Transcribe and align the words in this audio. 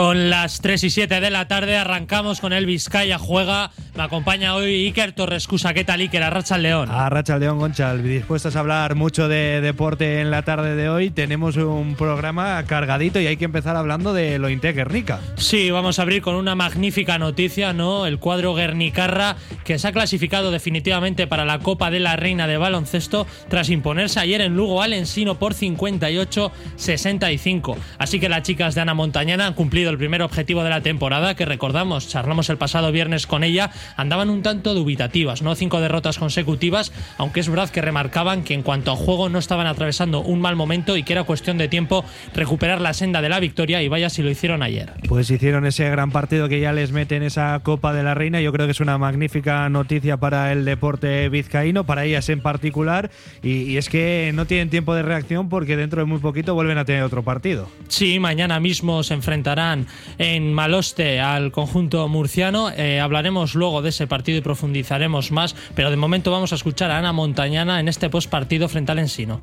Son 0.00 0.30
las 0.30 0.62
3 0.62 0.84
y 0.84 0.88
7 0.88 1.20
de 1.20 1.28
la 1.28 1.46
tarde, 1.46 1.76
arrancamos 1.76 2.40
con 2.40 2.54
el 2.54 2.64
Vizcaya 2.64 3.18
Juega. 3.18 3.70
Me 4.00 4.06
acompaña 4.06 4.54
hoy 4.54 4.86
Iker 4.86 5.12
Torrescusa. 5.12 5.74
¿Qué 5.74 5.84
tal, 5.84 6.00
Iker? 6.00 6.22
Arracha 6.22 6.56
el 6.56 6.62
León. 6.62 6.90
Arracha 6.90 7.34
el 7.34 7.40
León, 7.40 7.58
Gonchal. 7.58 8.02
Dispuestos 8.02 8.56
a 8.56 8.60
hablar 8.60 8.94
mucho 8.94 9.28
de 9.28 9.60
deporte 9.60 10.22
en 10.22 10.30
la 10.30 10.40
tarde 10.40 10.74
de 10.74 10.88
hoy. 10.88 11.10
Tenemos 11.10 11.58
un 11.58 11.96
programa 11.96 12.64
cargadito 12.64 13.20
y 13.20 13.26
hay 13.26 13.36
que 13.36 13.44
empezar 13.44 13.76
hablando 13.76 14.14
de 14.14 14.38
lo 14.38 14.48
Guernica. 14.48 15.20
Sí, 15.36 15.70
vamos 15.70 15.98
a 15.98 16.02
abrir 16.02 16.22
con 16.22 16.36
una 16.36 16.54
magnífica 16.54 17.18
noticia, 17.18 17.74
¿no? 17.74 18.06
El 18.06 18.18
cuadro 18.18 18.54
Guernicarra 18.54 19.36
que 19.64 19.78
se 19.78 19.88
ha 19.88 19.92
clasificado 19.92 20.50
definitivamente 20.50 21.26
para 21.26 21.44
la 21.44 21.58
Copa 21.58 21.90
de 21.90 22.00
la 22.00 22.16
Reina 22.16 22.46
de 22.46 22.56
Baloncesto 22.56 23.26
tras 23.50 23.68
imponerse 23.68 24.18
ayer 24.18 24.40
en 24.40 24.56
Lugo 24.56 24.80
al 24.80 24.94
Ensino 24.94 25.38
por 25.38 25.52
58-65. 25.52 27.76
Así 27.98 28.18
que 28.18 28.30
las 28.30 28.44
chicas 28.44 28.74
de 28.74 28.80
Ana 28.80 28.94
Montañana 28.94 29.46
han 29.46 29.52
cumplido 29.52 29.90
el 29.90 29.98
primer 29.98 30.22
objetivo 30.22 30.64
de 30.64 30.70
la 30.70 30.80
temporada, 30.80 31.34
que 31.34 31.44
recordamos, 31.44 32.08
charlamos 32.08 32.48
el 32.48 32.56
pasado 32.56 32.92
viernes 32.92 33.26
con 33.26 33.44
ella, 33.44 33.70
andaban 33.96 34.30
un 34.30 34.42
tanto 34.42 34.74
dubitativas, 34.74 35.42
¿no? 35.42 35.54
Cinco 35.54 35.80
derrotas 35.80 36.18
consecutivas, 36.18 36.92
aunque 37.18 37.40
es 37.40 37.48
verdad 37.48 37.70
que 37.70 37.80
remarcaban 37.80 38.42
que 38.42 38.54
en 38.54 38.62
cuanto 38.62 38.92
a 38.92 38.96
juego 38.96 39.28
no 39.28 39.38
estaban 39.38 39.66
atravesando 39.66 40.20
un 40.20 40.40
mal 40.40 40.56
momento 40.56 40.96
y 40.96 41.02
que 41.02 41.12
era 41.12 41.24
cuestión 41.24 41.58
de 41.58 41.68
tiempo 41.68 42.04
recuperar 42.34 42.80
la 42.80 42.94
senda 42.94 43.22
de 43.22 43.28
la 43.28 43.40
victoria 43.40 43.82
y 43.82 43.88
vaya 43.88 44.10
si 44.10 44.22
lo 44.22 44.30
hicieron 44.30 44.62
ayer. 44.62 44.92
Pues 45.08 45.30
hicieron 45.30 45.66
ese 45.66 45.88
gran 45.90 46.10
partido 46.10 46.48
que 46.48 46.60
ya 46.60 46.72
les 46.72 46.92
mete 46.92 47.16
en 47.16 47.22
esa 47.22 47.60
Copa 47.62 47.92
de 47.92 48.02
la 48.02 48.14
Reina, 48.14 48.40
yo 48.40 48.52
creo 48.52 48.66
que 48.66 48.72
es 48.72 48.80
una 48.80 48.98
magnífica 48.98 49.68
noticia 49.68 50.16
para 50.16 50.52
el 50.52 50.64
deporte 50.64 51.28
vizcaíno, 51.28 51.84
para 51.84 52.04
ellas 52.04 52.28
en 52.28 52.40
particular, 52.40 53.10
y, 53.42 53.62
y 53.62 53.76
es 53.76 53.88
que 53.88 54.32
no 54.34 54.46
tienen 54.46 54.70
tiempo 54.70 54.94
de 54.94 55.02
reacción 55.02 55.48
porque 55.48 55.76
dentro 55.76 56.00
de 56.00 56.06
muy 56.06 56.18
poquito 56.18 56.54
vuelven 56.54 56.78
a 56.78 56.84
tener 56.84 57.02
otro 57.02 57.22
partido. 57.22 57.68
Sí, 57.88 58.18
mañana 58.18 58.60
mismo 58.60 59.02
se 59.02 59.14
enfrentarán 59.14 59.86
en 60.18 60.52
Maloste 60.52 61.20
al 61.20 61.52
conjunto 61.52 62.06
murciano. 62.08 62.70
Eh, 62.70 63.00
hablaremos 63.00 63.54
luego 63.54 63.69
de 63.80 63.90
ese 63.90 64.06
partido 64.06 64.38
y 64.38 64.40
profundizaremos 64.40 65.30
más, 65.30 65.54
pero 65.74 65.90
de 65.90 65.96
momento 65.96 66.30
vamos 66.30 66.52
a 66.52 66.56
escuchar 66.56 66.90
a 66.90 66.98
Ana 66.98 67.12
Montañana 67.12 67.78
en 67.78 67.88
este 67.88 68.10
postpartido 68.10 68.68
frente 68.68 68.92
al 68.92 68.98
Ensino. 68.98 69.42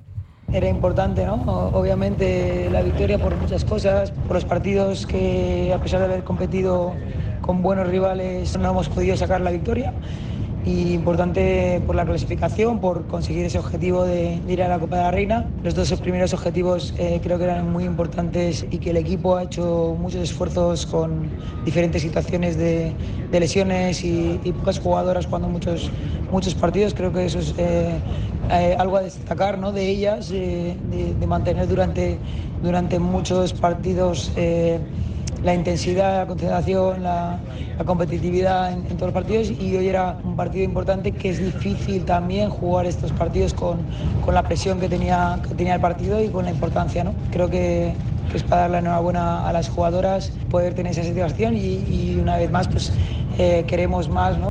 Era 0.52 0.70
importante, 0.70 1.26
¿no? 1.26 1.36
Obviamente 1.74 2.70
la 2.72 2.82
victoria 2.82 3.18
por 3.18 3.36
muchas 3.36 3.66
cosas, 3.66 4.12
por 4.12 4.34
los 4.34 4.46
partidos 4.46 5.06
que 5.06 5.74
a 5.74 5.82
pesar 5.82 6.00
de 6.00 6.06
haber 6.06 6.24
competido 6.24 6.94
con 7.42 7.62
buenos 7.62 7.88
rivales 7.88 8.58
no 8.58 8.70
hemos 8.70 8.90
podido 8.90 9.16
sacar 9.16 9.42
la 9.42 9.52
victoria 9.52 9.94
y 10.66 10.94
importante 10.94 11.82
por 11.86 11.96
la 11.96 12.06
clasificación, 12.06 12.80
por 12.80 13.08
conseguir 13.08 13.46
ese 13.46 13.60
objetivo 13.60 14.04
de, 14.04 14.40
ir 14.48 14.62
a 14.62 14.68
la 14.68 14.80
Copa 14.80 14.98
de 14.98 15.04
la 15.04 15.12
Reina. 15.12 15.50
Los 15.64 15.76
dos 15.76 15.92
primeros 16.02 16.34
objetivos 16.34 16.94
eh, 16.98 17.20
creo 17.24 17.38
que 17.38 17.46
eran 17.46 17.72
muy 17.72 17.86
importantes 17.86 18.66
y 18.70 18.80
que 18.80 18.90
el 18.90 18.98
equipo 18.98 19.38
ha 19.38 19.44
hecho 19.44 19.96
muchos 20.00 20.22
esfuerzos 20.22 20.86
con 20.86 21.30
diferentes 21.66 22.02
situaciones 22.02 22.58
de, 22.58 22.94
lesiones 23.32 24.04
y, 24.04 24.40
pocas 24.58 24.80
jugadoras 24.80 25.26
jugando 25.26 25.48
muchos, 25.48 25.92
muchos 26.32 26.56
partidos. 26.56 26.94
Creo 26.94 27.14
que 27.14 27.26
eso 27.26 27.40
es 27.40 27.54
eh, 27.58 28.00
eh, 28.52 28.76
algo 28.78 28.98
a 28.98 29.02
destacar 29.02 29.58
¿no? 29.58 29.72
de 29.72 29.88
ellas, 29.88 30.30
de, 30.30 30.76
mantener 31.28 31.68
durante, 31.68 32.18
durante 32.62 33.00
muchos 33.00 33.54
partidos 33.54 34.32
la 35.44 35.54
intensidad, 35.54 36.20
la 36.20 36.28
concentración, 36.28 37.04
la, 37.04 37.40
competitividad 37.86 38.74
en, 38.74 38.84
todos 38.84 39.08
los 39.08 39.14
partidos 39.14 39.52
y 39.52 39.76
hoy 39.76 39.88
era 39.88 40.18
un 40.24 40.36
partido 40.36 40.64
importante 40.64 41.12
que 41.12 41.30
es 41.30 41.40
difícil 41.40 42.06
también 42.06 42.50
jugar 42.50 42.86
estos 42.86 43.12
partidos 43.12 43.54
con, 43.54 43.80
la 44.32 44.44
presión 44.44 44.80
que 44.80 44.90
tenía, 44.90 45.40
que 45.48 45.56
tenía 45.56 45.76
el 45.76 45.82
partido 45.82 46.22
y 46.22 46.30
con 46.30 46.46
la 46.46 46.52
importancia. 46.52 47.04
¿no? 47.04 47.14
Creo 47.32 47.50
que, 47.50 47.94
es 48.34 48.44
para 48.44 48.64
dar 48.64 48.72
la 48.72 48.80
enhorabuena 48.80 49.48
a 49.48 49.54
las 49.54 49.70
jugadoras 49.70 50.34
poder 50.50 50.74
tener 50.74 50.92
esa 50.92 51.04
situación 51.04 51.56
y, 51.56 52.18
una 52.20 52.38
vez 52.38 52.52
más 52.52 52.68
pues 52.68 52.92
eh, 53.38 53.64
queremos 53.68 54.10
más. 54.10 54.38
¿no? 54.38 54.50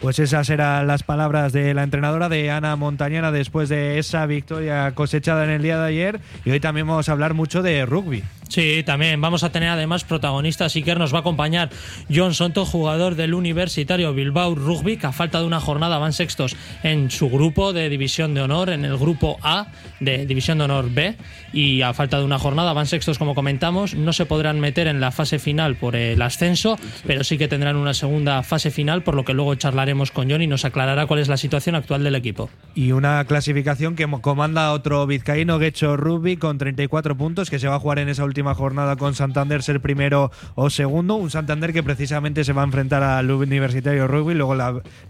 Pues 0.00 0.18
esas 0.18 0.48
eran 0.48 0.86
las 0.86 1.02
palabras 1.02 1.52
de 1.52 1.74
la 1.74 1.82
entrenadora 1.82 2.30
de 2.30 2.50
Ana 2.50 2.74
Montañana 2.76 3.32
después 3.32 3.68
de 3.68 3.98
esa 3.98 4.24
victoria 4.24 4.92
cosechada 4.94 5.44
en 5.44 5.50
el 5.50 5.62
día 5.62 5.78
de 5.78 5.88
ayer. 5.88 6.20
Y 6.46 6.52
hoy 6.52 6.60
también 6.60 6.86
vamos 6.86 7.10
a 7.10 7.12
hablar 7.12 7.34
mucho 7.34 7.62
de 7.62 7.84
rugby. 7.84 8.24
Sí, 8.50 8.82
también 8.84 9.20
vamos 9.20 9.44
a 9.44 9.52
tener 9.52 9.68
además 9.68 10.02
protagonistas. 10.02 10.72
que 10.72 10.94
nos 10.96 11.14
va 11.14 11.18
a 11.18 11.20
acompañar 11.20 11.70
John 12.12 12.34
Sonto, 12.34 12.66
jugador 12.66 13.14
del 13.14 13.32
Universitario 13.32 14.12
Bilbao 14.12 14.56
Rugby, 14.56 14.96
que 14.96 15.06
a 15.06 15.12
falta 15.12 15.38
de 15.38 15.46
una 15.46 15.60
jornada 15.60 15.98
van 15.98 16.12
sextos 16.12 16.56
en 16.82 17.12
su 17.12 17.30
grupo 17.30 17.72
de 17.72 17.88
División 17.88 18.34
de 18.34 18.40
Honor, 18.40 18.70
en 18.70 18.84
el 18.84 18.96
grupo 18.98 19.38
A 19.42 19.68
de 20.00 20.26
División 20.26 20.58
de 20.58 20.64
Honor 20.64 20.90
B. 20.90 21.14
Y 21.52 21.82
a 21.82 21.94
falta 21.94 22.18
de 22.18 22.24
una 22.24 22.40
jornada 22.40 22.72
van 22.72 22.86
sextos, 22.86 23.18
como 23.18 23.36
comentamos. 23.36 23.94
No 23.94 24.12
se 24.12 24.26
podrán 24.26 24.58
meter 24.58 24.88
en 24.88 25.00
la 25.00 25.12
fase 25.12 25.38
final 25.38 25.76
por 25.76 25.94
el 25.94 26.20
ascenso, 26.20 26.76
pero 27.06 27.22
sí 27.22 27.38
que 27.38 27.46
tendrán 27.46 27.76
una 27.76 27.94
segunda 27.94 28.42
fase 28.42 28.72
final, 28.72 29.04
por 29.04 29.14
lo 29.14 29.24
que 29.24 29.32
luego 29.32 29.54
charlaremos 29.54 30.10
con 30.10 30.28
John 30.28 30.42
y 30.42 30.48
nos 30.48 30.64
aclarará 30.64 31.06
cuál 31.06 31.20
es 31.20 31.28
la 31.28 31.36
situación 31.36 31.76
actual 31.76 32.02
del 32.02 32.16
equipo. 32.16 32.50
Y 32.74 32.90
una 32.90 33.24
clasificación 33.26 33.94
que 33.94 34.10
comanda 34.20 34.72
otro 34.72 35.06
vizcaíno, 35.06 35.60
Gecho 35.60 35.96
Rugby, 35.96 36.36
con 36.36 36.58
34 36.58 37.16
puntos, 37.16 37.48
que 37.48 37.60
se 37.60 37.68
va 37.68 37.76
a 37.76 37.78
jugar 37.78 38.00
en 38.00 38.08
esa 38.08 38.24
última 38.24 38.39
jornada 38.42 38.96
con 38.96 39.14
Santander 39.14 39.62
ser 39.62 39.80
primero 39.80 40.30
o 40.54 40.70
segundo. 40.70 41.16
Un 41.16 41.30
Santander 41.30 41.72
que 41.72 41.82
precisamente 41.82 42.44
se 42.44 42.52
va 42.52 42.62
a 42.62 42.64
enfrentar 42.64 43.02
al 43.02 43.30
Universitario 43.30 44.06
Rugby. 44.08 44.34
Luego 44.34 44.54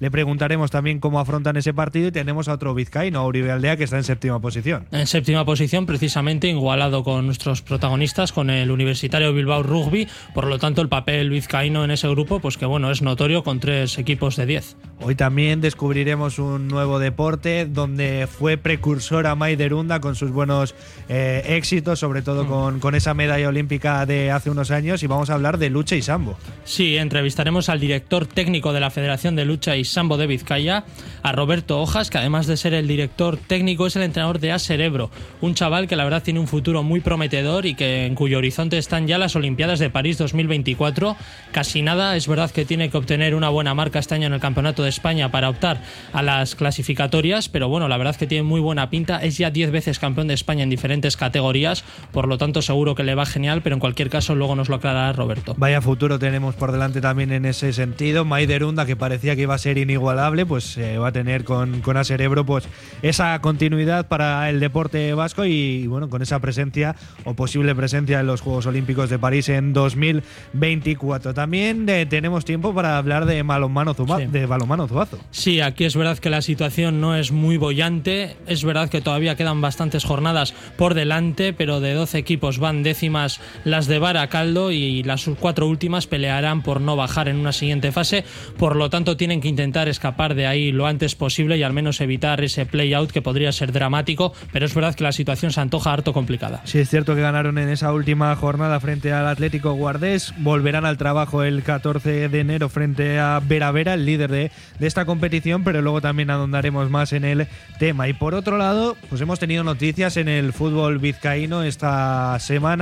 le 0.01 0.11
preguntaremos 0.11 0.71
también 0.71 1.01
cómo 1.01 1.21
afrontan 1.21 1.57
ese 1.57 1.73
partido. 1.75 2.09
Y 2.09 2.13
tenemos 2.13 2.49
a 2.49 2.55
otro 2.55 2.75
vizcaíno, 2.75 3.27
Uribe 3.27 3.51
Aldea, 3.51 3.77
que 3.77 3.85
está 3.85 3.97
en 3.97 4.05
séptima 4.05 4.41
posición. 4.41 4.87
En 4.91 5.07
séptima 5.07 5.45
posición, 5.45 5.87
precisamente 5.87 6.49
igualado 6.49 7.05
con 7.05 7.27
nuestros 7.27 7.63
protagonistas, 7.63 8.33
con 8.33 8.51
el 8.51 8.71
Universitario 8.71 9.33
Bilbao 9.33 9.63
Rugby. 9.63 10.09
Por 10.35 10.47
lo 10.47 10.59
tanto, 10.59 10.83
el 10.83 10.89
papel 10.89 11.31
vizcaíno 11.31 11.85
en 11.85 11.91
ese 11.91 12.09
grupo, 12.09 12.41
pues 12.41 12.57
que 12.57 12.67
bueno, 12.67 12.91
es 12.91 13.03
notorio 13.03 13.43
con 13.43 13.61
tres 13.61 13.99
equipos 13.99 14.37
de 14.37 14.47
10. 14.47 14.77
Hoy 15.03 15.15
también 15.15 15.61
descubriremos 15.61 16.39
un 16.39 16.69
nuevo 16.69 16.99
deporte 16.99 17.67
donde 17.67 18.29
fue 18.31 18.59
precursora 18.59 19.35
Maiderunda 19.35 20.01
con 20.01 20.15
sus 20.15 20.31
buenos 20.31 20.75
eh, 21.09 21.43
éxitos, 21.49 21.99
sobre 21.99 22.23
todo 22.23 22.45
mm. 22.45 22.49
con, 22.49 22.81
con 22.81 22.95
esa 22.95 23.15
medalla 23.21 23.49
olímpica 23.49 24.07
de 24.07 24.31
hace 24.31 24.49
unos 24.49 24.71
años 24.71 25.03
y 25.03 25.07
vamos 25.07 25.29
a 25.29 25.35
hablar 25.35 25.59
de 25.59 25.69
lucha 25.69 25.95
y 25.95 26.01
sambo. 26.01 26.39
Sí, 26.65 26.97
entrevistaremos 26.97 27.69
al 27.69 27.79
director 27.79 28.25
técnico 28.25 28.73
de 28.73 28.81
la 28.81 28.89
Federación 28.89 29.37
de 29.37 29.45
Lucha 29.45 29.77
y 29.77 29.85
Sambo 29.85 30.17
de 30.17 30.27
Vizcaya, 30.27 30.85
a 31.23 31.33
Roberto 31.33 31.83
Hojas, 31.83 32.09
que 32.09 32.17
además 32.17 32.47
de 32.47 32.57
ser 32.57 32.73
el 32.73 32.89
director 32.89 33.37
técnico 33.37 33.87
es 33.87 33.97
el 33.97 34.05
entrenador 34.05 34.41
de 34.41 34.53
A 34.53 34.59
Cerebro, 34.59 35.11
un 35.43 35.55
chaval 35.55 35.87
que 35.87 35.97
la 35.97 36.05
verdad 36.05 36.23
tiene 36.23 36.41
un 36.41 36.47
futuro 36.47 36.83
muy 36.83 37.01
prometedor 37.01 37.67
y 37.67 37.75
que 37.75 38.07
en 38.07 38.15
cuyo 38.15 38.39
horizonte 38.39 38.79
están 38.79 39.07
ya 39.07 39.19
las 39.19 39.37
Olimpiadas 39.37 39.81
de 39.81 39.91
París 39.91 40.17
2024. 40.17 41.15
Casi 41.53 41.83
nada, 41.83 42.17
es 42.17 42.27
verdad 42.27 42.51
que 42.51 42.65
tiene 42.65 42.89
que 42.89 42.97
obtener 42.97 43.35
una 43.35 43.51
buena 43.51 43.75
marca 43.75 43.99
este 43.99 44.15
año 44.15 44.29
en 44.29 44.33
el 44.33 44.41
Campeonato 44.41 44.83
de 44.83 44.89
España 44.89 45.31
para 45.31 45.51
optar 45.51 45.83
a 46.15 46.23
las 46.23 46.55
clasificatorias, 46.55 47.51
pero 47.51 47.69
bueno, 47.69 47.87
la 47.87 47.99
verdad 47.99 48.17
que 48.17 48.27
tiene 48.27 48.45
muy 48.45 48.61
buena 48.61 48.89
pinta, 48.89 49.23
es 49.23 49.37
ya 49.37 49.51
10 49.51 49.73
veces 49.73 49.99
campeón 49.99 50.29
de 50.29 50.35
España 50.35 50.63
en 50.63 50.71
diferentes 50.71 51.19
categorías, 51.19 51.85
por 52.13 52.27
lo 52.27 52.39
tanto 52.39 52.63
seguro 52.63 52.95
que 52.95 53.03
le 53.03 53.10
va 53.15 53.27
genial, 53.27 53.63
pero 53.63 53.75
en 53.75 53.81
cualquier 53.81 54.11
caso 54.11 54.35
luego 54.35 54.55
nos 54.55 54.69
lo 54.69 54.77
aclarará 54.77 55.13
Roberto. 55.13 55.55
Vaya 55.57 55.81
futuro 55.81 56.19
tenemos 56.19 56.55
por 56.55 56.73
delante 56.73 57.01
también 57.01 57.33
en 57.33 57.45
ese 57.45 57.73
sentido. 57.73 58.25
Maiderunda, 58.25 58.87
que 58.87 58.97
parecía 58.97 59.37
que 59.37 59.43
iba 59.43 59.55
a 59.55 59.59
ser 59.59 59.79
inigualable, 59.79 60.47
pues 60.47 60.77
eh, 60.77 60.99
va 60.99 61.09
a 61.09 61.13
tener 61.13 61.45
con, 61.45 61.81
con 61.81 61.97
a 61.97 62.05
Cerebro 62.05 62.45
pues, 62.45 62.69
esa 63.03 63.39
continuidad 63.41 64.09
para 64.09 64.49
el 64.51 64.61
deporte 64.61 65.15
vasco 65.15 65.45
y, 65.45 65.87
bueno, 65.87 66.09
con 66.09 66.23
esa 66.23 66.39
presencia 66.39 66.97
o 67.25 67.35
posible 67.35 67.75
presencia 67.75 68.21
en 68.21 68.27
los 68.27 68.41
Juegos 68.41 68.67
Olímpicos 68.67 69.11
de 69.11 69.19
París 69.19 69.49
en 69.49 69.73
2024. 69.73 71.35
También 71.35 71.89
eh, 71.89 72.07
tenemos 72.07 72.45
tiempo 72.45 72.75
para 72.75 72.99
hablar 72.99 73.27
de 73.27 73.43
balonmano, 73.43 73.95
de 73.95 74.47
balonmano 74.47 74.89
Zuazo. 74.89 75.19
Sí, 75.31 75.61
aquí 75.61 75.85
es 75.85 75.97
verdad 75.97 76.19
que 76.19 76.31
la 76.31 76.43
situación 76.43 77.01
no 77.01 77.17
es 77.17 77.33
muy 77.33 77.57
bollante. 77.57 78.37
Es 78.47 78.65
verdad 78.65 78.89
que 78.89 79.01
todavía 79.01 79.37
quedan 79.37 79.61
bastantes 79.61 80.05
jornadas 80.05 80.55
por 80.77 80.95
delante, 80.95 81.53
pero 81.53 81.81
de 81.81 81.95
12 81.95 82.19
equipos 82.19 82.59
van 82.59 82.83
de 82.83 82.95
décimas 83.01 83.41
las 83.65 83.87
de 83.87 83.99
Baracaldo 83.99 84.73
y 84.73 85.03
las 85.05 85.25
cuatro 85.39 85.67
últimas 85.67 86.07
pelearán 86.07 86.61
por 86.61 86.83
no 86.83 86.97
bajar 86.97 87.29
en 87.29 87.37
una 87.37 87.53
siguiente 87.53 87.93
fase. 87.93 88.25
Por 88.59 88.77
lo 88.77 88.91
tanto, 88.91 89.17
tienen 89.17 89.41
que 89.41 89.49
intentar 89.49 89.89
escapar 89.89 90.35
de 90.35 90.47
ahí 90.47 90.71
lo 90.71 90.87
antes 90.87 91.15
posible 91.15 91.57
y 91.57 91.63
al 91.63 91.73
menos 91.73 92.03
evitar 92.03 92.45
ese 92.45 92.67
play-out 92.67 93.11
que 93.11 93.23
podría 93.23 93.53
ser 93.53 93.73
dramático, 93.73 94.35
pero 94.53 94.67
es 94.67 94.75
verdad 94.75 94.95
que 94.95 95.05
la 95.05 95.13
situación 95.13 95.51
se 95.51 95.63
antoja 95.63 95.95
harto 95.95 96.13
complicada. 96.13 96.61
Sí, 96.65 96.79
es 96.79 96.91
cierto 96.91 97.15
que 97.15 97.23
ganaron 97.23 97.57
en 97.57 97.71
esa 97.71 97.91
última 97.91 98.37
jornada 98.37 98.79
frente 98.81 99.15
al 99.15 99.27
Atlético 99.27 99.73
Guardés, 99.73 100.35
volverán 100.37 100.85
al 100.85 100.99
trabajo 100.99 101.43
el 101.43 101.63
14 101.63 102.29
de 102.29 102.41
enero 102.41 102.69
frente 102.69 103.19
a 103.19 103.41
Vera 103.43 103.73
Vera, 103.73 103.95
el 103.95 104.05
líder 104.05 104.31
de, 104.31 104.51
de 104.79 104.87
esta 104.87 105.07
competición, 105.07 105.65
pero 105.65 105.81
luego 105.81 106.03
también 106.03 106.29
adondaremos 106.29 106.91
más 106.91 107.15
en 107.15 107.25
el 107.25 107.47
tema. 107.79 108.09
Y 108.09 108.13
por 108.13 108.35
otro 108.35 108.59
lado, 108.59 108.99
pues 109.09 109.23
hemos 109.23 109.39
tenido 109.39 109.65
noticias 109.65 110.19
en 110.19 110.29
el 110.29 110.53
fútbol 110.53 110.99
vizcaíno 110.99 111.63
esta 111.63 112.39
semana 112.41 112.80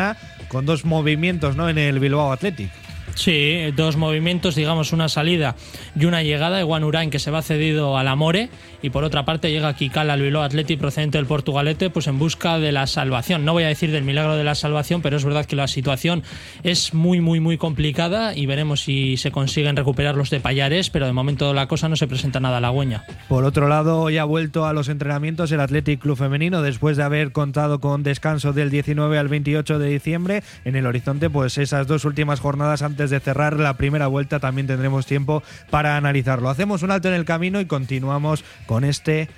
con 0.48 0.66
dos 0.66 0.84
movimientos 0.84 1.56
¿no? 1.56 1.68
en 1.68 1.78
el 1.78 1.98
Bilbao 1.98 2.32
Athletic. 2.32 2.70
Sí, 3.18 3.72
dos 3.74 3.96
movimientos, 3.96 4.54
digamos, 4.54 4.92
una 4.92 5.08
salida 5.08 5.56
y 5.98 6.04
una 6.04 6.22
llegada. 6.22 6.60
Ewan 6.60 6.84
Urain 6.84 7.10
que 7.10 7.18
se 7.18 7.32
va 7.32 7.42
cedido 7.42 7.98
al 7.98 8.06
Amore 8.06 8.48
y 8.80 8.90
por 8.90 9.02
otra 9.02 9.24
parte 9.24 9.50
llega 9.50 9.74
Kikal 9.74 10.10
al 10.10 10.22
Bilbao 10.22 10.44
Atleti 10.44 10.76
procedente 10.76 11.18
del 11.18 11.26
Portugalete 11.26 11.90
pues 11.90 12.06
en 12.06 12.20
busca 12.20 12.60
de 12.60 12.70
la 12.70 12.86
salvación. 12.86 13.44
No 13.44 13.54
voy 13.54 13.64
a 13.64 13.68
decir 13.68 13.90
del 13.90 14.04
milagro 14.04 14.36
de 14.36 14.44
la 14.44 14.54
salvación, 14.54 15.02
pero 15.02 15.16
es 15.16 15.24
verdad 15.24 15.46
que 15.46 15.56
la 15.56 15.66
situación 15.66 16.22
es 16.62 16.94
muy 16.94 17.20
muy 17.20 17.40
muy 17.40 17.58
complicada 17.58 18.36
y 18.36 18.46
veremos 18.46 18.82
si 18.82 19.16
se 19.16 19.32
consiguen 19.32 19.74
recuperar 19.74 20.14
los 20.14 20.30
de 20.30 20.38
Payares, 20.38 20.88
pero 20.88 21.06
de 21.06 21.12
momento 21.12 21.52
la 21.54 21.66
cosa 21.66 21.88
no 21.88 21.96
se 21.96 22.06
presenta 22.06 22.38
nada 22.38 22.58
halagüeña. 22.58 23.04
Por 23.28 23.44
otro 23.44 23.66
lado, 23.66 24.10
ya 24.10 24.22
ha 24.22 24.26
vuelto 24.26 24.64
a 24.64 24.72
los 24.72 24.88
entrenamientos 24.88 25.50
el 25.50 25.58
Athletic 25.58 26.00
Club 26.00 26.16
Femenino 26.16 26.62
después 26.62 26.96
de 26.96 27.02
haber 27.02 27.32
contado 27.32 27.80
con 27.80 28.04
descanso 28.04 28.52
del 28.52 28.70
19 28.70 29.18
al 29.18 29.26
28 29.26 29.80
de 29.80 29.88
diciembre. 29.88 30.44
En 30.64 30.76
el 30.76 30.86
horizonte, 30.86 31.28
pues 31.28 31.58
esas 31.58 31.88
dos 31.88 32.04
últimas 32.04 32.38
jornadas 32.38 32.82
antes 32.82 33.07
de 33.10 33.20
cerrar 33.20 33.58
la 33.58 33.76
primera 33.76 34.06
vuelta 34.06 34.40
también 34.40 34.66
tendremos 34.66 35.06
tiempo 35.06 35.42
para 35.70 35.96
analizarlo. 35.96 36.50
Hacemos 36.50 36.82
un 36.82 36.90
alto 36.90 37.08
en 37.08 37.14
el 37.14 37.24
camino 37.24 37.60
y 37.60 37.66
continuamos 37.66 38.44
con 38.66 38.84
este 38.84 39.28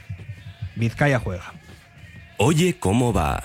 Vizcaya 0.76 1.18
juega. 1.18 1.52
Oye, 2.38 2.76
¿cómo 2.78 3.12
va? 3.12 3.44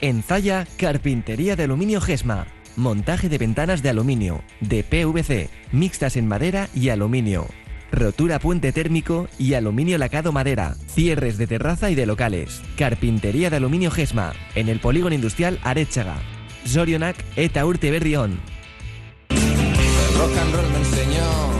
En 0.00 0.22
Zaya, 0.22 0.66
carpintería 0.78 1.56
de 1.56 1.64
aluminio 1.64 2.00
Gesma. 2.00 2.46
Montaje 2.76 3.28
de 3.28 3.36
ventanas 3.36 3.82
de 3.82 3.90
aluminio, 3.90 4.42
de 4.60 4.82
PVC, 4.82 5.50
mixtas 5.72 6.16
en 6.16 6.26
madera 6.26 6.68
y 6.74 6.88
aluminio. 6.88 7.46
Rotura 7.92 8.38
puente 8.38 8.72
térmico 8.72 9.28
y 9.38 9.54
aluminio 9.54 9.98
lacado 9.98 10.32
madera. 10.32 10.76
Cierres 10.88 11.38
de 11.38 11.46
terraza 11.46 11.90
y 11.90 11.94
de 11.94 12.06
locales. 12.06 12.62
Carpintería 12.76 13.50
de 13.50 13.56
aluminio 13.56 13.90
Gesma. 13.90 14.32
En 14.54 14.68
el 14.68 14.80
polígono 14.80 15.14
industrial 15.14 15.58
Arechaga. 15.62 16.16
Zorionak 16.66 17.16
eta 17.36 17.66
urte 17.66 17.90
berrión. 17.90 18.40
rock 20.20 20.36
and 20.36 20.54
roll 20.54 20.70
me 20.70 20.78
enseñó. 20.78 21.59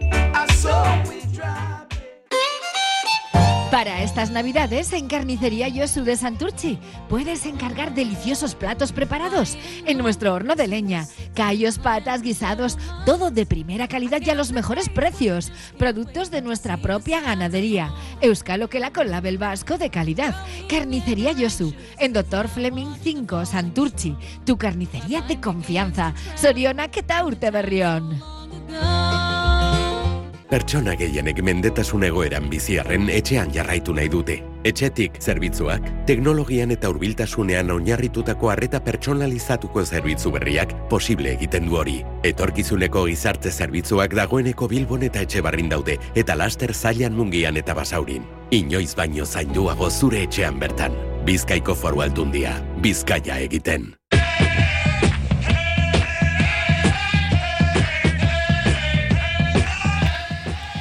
Para 3.71 4.03
estas 4.03 4.31
navidades 4.31 4.91
en 4.91 5.07
Carnicería 5.07 5.69
Yosu 5.69 6.03
de 6.03 6.17
Santurchi 6.17 6.77
puedes 7.07 7.45
encargar 7.45 7.95
deliciosos 7.95 8.53
platos 8.53 8.91
preparados 8.91 9.57
en 9.85 9.97
nuestro 9.97 10.33
horno 10.33 10.55
de 10.55 10.67
leña. 10.67 11.07
Callos, 11.35 11.79
patas, 11.79 12.21
guisados, 12.21 12.77
todo 13.05 13.31
de 13.31 13.45
primera 13.45 13.87
calidad 13.87 14.19
y 14.21 14.29
a 14.29 14.35
los 14.35 14.51
mejores 14.51 14.89
precios. 14.89 15.53
Productos 15.77 16.31
de 16.31 16.41
nuestra 16.41 16.81
propia 16.81 17.21
ganadería. 17.21 17.93
Euskalo 18.19 18.69
que 18.69 18.81
la 18.81 18.91
con 18.91 19.09
label 19.09 19.37
vasco 19.37 19.77
de 19.77 19.89
calidad. 19.89 20.35
Carnicería 20.67 21.31
Yosu 21.31 21.73
en 21.97 22.11
Doctor 22.11 22.49
Fleming 22.49 22.97
5 23.01 23.45
Santurchi. 23.45 24.17
Tu 24.45 24.57
carnicería 24.57 25.21
de 25.21 25.39
confianza. 25.39 26.13
Soriona 26.35 26.89
que 26.89 27.05
urte 27.23 27.49
berrión. 27.51 28.21
Pertsona 30.51 30.97
gehienek 30.99 31.37
mendetasun 31.47 32.03
egoeran 32.03 32.49
biziarren 32.51 33.05
etxean 33.07 33.53
jarraitu 33.55 33.93
nahi 33.95 34.09
dute. 34.11 34.33
Etxetik 34.67 35.15
zerbitzuak, 35.23 35.85
teknologian 36.09 36.73
eta 36.75 36.89
hurbiltasunean 36.91 37.71
oinarritutako 37.71 38.51
harreta 38.51 38.81
pertsonalizatuko 38.83 39.85
zerbitzu 39.85 40.33
berriak 40.35 40.73
posible 40.91 41.31
egiten 41.37 41.71
du 41.71 41.79
hori. 41.79 42.01
Etorkizuneko 42.27 43.05
gizarte 43.07 43.47
zerbitzuak 43.51 44.11
dagoeneko 44.19 44.67
Bilbon 44.67 45.07
eta 45.07 45.23
etxe 45.23 45.39
barrin 45.47 45.71
daude, 45.71 45.95
eta 46.19 46.35
laster 46.35 46.75
zailan 46.75 47.15
mungian 47.15 47.55
eta 47.55 47.77
basaurin. 47.77 48.27
Inoiz 48.51 48.91
baino 48.99 49.25
zainduago 49.25 49.89
zure 49.89 50.27
etxean 50.27 50.59
bertan. 50.59 50.99
Bizkaiko 51.23 51.79
foru 51.79 52.03
aldundia, 52.03 52.59
Bizkaia 52.83 53.39
egiten. 53.47 53.93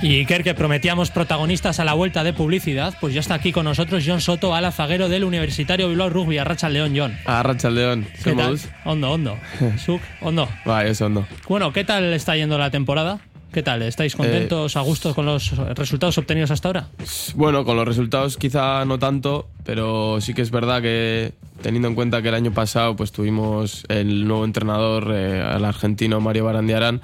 Y 0.02 0.14
Iker, 0.20 0.42
que 0.42 0.54
prometíamos 0.54 1.10
protagonistas 1.10 1.78
a 1.78 1.84
la 1.84 1.92
vuelta 1.92 2.24
de 2.24 2.32
publicidad, 2.32 2.94
pues 3.02 3.12
ya 3.12 3.20
está 3.20 3.34
aquí 3.34 3.52
con 3.52 3.66
nosotros 3.66 4.02
John 4.06 4.22
Soto, 4.22 4.54
ala 4.54 4.72
zaguero 4.72 5.10
del 5.10 5.24
Universitario 5.24 5.90
Bilbao 5.90 6.08
Rugby, 6.08 6.38
Arracha 6.38 6.70
León, 6.70 6.94
John. 6.96 7.18
Arracha 7.26 7.68
León, 7.68 8.06
¿Qué 8.24 8.34
tal? 8.34 8.58
Hondo, 8.86 9.10
hondo. 9.10 9.38
Suk, 9.84 10.00
hondo. 10.22 10.48
Va, 10.66 10.86
es 10.86 11.02
hondo. 11.02 11.26
Bueno, 11.46 11.70
¿qué 11.74 11.84
tal 11.84 12.14
está 12.14 12.34
yendo 12.34 12.56
la 12.56 12.70
temporada? 12.70 13.20
¿Qué 13.52 13.62
tal? 13.62 13.82
¿Estáis 13.82 14.16
contentos, 14.16 14.74
a 14.76 14.80
gusto 14.80 15.14
con 15.14 15.26
los 15.26 15.54
resultados 15.76 16.16
obtenidos 16.16 16.50
hasta 16.50 16.68
ahora? 16.68 16.88
Bueno, 17.34 17.66
con 17.66 17.76
los 17.76 17.86
resultados 17.86 18.38
quizá 18.38 18.84
no 18.86 18.98
tanto, 18.98 19.48
pero 19.64 20.18
sí 20.22 20.32
que 20.32 20.40
es 20.40 20.50
verdad 20.50 20.80
que 20.80 21.32
teniendo 21.60 21.88
en 21.88 21.94
cuenta 21.94 22.22
que 22.22 22.28
el 22.28 22.34
año 22.34 22.52
pasado 22.52 22.96
pues 22.96 23.12
tuvimos 23.12 23.84
el 23.88 24.26
nuevo 24.26 24.46
entrenador, 24.46 25.12
eh, 25.12 25.42
el 25.56 25.64
argentino 25.64 26.20
Mario 26.20 26.44
Barandiarán, 26.46 27.02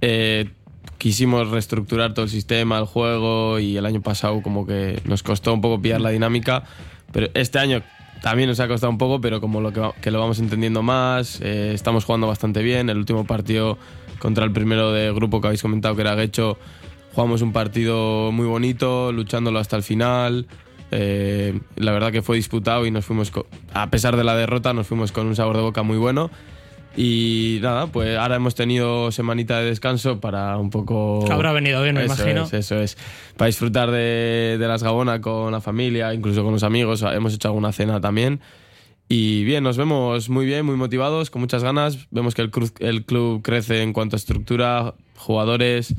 eh, 0.00 0.48
quisimos 1.04 1.50
reestructurar 1.50 2.14
todo 2.14 2.24
el 2.24 2.30
sistema, 2.30 2.78
el 2.78 2.86
juego 2.86 3.58
y 3.58 3.76
el 3.76 3.84
año 3.84 4.00
pasado 4.00 4.40
como 4.40 4.66
que 4.66 5.02
nos 5.04 5.22
costó 5.22 5.52
un 5.52 5.60
poco 5.60 5.78
pillar 5.78 6.00
la 6.00 6.08
dinámica, 6.08 6.64
pero 7.12 7.28
este 7.34 7.58
año 7.58 7.82
también 8.22 8.48
nos 8.48 8.58
ha 8.58 8.68
costado 8.68 8.90
un 8.90 8.96
poco, 8.96 9.20
pero 9.20 9.38
como 9.38 9.60
lo 9.60 9.70
que, 9.70 9.86
que 10.00 10.10
lo 10.10 10.18
vamos 10.18 10.38
entendiendo 10.38 10.82
más, 10.82 11.42
eh, 11.42 11.72
estamos 11.74 12.06
jugando 12.06 12.26
bastante 12.26 12.62
bien. 12.62 12.88
El 12.88 12.96
último 12.96 13.26
partido 13.26 13.76
contra 14.18 14.46
el 14.46 14.52
primero 14.52 14.92
de 14.92 15.12
grupo 15.12 15.42
que 15.42 15.48
habéis 15.48 15.60
comentado 15.60 15.94
que 15.94 16.00
era 16.00 16.14
Guecho, 16.14 16.56
jugamos 17.12 17.42
un 17.42 17.52
partido 17.52 18.32
muy 18.32 18.46
bonito, 18.46 19.12
luchándolo 19.12 19.58
hasta 19.58 19.76
el 19.76 19.82
final. 19.82 20.46
Eh, 20.90 21.60
la 21.76 21.92
verdad 21.92 22.12
que 22.12 22.22
fue 22.22 22.36
disputado 22.36 22.86
y 22.86 22.90
nos 22.90 23.04
fuimos, 23.04 23.30
a 23.74 23.90
pesar 23.90 24.16
de 24.16 24.24
la 24.24 24.34
derrota, 24.34 24.72
nos 24.72 24.86
fuimos 24.86 25.12
con 25.12 25.26
un 25.26 25.36
sabor 25.36 25.56
de 25.56 25.62
boca 25.64 25.82
muy 25.82 25.98
bueno. 25.98 26.30
Y 26.96 27.58
nada, 27.60 27.88
pues 27.88 28.16
ahora 28.16 28.36
hemos 28.36 28.54
tenido 28.54 29.10
semanita 29.10 29.58
de 29.58 29.66
descanso 29.66 30.20
para 30.20 30.56
un 30.58 30.70
poco... 30.70 31.24
Que 31.26 31.32
habrá 31.32 31.52
venido 31.52 31.82
bien, 31.82 31.96
me 31.96 32.04
Eso 32.04 32.14
imagino. 32.14 32.44
es, 32.44 32.52
eso 32.54 32.80
es. 32.80 32.96
Para 33.36 33.46
disfrutar 33.46 33.90
de, 33.90 34.56
de 34.60 34.68
las 34.68 34.82
Gabona 34.84 35.20
con 35.20 35.50
la 35.50 35.60
familia, 35.60 36.14
incluso 36.14 36.44
con 36.44 36.52
los 36.52 36.62
amigos. 36.62 37.02
Hemos 37.02 37.34
hecho 37.34 37.48
alguna 37.48 37.72
cena 37.72 38.00
también. 38.00 38.40
Y 39.08 39.44
bien, 39.44 39.64
nos 39.64 39.76
vemos 39.76 40.28
muy 40.30 40.46
bien, 40.46 40.64
muy 40.64 40.76
motivados, 40.76 41.30
con 41.30 41.40
muchas 41.40 41.64
ganas. 41.64 42.06
Vemos 42.10 42.34
que 42.34 42.42
el, 42.42 42.50
cruz- 42.50 42.74
el 42.78 43.04
club 43.04 43.42
crece 43.42 43.82
en 43.82 43.92
cuanto 43.92 44.14
a 44.16 44.18
estructura, 44.18 44.94
jugadores. 45.16 45.94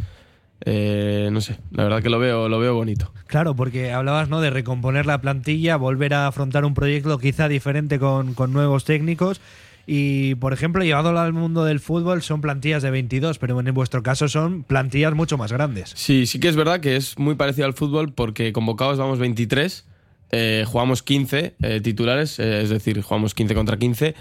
eh, 0.65 1.27
no 1.31 1.41
sé, 1.41 1.57
la 1.71 1.83
verdad 1.83 2.01
que 2.01 2.09
lo 2.09 2.19
veo, 2.19 2.47
lo 2.49 2.57
veo 2.57 2.73
bonito. 2.73 3.11
Claro, 3.27 3.53
porque 3.55 3.91
hablabas 3.91 4.29
¿no? 4.29 4.39
de 4.41 4.49
recomponer 4.49 5.05
la 5.05 5.19
plantilla, 5.19 5.75
volver 5.75 6.13
a 6.13 6.27
afrontar 6.27 6.63
un 6.65 6.73
proyecto 6.73 7.17
quizá 7.19 7.47
diferente 7.49 7.99
con, 7.99 8.33
con 8.33 8.53
nuevos 8.53 8.85
técnicos. 8.85 9.41
Y, 9.87 10.35
por 10.35 10.53
ejemplo, 10.53 10.83
llevándolo 10.83 11.19
al 11.19 11.33
mundo 11.33 11.63
del 11.63 11.79
fútbol, 11.79 12.21
son 12.23 12.41
plantillas 12.41 12.81
de 12.81 12.91
22, 12.91 13.37
pero 13.37 13.59
en 13.59 13.73
vuestro 13.73 14.01
caso 14.01 14.27
son 14.27 14.63
plantillas 14.63 15.13
mucho 15.13 15.37
más 15.37 15.51
grandes. 15.51 15.91
Sí, 15.95 16.25
sí 16.25 16.39
que 16.39 16.47
es 16.47 16.55
verdad 16.55 16.79
que 16.79 16.95
es 16.95 17.19
muy 17.19 17.35
parecido 17.35 17.67
al 17.67 17.73
fútbol 17.73 18.13
porque 18.13 18.51
convocados 18.51 18.97
vamos 18.97 19.19
23 19.19 19.85
eh, 20.31 20.65
jugamos 20.67 21.03
15 21.03 21.55
eh, 21.61 21.81
titulares, 21.81 22.39
eh, 22.39 22.61
es 22.61 22.69
decir, 22.69 23.01
jugamos 23.01 23.33
15 23.33 23.53
contra 23.53 23.77
15 23.77 24.15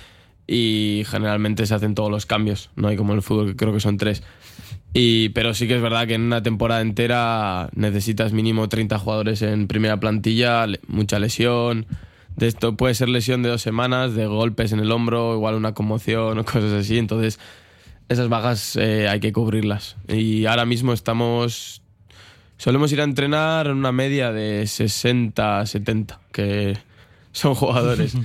y 0.47 1.03
generalmente 1.07 1.67
se 1.67 1.75
hacen 1.75 1.95
todos 1.95 2.11
los 2.11 2.27
cambios. 2.27 2.71
No 2.77 2.89
hay 2.89 2.97
como 2.97 3.13
en 3.13 3.17
el 3.19 3.23
fútbol, 3.23 3.49
que 3.49 3.57
creo 3.57 3.73
que 3.73 3.81
son 3.81 3.97
tres. 3.97 4.23
Y, 4.93 5.31
pero 5.31 5.55
sí 5.55 5.67
que 5.67 5.75
es 5.75 5.83
verdad 5.83 6.07
que 6.07 6.15
en 6.15 6.23
una 6.23 6.43
temporada 6.43 6.83
entera 6.83 7.69
necesitas 7.75 8.33
mínimo 8.33 8.69
30 8.69 8.99
jugadores 8.99 9.43
en 9.43 9.67
primera 9.67 9.99
plantilla, 9.99 10.67
mucha 10.87 11.19
lesión. 11.19 11.87
De 12.37 12.49
esto 12.49 12.77
puede 12.77 12.95
ser 12.95 13.09
lesión 13.09 13.43
de 13.43 13.49
dos 13.49 13.63
semanas, 13.63 14.15
de 14.15 14.27
golpes 14.27 14.73
en 14.73 14.81
el 14.81 14.91
hombro, 14.91 15.35
igual 15.35 15.55
una 15.55 15.73
conmoción 15.75 16.39
o 16.39 16.45
cosas 16.45 16.73
así. 16.73 16.99
Entonces, 16.99 17.39
esas 18.09 18.29
bajas 18.29 18.77
eh, 18.77 19.09
hay 19.09 19.21
que 19.21 19.33
cubrirlas. 19.33 19.97
Y 20.09 20.47
ahora 20.47 20.65
mismo 20.67 20.93
estamos. 20.93 21.81
Solemos 22.57 22.93
ir 22.93 23.01
a 23.01 23.05
entrenar 23.05 23.67
en 23.67 23.77
una 23.77 23.93
media 23.93 24.33
de 24.33 24.67
60, 24.67 25.67
70, 25.67 26.21
que 26.33 26.77
son 27.33 27.55
jugadores. 27.55 28.15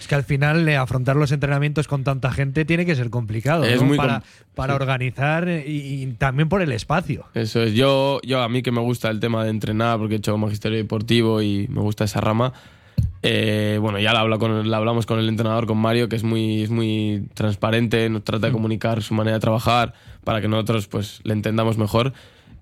Es 0.00 0.08
que 0.08 0.16
al 0.16 0.24
final 0.24 0.68
eh, 0.68 0.76
afrontar 0.76 1.16
los 1.16 1.32
entrenamientos 1.32 1.88
con 1.88 2.04
tanta 2.04 2.30
gente 2.30 2.66
tiene 2.66 2.84
que 2.84 2.94
ser 2.94 3.08
complicado. 3.08 3.64
Es 3.64 3.80
¿no? 3.80 3.86
muy 3.86 3.96
para, 3.96 4.20
com- 4.20 4.28
para 4.54 4.74
sí. 4.74 4.82
organizar 4.82 5.48
y, 5.48 6.02
y 6.02 6.06
también 6.18 6.50
por 6.50 6.60
el 6.60 6.72
espacio. 6.72 7.24
Eso 7.32 7.62
es. 7.62 7.72
Yo, 7.72 8.20
yo, 8.22 8.42
a 8.42 8.50
mí 8.50 8.60
que 8.60 8.70
me 8.70 8.82
gusta 8.82 9.08
el 9.08 9.18
tema 9.18 9.44
de 9.44 9.48
entrenar, 9.48 9.96
porque 9.96 10.16
he 10.16 10.18
hecho 10.18 10.36
magisterio 10.36 10.76
deportivo 10.76 11.40
y 11.40 11.68
me 11.68 11.80
gusta 11.80 12.04
esa 12.04 12.20
rama. 12.20 12.52
Eh, 13.26 13.78
bueno, 13.80 13.98
ya 13.98 14.12
la, 14.12 14.20
hablo 14.20 14.38
con, 14.38 14.70
la 14.70 14.76
hablamos 14.76 15.06
con 15.06 15.18
el 15.18 15.30
entrenador, 15.30 15.66
con 15.66 15.78
Mario, 15.78 16.10
que 16.10 16.16
es 16.16 16.24
muy, 16.24 16.62
es 16.62 16.68
muy 16.68 17.26
transparente, 17.32 18.10
nos 18.10 18.22
trata 18.22 18.48
de 18.48 18.52
comunicar 18.52 19.02
su 19.02 19.14
manera 19.14 19.38
de 19.38 19.40
trabajar 19.40 19.94
para 20.24 20.42
que 20.42 20.48
nosotros 20.48 20.88
pues, 20.88 21.22
le 21.24 21.32
entendamos 21.32 21.78
mejor. 21.78 22.12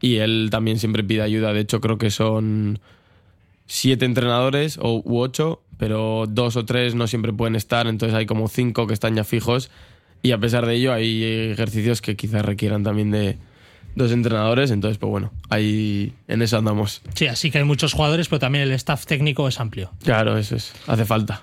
Y 0.00 0.18
él 0.18 0.50
también 0.52 0.78
siempre 0.78 1.02
pide 1.02 1.22
ayuda. 1.22 1.52
De 1.52 1.58
hecho, 1.58 1.80
creo 1.80 1.98
que 1.98 2.12
son 2.12 2.78
siete 3.66 4.04
entrenadores 4.04 4.78
o, 4.80 5.02
u 5.04 5.18
ocho, 5.18 5.62
pero 5.78 6.26
dos 6.28 6.56
o 6.56 6.64
tres 6.64 6.94
no 6.94 7.08
siempre 7.08 7.32
pueden 7.32 7.56
estar, 7.56 7.88
entonces 7.88 8.16
hay 8.16 8.26
como 8.26 8.46
cinco 8.46 8.86
que 8.86 8.94
están 8.94 9.16
ya 9.16 9.24
fijos. 9.24 9.68
Y 10.22 10.30
a 10.30 10.38
pesar 10.38 10.66
de 10.66 10.76
ello, 10.76 10.92
hay 10.92 11.24
ejercicios 11.50 12.00
que 12.00 12.14
quizás 12.14 12.44
requieran 12.44 12.84
también 12.84 13.10
de 13.10 13.36
dos 13.94 14.12
entrenadores, 14.12 14.70
entonces, 14.70 14.98
pues 14.98 15.10
bueno, 15.10 15.32
ahí 15.48 16.12
en 16.28 16.42
eso 16.42 16.58
andamos. 16.58 17.02
Sí, 17.14 17.26
así 17.26 17.50
que 17.50 17.58
hay 17.58 17.64
muchos 17.64 17.92
jugadores, 17.92 18.28
pero 18.28 18.40
también 18.40 18.64
el 18.64 18.72
staff 18.72 19.06
técnico 19.06 19.48
es 19.48 19.60
amplio. 19.60 19.90
Claro, 20.02 20.38
eso 20.38 20.56
es, 20.56 20.72
hace 20.86 21.04
falta. 21.04 21.42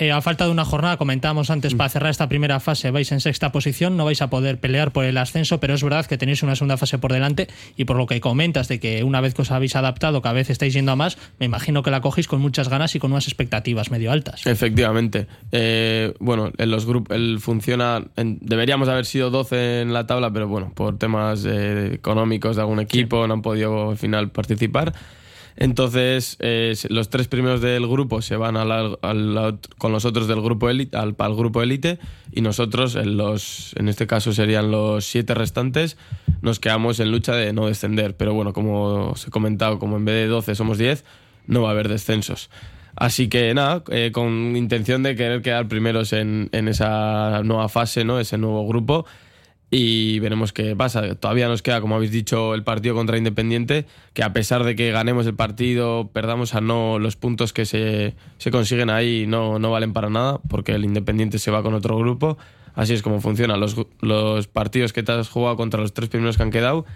Eh, 0.00 0.12
a 0.12 0.22
falta 0.22 0.44
de 0.44 0.52
una 0.52 0.64
jornada, 0.64 0.96
comentábamos 0.96 1.50
antes, 1.50 1.74
para 1.74 1.88
cerrar 1.90 2.10
esta 2.10 2.28
primera 2.28 2.60
fase, 2.60 2.92
vais 2.92 3.10
en 3.10 3.18
sexta 3.20 3.50
posición, 3.50 3.96
no 3.96 4.04
vais 4.04 4.22
a 4.22 4.30
poder 4.30 4.60
pelear 4.60 4.92
por 4.92 5.04
el 5.04 5.16
ascenso, 5.18 5.58
pero 5.58 5.74
es 5.74 5.82
verdad 5.82 6.06
que 6.06 6.16
tenéis 6.16 6.44
una 6.44 6.54
segunda 6.54 6.76
fase 6.76 6.98
por 6.98 7.12
delante 7.12 7.48
y 7.76 7.84
por 7.84 7.96
lo 7.96 8.06
que 8.06 8.20
comentas 8.20 8.68
de 8.68 8.78
que 8.78 9.02
una 9.02 9.20
vez 9.20 9.34
que 9.34 9.42
os 9.42 9.50
habéis 9.50 9.74
adaptado, 9.74 10.22
cada 10.22 10.34
vez 10.34 10.50
estáis 10.50 10.72
yendo 10.72 10.92
a 10.92 10.96
más, 10.96 11.18
me 11.40 11.46
imagino 11.46 11.82
que 11.82 11.90
la 11.90 12.00
cogéis 12.00 12.28
con 12.28 12.40
muchas 12.40 12.68
ganas 12.68 12.94
y 12.94 13.00
con 13.00 13.10
unas 13.10 13.26
expectativas 13.26 13.90
medio 13.90 14.12
altas. 14.12 14.46
Efectivamente. 14.46 15.26
Eh, 15.50 16.14
bueno, 16.20 16.52
en 16.56 16.70
los 16.70 16.86
grupos, 16.86 17.16
funciona. 17.40 18.04
en- 18.14 18.38
deberíamos 18.40 18.88
haber 18.88 19.04
sido 19.04 19.30
12 19.30 19.80
en 19.80 19.92
la 19.92 20.06
tabla, 20.06 20.30
pero 20.32 20.46
bueno, 20.46 20.70
por 20.76 20.96
temas 20.96 21.44
eh, 21.44 21.94
económicos 21.94 22.54
de 22.54 22.62
algún 22.62 22.78
equipo 22.78 23.26
no 23.26 23.34
han 23.34 23.42
podido 23.42 23.90
al 23.90 23.98
final 23.98 24.30
participar. 24.30 24.92
Entonces, 25.60 26.36
eh, 26.38 26.72
los 26.88 27.10
tres 27.10 27.26
primeros 27.26 27.60
del 27.60 27.84
grupo 27.88 28.22
se 28.22 28.36
van 28.36 28.56
a 28.56 28.64
la- 28.64 29.56
con 29.76 29.90
los 29.90 30.04
otros 30.04 30.28
del 30.28 30.40
grupo 30.40 30.70
élite, 30.70 30.96
al, 30.96 31.16
al 31.18 31.34
grupo 31.34 31.62
élite 31.64 31.98
y 32.32 32.42
nosotros, 32.42 32.94
en, 32.94 33.16
los, 33.16 33.74
en 33.76 33.88
este 33.88 34.06
caso 34.06 34.32
serían 34.32 34.70
los 34.70 35.04
siete 35.04 35.34
restantes, 35.34 35.96
nos 36.42 36.60
quedamos 36.60 37.00
en 37.00 37.10
lucha 37.10 37.34
de 37.34 37.52
no 37.52 37.66
descender. 37.66 38.16
Pero 38.16 38.34
bueno, 38.34 38.52
como 38.52 39.10
os 39.10 39.26
he 39.26 39.30
comentado, 39.30 39.80
como 39.80 39.96
en 39.96 40.04
vez 40.04 40.14
de 40.14 40.26
12 40.28 40.54
somos 40.54 40.78
10, 40.78 41.04
no 41.48 41.62
va 41.62 41.70
a 41.70 41.72
haber 41.72 41.88
descensos. 41.88 42.50
Así 42.94 43.28
que 43.28 43.52
nada, 43.52 43.82
eh, 43.90 44.10
con 44.12 44.56
intención 44.56 45.02
de 45.02 45.16
querer 45.16 45.42
quedar 45.42 45.66
primeros 45.66 46.12
en, 46.12 46.50
en 46.52 46.68
esa 46.68 47.42
nueva 47.42 47.68
fase, 47.68 48.04
¿no? 48.04 48.20
ese 48.20 48.38
nuevo 48.38 48.64
grupo. 48.66 49.06
Y 49.70 50.18
veremos 50.20 50.54
qué 50.54 50.74
pasa. 50.74 51.14
Todavía 51.16 51.46
nos 51.46 51.60
queda, 51.60 51.80
como 51.80 51.94
habéis 51.94 52.10
dicho, 52.10 52.54
el 52.54 52.64
partido 52.64 52.94
contra 52.94 53.18
Independiente, 53.18 53.86
que 54.14 54.22
a 54.22 54.32
pesar 54.32 54.64
de 54.64 54.74
que 54.74 54.90
ganemos 54.90 55.26
el 55.26 55.34
partido, 55.34 56.08
perdamos 56.12 56.54
a 56.54 56.62
no, 56.62 56.98
los 56.98 57.16
puntos 57.16 57.52
que 57.52 57.66
se, 57.66 58.14
se 58.38 58.50
consiguen 58.50 58.88
ahí 58.88 59.26
no, 59.26 59.58
no 59.58 59.70
valen 59.70 59.92
para 59.92 60.08
nada, 60.08 60.40
porque 60.48 60.72
el 60.72 60.84
Independiente 60.84 61.38
se 61.38 61.50
va 61.50 61.62
con 61.62 61.74
otro 61.74 61.98
grupo. 61.98 62.38
Así 62.74 62.94
es 62.94 63.02
como 63.02 63.20
funciona. 63.20 63.56
Los, 63.56 63.76
los 64.00 64.46
partidos 64.46 64.92
que 64.92 65.02
te 65.02 65.12
has 65.12 65.28
jugado 65.28 65.56
contra 65.56 65.80
los 65.80 65.92
tres 65.92 66.08
primeros 66.08 66.38
que 66.38 66.44
han 66.44 66.50
quedado, 66.50 66.86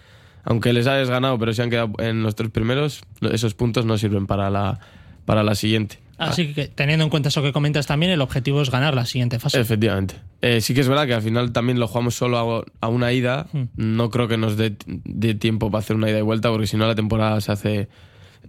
aunque 0.44 0.72
les 0.72 0.86
hayas 0.86 1.10
ganado, 1.10 1.38
pero 1.38 1.52
se 1.52 1.62
han 1.62 1.70
quedado 1.70 1.92
en 1.98 2.22
los 2.22 2.36
tres 2.36 2.50
primeros, 2.50 3.02
esos 3.20 3.54
puntos 3.54 3.84
no 3.84 3.98
sirven 3.98 4.26
para 4.26 4.48
la, 4.48 4.80
para 5.26 5.42
la 5.42 5.54
siguiente. 5.54 5.98
Así 6.18 6.54
que 6.54 6.68
teniendo 6.68 7.04
en 7.04 7.10
cuenta 7.10 7.30
eso 7.30 7.42
que 7.42 7.52
comentas 7.52 7.86
también, 7.86 8.12
el 8.12 8.20
objetivo 8.20 8.62
es 8.62 8.70
ganar 8.70 8.94
la 8.94 9.06
siguiente 9.06 9.38
fase. 9.38 9.58
Efectivamente. 9.60 10.14
Eh, 10.40 10.60
sí 10.60 10.74
que 10.74 10.80
es 10.82 10.88
verdad 10.88 11.06
que 11.06 11.14
al 11.14 11.22
final 11.22 11.52
también 11.52 11.80
lo 11.80 11.88
jugamos 11.88 12.14
solo 12.14 12.38
a, 12.38 12.64
a 12.80 12.88
una 12.88 13.12
ida. 13.12 13.46
No 13.76 14.10
creo 14.10 14.28
que 14.28 14.36
nos 14.36 14.56
dé 14.56 14.76
dé 14.86 15.34
tiempo 15.34 15.70
para 15.70 15.80
hacer 15.80 15.96
una 15.96 16.08
ida 16.10 16.18
y 16.18 16.22
vuelta, 16.22 16.50
porque 16.50 16.66
si 16.66 16.76
no 16.76 16.86
la 16.86 16.94
temporada 16.94 17.40
se 17.40 17.52
hace... 17.52 17.88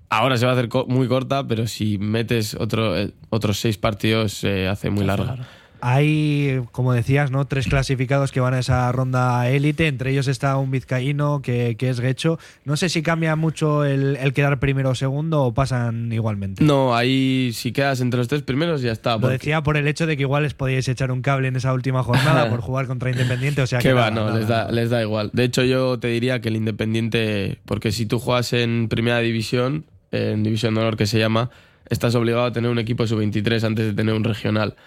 Ahora 0.10 0.38
se 0.38 0.46
va 0.46 0.51
a 0.51 0.55
hacer 0.55 0.70
co- 0.70 0.86
muy 0.88 1.08
corta, 1.08 1.48
pero 1.48 1.65
si 1.67 1.98
metes 1.98 2.53
otro, 2.55 2.96
eh, 2.98 3.12
otros 3.29 3.60
seis 3.60 3.77
partidos 3.77 4.34
se 4.34 4.67
hace 4.67 4.89
muy 4.89 5.05
larga. 5.05 5.38
Hay, 5.86 6.62
como 6.72 6.94
decías, 6.94 7.30
¿no? 7.30 7.44
tres 7.44 7.68
clasificados 7.68 8.32
que 8.32 8.40
van 8.40 8.54
a 8.54 8.60
esa 8.60 8.90
ronda 8.94 9.50
élite. 9.50 9.88
Entre 9.88 10.12
ellos 10.12 10.30
está 10.30 10.56
un 10.56 10.72
vizcaíno 10.72 11.42
que, 11.42 11.75
que 11.78 11.90
es 11.90 12.00
Guecho. 12.00 12.40
No 12.63 12.78
sé 12.78 12.88
si 12.88 13.04
cambia 13.04 13.36
mucho 13.36 13.84
el, 13.84 14.16
el 14.16 14.32
quedar 14.32 14.60
primero 14.60 14.92
o 14.92 14.96
segundo 14.96 15.44
o 15.44 15.54
pasan 15.54 16.13
igualmente. 16.13 16.63
No, 16.63 16.96
ahí 16.96 17.52
si 17.54 17.74
quedas 17.74 18.00
entre 18.00 18.18
los 18.18 18.30
tres 18.30 18.44
primeros 18.44 18.82
ya 18.82 18.94
está. 18.94 19.18
Lo 19.18 19.28
decía 19.28 19.62
por 19.62 19.75
el 19.75 19.86
hecho 19.90 20.08
de 20.08 20.16
que 20.16 20.22
igual 20.22 20.44
les 20.44 20.54
podíais 20.54 20.88
echar 20.88 21.12
un 21.12 21.22
cable 21.22 21.50
en 21.50 21.58
esa 21.58 21.74
última 21.74 22.02
jornada 22.02 22.50
por 22.50 22.62
jugar 22.62 22.88
contra 22.88 23.12
Independiente. 23.12 23.62
O 23.62 23.68
sea 23.68 23.80
que 23.80 23.92
va, 23.92 24.10
no, 24.10 24.28
nada, 24.28 24.40
les, 24.40 24.48
da, 24.48 24.72
les 24.72 24.90
da 24.90 25.02
igual. 25.02 25.32
De 25.34 25.44
hecho, 25.44 25.66
yo 25.66 26.00
te 26.00 26.08
diría 26.08 26.40
que 26.40 26.48
el 26.48 26.56
Independiente, 26.56 27.60
porque 27.66 27.92
si 27.92 28.06
tú 28.06 28.20
juegas 28.20 28.54
en 28.54 28.88
primera 28.88 29.20
división, 29.20 29.84
en 30.12 30.44
división 30.44 30.75
de 30.75 30.80
honor 30.80 30.96
que 30.96 31.08
se 31.08 31.20
llama, 31.20 31.50
estás 31.90 32.16
obligado 32.16 32.46
a 32.46 32.54
tener 32.54 32.72
un 32.72 32.80
equipo 32.80 33.06
sub-23 33.06 33.66
antes 33.66 33.86
de 33.88 33.94
tener 33.94 34.16
un 34.16 34.24
regional. 34.24 34.78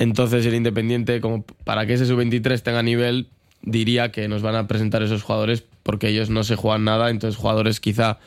Entonces 0.00 0.46
el 0.46 0.54
Independiente, 0.54 1.20
como 1.20 1.44
para 1.64 1.84
que 1.84 1.92
ese 1.92 2.06
sub-23 2.06 2.62
tenga 2.62 2.82
nivel, 2.82 3.28
diría 3.60 4.10
que 4.10 4.28
nos 4.28 4.40
van 4.40 4.54
a 4.56 4.66
presentar 4.66 5.02
esos 5.02 5.22
jugadores 5.22 5.62
porque 5.82 6.08
ellos 6.08 6.30
no 6.30 6.42
se 6.42 6.56
juegan 6.56 6.84
nada, 6.84 7.10
entonces 7.10 7.38
jugadores 7.38 7.80
quizá 7.80 8.18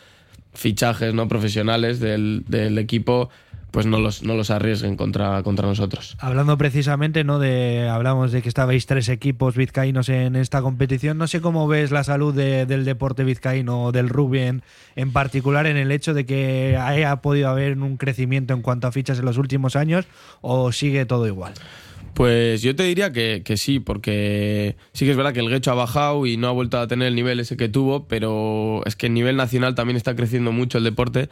fichajes 0.54 1.16
no 1.16 1.28
profesionales 1.28 2.00
del, 2.00 2.44
del 2.48 2.78
equipo, 2.78 3.32
pues 3.74 3.88
no 3.88 3.98
los, 4.00 4.22
no 4.22 4.36
los 4.36 4.52
arriesguen 4.52 4.96
contra, 4.96 5.42
contra 5.42 5.68
nosotros. 5.68 6.16
Hablando 6.20 6.60
precisamente, 6.60 7.24
¿no? 7.24 7.40
De, 7.40 7.90
hablamos 7.90 8.32
de 8.32 8.44
que 8.44 8.48
estabais 8.48 8.86
tres 8.86 9.10
equipos 9.10 9.56
vizcaínos 9.56 10.10
en 10.10 10.36
esta 10.36 10.62
competición. 10.62 11.18
No 11.18 11.26
sé 11.26 11.42
cómo 11.42 11.68
ves 11.68 11.90
la 11.90 12.04
salud 12.04 12.36
de- 12.36 12.68
del 12.68 12.86
deporte 12.86 13.24
vizcaíno, 13.24 13.92
del 13.92 14.10
rugby 14.10 14.40
en, 14.42 14.62
en 14.96 15.12
particular, 15.12 15.66
en 15.66 15.78
el 15.78 15.92
hecho 15.92 16.14
de 16.14 16.24
que 16.28 16.78
haya 16.80 17.16
podido 17.24 17.50
haber 17.50 17.76
un 17.80 17.98
crecimiento 17.98 18.54
en 18.54 18.62
cuanto 18.62 18.86
a 18.86 18.92
fichas 18.92 19.18
en 19.18 19.26
los 19.26 19.40
últimos 19.40 19.76
años, 19.76 20.06
o 20.42 20.72
sigue 20.72 21.08
todo 21.08 21.26
igual. 21.26 21.54
Pues 22.14 22.62
yo 22.62 22.76
te 22.76 22.84
diría 22.84 23.12
que, 23.12 23.42
que 23.44 23.58
sí, 23.58 23.80
porque 23.80 24.76
sí 24.92 25.06
que 25.06 25.12
es 25.12 25.18
verdad 25.18 25.34
que 25.34 25.40
el 25.40 25.50
Guecho 25.50 25.72
ha 25.72 25.74
bajado 25.74 26.28
y 26.28 26.38
no 26.38 26.48
ha 26.48 26.52
vuelto 26.52 26.78
a 26.80 26.86
tener 26.86 27.08
el 27.08 27.16
nivel 27.16 27.40
ese 27.40 27.58
que 27.58 27.70
tuvo, 27.70 28.08
pero 28.08 28.84
es 28.86 28.96
que 28.96 29.08
en 29.08 29.16
nivel 29.16 29.36
nacional 29.36 29.74
también 29.74 29.98
está 29.98 30.16
creciendo 30.16 30.52
mucho 30.52 30.78
el 30.78 30.84
deporte. 30.84 31.28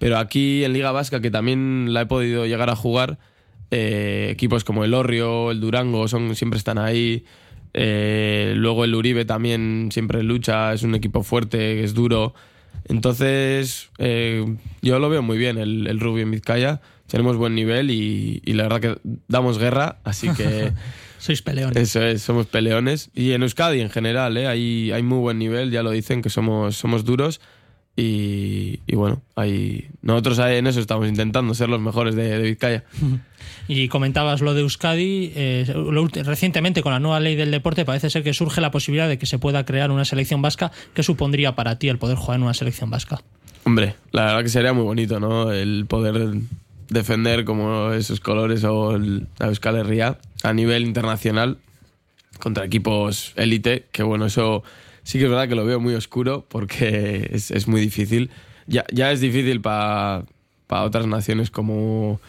Pero 0.00 0.16
aquí 0.16 0.64
en 0.64 0.72
Liga 0.72 0.92
Vasca, 0.92 1.20
que 1.20 1.30
también 1.30 1.92
la 1.92 2.00
he 2.00 2.06
podido 2.06 2.46
llegar 2.46 2.70
a 2.70 2.74
jugar, 2.74 3.18
eh, 3.70 4.28
equipos 4.30 4.64
como 4.64 4.82
el 4.82 4.94
Orrio, 4.94 5.50
el 5.50 5.60
Durango, 5.60 6.08
son, 6.08 6.34
siempre 6.34 6.56
están 6.56 6.78
ahí. 6.78 7.26
Eh, 7.74 8.54
luego 8.56 8.84
el 8.84 8.94
Uribe 8.94 9.26
también 9.26 9.90
siempre 9.92 10.22
lucha, 10.22 10.72
es 10.72 10.84
un 10.84 10.94
equipo 10.94 11.22
fuerte, 11.22 11.84
es 11.84 11.92
duro. 11.92 12.32
Entonces, 12.86 13.90
eh, 13.98 14.56
yo 14.80 14.98
lo 14.98 15.10
veo 15.10 15.20
muy 15.20 15.36
bien 15.36 15.58
el, 15.58 15.86
el 15.86 16.00
rugby 16.00 16.22
en 16.22 16.30
Vizcaya. 16.30 16.80
Tenemos 17.06 17.36
buen 17.36 17.54
nivel 17.54 17.90
y, 17.90 18.40
y 18.42 18.54
la 18.54 18.62
verdad 18.62 18.80
que 18.80 18.98
damos 19.28 19.58
guerra, 19.58 19.98
así 20.02 20.30
que 20.30 20.72
Sois 21.20 21.42
peleones. 21.42 21.76
eso 21.76 22.02
es, 22.02 22.22
somos 22.22 22.46
peleones. 22.46 23.10
Y 23.14 23.32
en 23.32 23.42
Euskadi 23.42 23.82
en 23.82 23.90
general, 23.90 24.38
¿eh? 24.38 24.46
hay, 24.46 24.92
hay 24.92 25.02
muy 25.02 25.18
buen 25.18 25.38
nivel, 25.38 25.70
ya 25.70 25.82
lo 25.82 25.90
dicen, 25.90 26.22
que 26.22 26.30
somos, 26.30 26.76
somos 26.76 27.04
duros. 27.04 27.42
Y, 28.00 28.80
y 28.86 28.96
bueno, 28.96 29.20
hay, 29.36 29.88
nosotros 30.02 30.38
ahí 30.38 30.56
en 30.56 30.66
eso 30.66 30.80
estamos 30.80 31.06
intentando 31.08 31.52
ser 31.54 31.68
los 31.68 31.80
mejores 31.80 32.14
de, 32.14 32.38
de 32.38 32.42
Vizcaya. 32.42 32.84
Y 33.68 33.86
comentabas 33.86 34.40
lo 34.40 34.52
de 34.52 34.62
Euskadi. 34.62 35.32
eh, 35.36 35.64
lo 35.74 36.08
recientemente, 36.08 36.82
con 36.82 36.92
la 36.92 36.98
nueva 36.98 37.20
ley 37.20 37.36
del 37.36 37.52
deporte, 37.52 37.84
parece 37.84 38.10
ser 38.10 38.24
que 38.24 38.34
surge 38.34 38.60
la 38.60 38.72
posibilidad 38.72 39.08
de 39.08 39.16
que 39.16 39.26
se 39.26 39.38
pueda 39.38 39.64
crear 39.64 39.92
una 39.92 40.04
selección 40.04 40.42
vasca. 40.42 40.72
¿Qué 40.92 41.04
supondría 41.04 41.54
para 41.54 41.78
ti 41.78 41.88
el 41.88 41.96
poder 41.98 42.16
jugar 42.16 42.38
en 42.38 42.42
una 42.44 42.54
selección 42.54 42.90
vasca? 42.90 43.22
Hombre, 43.64 43.94
la 44.10 44.24
verdad 44.24 44.42
que 44.42 44.48
sería 44.48 44.72
muy 44.72 44.82
bonito, 44.82 45.20
¿no? 45.20 45.52
El 45.52 45.86
poder 45.86 46.32
defender 46.88 47.44
como 47.44 47.92
esos 47.92 48.18
colores 48.18 48.64
o 48.64 48.96
el- 48.96 49.28
la 49.38 49.46
Euskal 49.46 49.76
Herria 49.76 50.18
a 50.42 50.52
nivel 50.52 50.82
internacional 50.82 51.58
contra 52.40 52.64
equipos 52.64 53.32
élite, 53.36 53.84
que 53.92 54.02
bueno, 54.02 54.26
eso 54.26 54.64
sí 55.10 55.18
que 55.18 55.24
es 55.24 55.30
verdad 55.30 55.48
que 55.48 55.56
lo 55.56 55.64
veo 55.64 55.80
muy 55.80 55.94
oscuro 55.94 56.46
porque 56.48 57.28
es, 57.32 57.50
es 57.50 57.66
muy 57.66 57.80
difícil. 57.80 58.30
Ya, 58.66 58.84
ya 58.92 59.10
es 59.10 59.20
difícil 59.20 59.60
para 59.60 60.24
para 60.70 60.84
otras 60.84 61.08
naciones 61.08 61.50
como, 61.50 62.20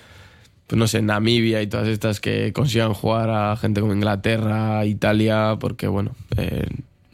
pues 0.65 0.77
no 0.79 0.87
sé, 0.87 1.03
Namibia 1.03 1.61
y 1.61 1.67
todas 1.67 1.87
estas 1.87 2.19
que 2.19 2.51
consigan 2.53 2.91
jugar 2.95 3.29
a 3.29 3.55
gente 3.55 3.81
como 3.81 3.93
Inglaterra, 3.93 4.83
Italia, 4.83 5.57
porque 5.59 5.87
bueno, 5.87 6.15
eh, 6.37 6.65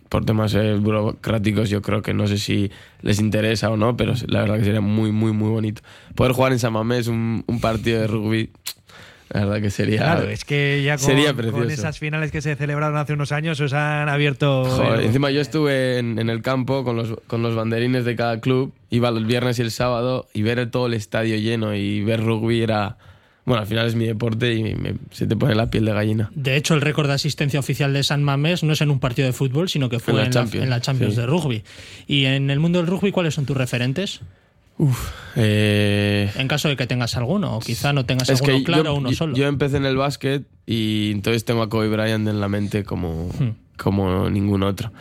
por 0.07 0.23
temas 0.23 0.53
eh, 0.53 0.75
burocráticos 0.75 1.69
yo 1.69 1.81
creo 1.81 2.01
que 2.01 2.13
no 2.13 2.27
sé 2.27 2.37
si 2.37 2.71
les 3.01 3.19
interesa 3.19 3.69
o 3.69 3.75
no, 3.75 3.97
pero 3.97 4.13
la 4.27 4.39
verdad 4.39 4.57
que 4.57 4.63
sería 4.63 4.79
muy, 4.79 5.11
muy, 5.11 5.33
muy 5.33 5.49
bonito. 5.49 5.81
Poder 6.15 6.31
jugar 6.31 6.53
en 6.53 6.59
San 6.59 6.71
Mamés 6.71 7.07
un, 7.07 7.43
un 7.45 7.59
partido 7.59 7.99
de 7.99 8.07
rugby, 8.07 8.49
la 9.29 9.41
verdad 9.45 9.61
que 9.61 9.69
sería... 9.71 9.97
Claro, 9.99 10.29
es 10.29 10.45
que 10.45 10.81
ya 10.83 10.97
con, 10.97 11.05
sería 11.05 11.27
con 11.33 11.37
precioso. 11.37 11.67
esas 11.69 11.99
finales 11.99 12.31
que 12.31 12.41
se 12.41 12.55
celebraron 12.55 12.97
hace 12.97 13.13
unos 13.13 13.31
años 13.31 13.59
os 13.59 13.73
han 13.73 14.07
abierto... 14.09 14.65
Joder, 14.65 14.99
el- 14.99 15.05
encima 15.07 15.31
yo 15.31 15.41
estuve 15.41 15.97
en, 15.99 16.17
en 16.19 16.29
el 16.29 16.41
campo 16.41 16.83
con 16.83 16.95
los, 16.95 17.15
con 17.27 17.41
los 17.43 17.55
banderines 17.55 18.05
de 18.05 18.15
cada 18.15 18.39
club, 18.39 18.73
iba 18.89 19.09
el 19.09 19.25
viernes 19.25 19.59
y 19.59 19.63
el 19.63 19.71
sábado 19.71 20.27
y 20.33 20.41
ver 20.43 20.69
todo 20.71 20.87
el 20.87 20.93
estadio 20.93 21.35
lleno 21.37 21.75
y 21.75 22.03
ver 22.03 22.23
rugby 22.23 22.61
era... 22.61 22.97
Bueno, 23.45 23.61
al 23.61 23.67
final 23.67 23.87
es 23.87 23.95
mi 23.95 24.05
deporte 24.05 24.53
y 24.55 24.75
me- 24.75 24.95
se 25.11 25.25
te 25.25 25.37
pone 25.37 25.55
la 25.55 25.69
piel 25.69 25.85
de 25.85 25.93
gallina. 25.93 26.29
De 26.35 26.57
hecho, 26.57 26.73
el 26.73 26.81
récord 26.81 27.07
de 27.07 27.13
asistencia 27.13 27.59
oficial 27.61 27.93
de 27.93 28.03
San 28.03 28.21
Mamés 28.21 28.61
no 28.63 28.73
es 28.73 28.81
en 28.81 28.91
un 28.91 28.99
partido 28.99 29.25
de 29.25 29.31
fútbol, 29.31 29.69
sino 29.69 29.87
que 29.87 29.99
fue 29.99 30.11
En 30.11 30.17
la 30.17 30.23
en, 30.23 30.29
la, 30.29 30.33
Champions, 30.33 30.63
en 30.65 30.69
la 30.69 30.81
Champions 30.81 31.13
sí. 31.15 31.21
de 31.21 31.27
rugby. 31.27 31.63
Y 32.07 32.25
en 32.25 32.49
el 32.49 32.59
mundo 32.59 32.79
del 32.79 32.87
rugby, 32.87 33.11
¿cuáles 33.13 33.35
son 33.35 33.45
tus 33.45 33.55
referentes? 33.55 34.19
Eh, 35.35 36.31
En 36.35 36.47
caso 36.47 36.67
de 36.69 36.75
que 36.75 36.87
tengas 36.87 37.15
alguno, 37.17 37.57
o 37.57 37.59
quizá 37.59 37.93
no 37.93 38.05
tengas 38.05 38.29
es 38.29 38.41
alguno 38.41 38.57
que 38.59 38.63
claro 38.63 38.83
yo, 38.85 38.93
uno 38.95 39.11
solo. 39.13 39.35
yo 39.35 39.47
empecé 39.47 39.77
en 39.77 39.85
el 39.85 39.97
básquet 39.97 40.45
y 40.65 41.11
entonces 41.11 41.45
tengo 41.45 41.61
a 41.61 41.69
Kobe 41.69 41.89
Bryant 41.89 42.27
en 42.27 42.39
la 42.39 42.47
mente 42.49 42.83
como, 42.83 43.29
como 43.77 44.29
ningún 44.29 44.63
otro. 44.63 44.91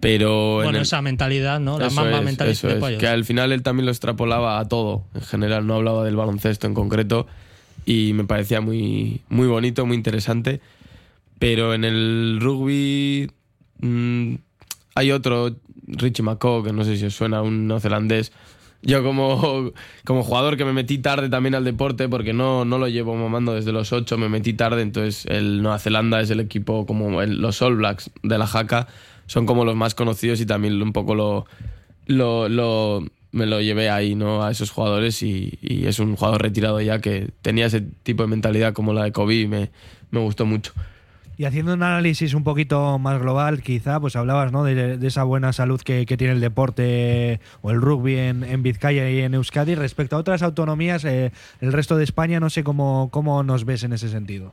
Pero 0.00 0.60
en 0.60 0.66
bueno, 0.66 0.78
el- 0.78 0.82
esa 0.82 1.02
mentalidad, 1.02 1.58
¿no? 1.60 1.78
La 1.78 1.88
es, 1.88 1.94
mentalidad 1.94 2.48
eso 2.48 2.68
de 2.68 2.74
es, 2.74 2.80
pollos. 2.80 3.00
que 3.00 3.08
al 3.08 3.24
final 3.24 3.50
él 3.52 3.62
también 3.62 3.86
lo 3.86 3.92
extrapolaba 3.92 4.60
a 4.60 4.68
todo, 4.68 5.04
en 5.14 5.22
general, 5.22 5.66
no 5.66 5.74
hablaba 5.74 6.04
del 6.04 6.14
baloncesto 6.16 6.66
en 6.66 6.74
concreto 6.74 7.26
y 7.84 8.12
me 8.12 8.24
parecía 8.24 8.60
muy, 8.60 9.22
muy 9.28 9.46
bonito, 9.48 9.86
muy 9.86 9.96
interesante. 9.96 10.60
Pero 11.38 11.72
en 11.74 11.84
el 11.84 12.38
rugby 12.40 13.30
mm, 13.80 14.34
hay 14.94 15.10
otro, 15.12 15.56
Richie 15.86 16.22
McCaw, 16.22 16.62
que 16.64 16.72
no 16.72 16.84
sé 16.84 16.96
si 16.96 17.06
os 17.06 17.14
suena, 17.14 17.42
un 17.42 17.66
neozelandés. 17.68 18.32
Yo 18.82 19.02
como, 19.02 19.72
como 20.04 20.22
jugador 20.22 20.56
que 20.56 20.64
me 20.64 20.72
metí 20.72 20.98
tarde 20.98 21.28
también 21.28 21.54
al 21.56 21.64
deporte, 21.64 22.08
porque 22.08 22.32
no, 22.32 22.64
no 22.64 22.78
lo 22.78 22.86
llevo 22.88 23.14
mamando 23.16 23.54
desde 23.54 23.72
los 23.72 23.92
8, 23.92 24.16
me 24.18 24.28
metí 24.28 24.52
tarde, 24.52 24.82
entonces 24.82 25.26
el 25.26 25.62
Nueva 25.62 25.78
Zelanda 25.80 26.20
es 26.20 26.30
el 26.30 26.38
equipo 26.40 26.86
como 26.86 27.20
el- 27.20 27.40
los 27.40 27.60
All 27.60 27.76
Blacks 27.76 28.10
de 28.22 28.38
la 28.38 28.46
Jaca, 28.46 28.86
son 29.26 29.46
como 29.46 29.64
los 29.64 29.74
más 29.74 29.94
conocidos 29.96 30.40
y 30.40 30.46
también 30.46 30.80
un 30.80 30.92
poco 30.92 31.14
lo, 31.16 31.46
lo, 32.06 33.04
me 33.32 33.46
lo 33.46 33.60
llevé 33.60 33.90
ahí, 33.90 34.14
¿no? 34.14 34.42
A 34.44 34.50
esos 34.50 34.70
jugadores 34.70 35.22
y, 35.22 35.58
y 35.60 35.86
es 35.86 35.98
un 35.98 36.16
jugador 36.16 36.42
retirado 36.42 36.80
ya 36.80 37.00
que 37.00 37.30
tenía 37.42 37.66
ese 37.66 37.80
tipo 37.80 38.22
de 38.22 38.28
mentalidad 38.28 38.72
como 38.72 38.92
la 38.92 39.04
de 39.04 39.12
Kobe 39.12 39.34
y 39.40 39.46
me, 39.48 39.70
me 40.10 40.20
gustó 40.20 40.46
mucho. 40.46 40.72
Y 41.38 41.44
haciendo 41.44 41.72
un 41.72 41.84
análisis 41.84 42.34
un 42.34 42.42
poquito 42.42 42.98
más 42.98 43.20
global, 43.20 43.62
quizá, 43.62 44.00
pues 44.00 44.16
hablabas 44.16 44.50
¿no? 44.50 44.64
de, 44.64 44.98
esa 45.06 45.22
buena 45.22 45.52
salud 45.52 45.80
que, 45.80 46.04
que 46.04 46.16
tiene 46.16 46.32
el 46.32 46.40
deporte 46.40 47.38
o 47.62 47.70
el 47.70 47.80
rugby 47.80 48.16
en, 48.16 48.42
en 48.42 48.64
Vizcaya 48.64 49.08
y 49.08 49.20
en 49.20 49.34
Euskadi. 49.34 49.76
Respecto 49.76 50.16
a 50.16 50.18
otras 50.18 50.42
autonomías, 50.42 51.04
eh, 51.04 51.30
el 51.60 51.72
resto 51.72 51.96
de 51.96 52.02
España, 52.02 52.40
no 52.40 52.50
sé 52.50 52.64
cómo, 52.64 53.08
cómo 53.12 53.44
nos 53.44 53.64
ves 53.64 53.84
en 53.84 53.92
ese 53.92 54.08
sentido. 54.08 54.52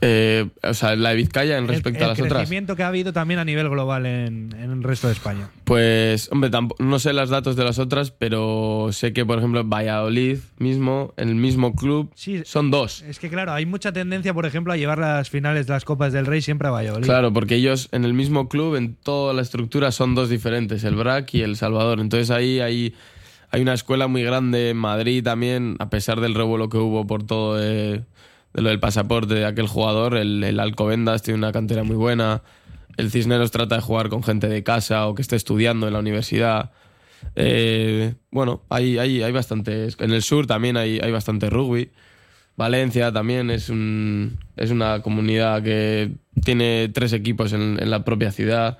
Eh, 0.00 0.46
o 0.62 0.74
sea, 0.74 0.94
la 0.94 1.10
de 1.10 1.16
Vizcaya 1.16 1.58
en 1.58 1.64
El- 1.64 1.68
respecto 1.70 1.98
el, 1.98 2.04
a 2.04 2.08
las 2.08 2.20
otras. 2.20 2.32
crecimiento 2.38 2.76
que 2.76 2.84
ha 2.84 2.88
habido 2.88 3.12
también 3.12 3.40
a 3.40 3.44
nivel 3.44 3.68
global 3.68 4.06
en, 4.06 4.54
en 4.56 4.70
el 4.70 4.82
resto 4.84 5.08
de 5.08 5.14
España. 5.14 5.48
Pues, 5.64 6.28
hombre, 6.30 6.50
no 6.78 6.98
sé 7.00 7.12
los 7.12 7.30
datos 7.30 7.56
de 7.56 7.64
las 7.64 7.78
otras, 7.80 8.12
pero 8.12 8.90
sé 8.92 9.12
que, 9.12 9.26
por 9.26 9.38
ejemplo, 9.38 9.64
Valladolid 9.64 10.38
mismo, 10.58 11.14
en 11.16 11.28
el 11.30 11.34
mismo 11.34 11.74
club, 11.74 12.12
son 12.44 12.70
dos. 12.70 13.02
Es 13.02 13.18
que, 13.18 13.28
claro, 13.28 13.52
hay 13.52 13.66
mucha 13.66 13.92
tendencia, 13.92 14.32
por 14.32 14.46
ejemplo, 14.46 14.72
a 14.72 14.76
llevar 14.76 14.98
las 14.98 15.30
finales 15.30 15.66
de 15.66 15.72
las 15.72 15.84
Copas 15.84 16.12
del 16.12 16.26
Rey 16.26 16.42
siempre 16.42 16.68
a 16.68 16.70
Valladolid. 16.70 17.04
Claro, 17.04 17.32
porque 17.32 17.56
ellos 17.56 17.88
en 17.90 18.04
el 18.04 18.14
mismo 18.14 18.48
club, 18.48 18.76
en 18.76 18.94
toda 18.94 19.34
la 19.34 19.42
estructura, 19.42 19.90
son 19.90 20.14
dos 20.14 20.28
diferentes, 20.30 20.84
el 20.84 20.94
BRAC 20.94 21.34
y 21.34 21.42
el 21.42 21.56
Salvador. 21.56 21.98
Entonces 21.98 22.30
ahí 22.30 22.60
hay, 22.60 22.94
hay 23.50 23.62
una 23.62 23.74
escuela 23.74 24.06
muy 24.06 24.22
grande 24.22 24.70
en 24.70 24.76
Madrid 24.76 25.24
también, 25.24 25.74
a 25.80 25.90
pesar 25.90 26.20
del 26.20 26.34
revuelo 26.36 26.68
que 26.68 26.76
hubo 26.78 27.06
por 27.06 27.24
todo 27.26 27.56
de, 27.56 28.02
de 28.54 28.62
lo 28.62 28.68
del 28.70 28.80
pasaporte 28.80 29.34
de 29.34 29.44
aquel 29.44 29.66
jugador. 29.66 30.16
El, 30.16 30.42
el 30.42 30.60
Alcobendas 30.60 31.22
tiene 31.22 31.38
una 31.38 31.52
cantera 31.52 31.84
muy 31.84 31.96
buena. 31.96 32.42
El 32.96 33.10
Cisneros 33.10 33.50
trata 33.50 33.76
de 33.76 33.80
jugar 33.82 34.08
con 34.08 34.22
gente 34.22 34.48
de 34.48 34.62
casa 34.62 35.06
o 35.06 35.14
que 35.14 35.22
esté 35.22 35.36
estudiando 35.36 35.86
en 35.86 35.92
la 35.92 35.98
universidad. 36.00 36.72
Eh, 37.36 38.14
bueno, 38.30 38.62
hay, 38.68 38.98
hay, 38.98 39.22
hay 39.22 39.32
bastantes. 39.32 39.96
En 40.00 40.12
el 40.12 40.22
sur 40.22 40.46
también 40.46 40.76
hay, 40.76 40.98
hay 41.00 41.12
bastante 41.12 41.50
rugby. 41.50 41.90
Valencia 42.56 43.12
también 43.12 43.50
es, 43.50 43.68
un, 43.68 44.38
es 44.56 44.72
una 44.72 45.00
comunidad 45.00 45.62
que 45.62 46.10
tiene 46.42 46.90
tres 46.92 47.12
equipos 47.12 47.52
en, 47.52 47.78
en 47.80 47.90
la 47.90 48.04
propia 48.04 48.32
ciudad. 48.32 48.78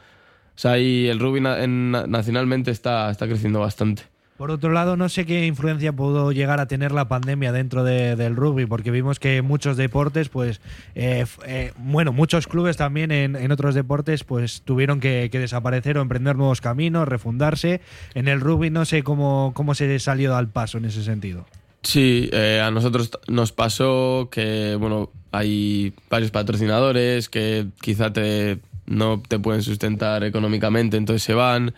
O 0.57 0.59
sea, 0.61 0.73
ahí 0.73 1.07
el 1.07 1.21
rugby 1.21 1.41
na- 1.41 1.63
en- 1.63 1.93
nacionalmente 1.93 2.73
está, 2.73 3.09
está 3.11 3.29
creciendo 3.29 3.61
bastante. 3.61 4.03
Por 4.39 4.53
otro 4.53 4.71
lado, 4.71 4.97
no 4.97 5.09
sé 5.09 5.27
qué 5.27 5.47
influencia 5.47 5.93
pudo 5.93 6.31
llegar 6.31 6.61
a 6.61 6.69
tener 6.69 6.93
la 6.93 7.09
pandemia 7.09 7.51
dentro 7.51 7.83
de- 7.83 8.15
del 8.15 8.37
rugby, 8.37 8.67
porque 8.67 8.93
vimos 8.93 9.19
que 9.19 9.43
muchos 9.43 9.77
deportes, 9.77 10.29
pues, 10.29 10.61
eh, 10.95 11.27
eh, 11.45 11.73
bueno, 11.77 12.13
muchos 12.13 12.47
clubes 12.47 12.77
también 12.77 13.11
en, 13.11 13.51
otros 13.51 13.75
deportes, 13.75 14.23
pues, 14.23 14.63
tuvieron 14.63 15.01
que, 15.01 15.29
desaparecer 15.29 15.99
o 15.99 16.03
emprender 16.03 16.37
nuevos 16.37 16.61
caminos, 16.61 17.09
refundarse. 17.09 17.81
En 18.15 18.29
el 18.29 18.41
rugby 18.41 18.71
no 18.71 18.85
sé 18.85 19.03
cómo, 19.03 19.51
cómo 19.57 19.75
se 19.75 19.99
salió 19.99 20.37
al 20.37 20.49
paso 20.49 20.79
en 20.79 20.85
ese 20.85 21.03
sentido. 21.03 21.45
Sí, 21.83 22.31
eh, 22.33 22.63
a 22.65 22.71
nosotros 22.71 23.11
nos 23.27 23.51
pasó 23.51 24.29
que, 24.31 24.77
bueno, 24.79 25.11
hay 25.33 25.95
varios 26.09 26.31
patrocinadores 26.31 27.29
que 27.29 27.67
quizá 27.81 28.13
te, 28.13 28.61
no 28.87 29.21
te 29.27 29.41
pueden 29.41 29.63
sustentar 29.63 30.23
económicamente, 30.23 30.97
entonces 30.97 31.25
se 31.25 31.35
van. 31.35 31.75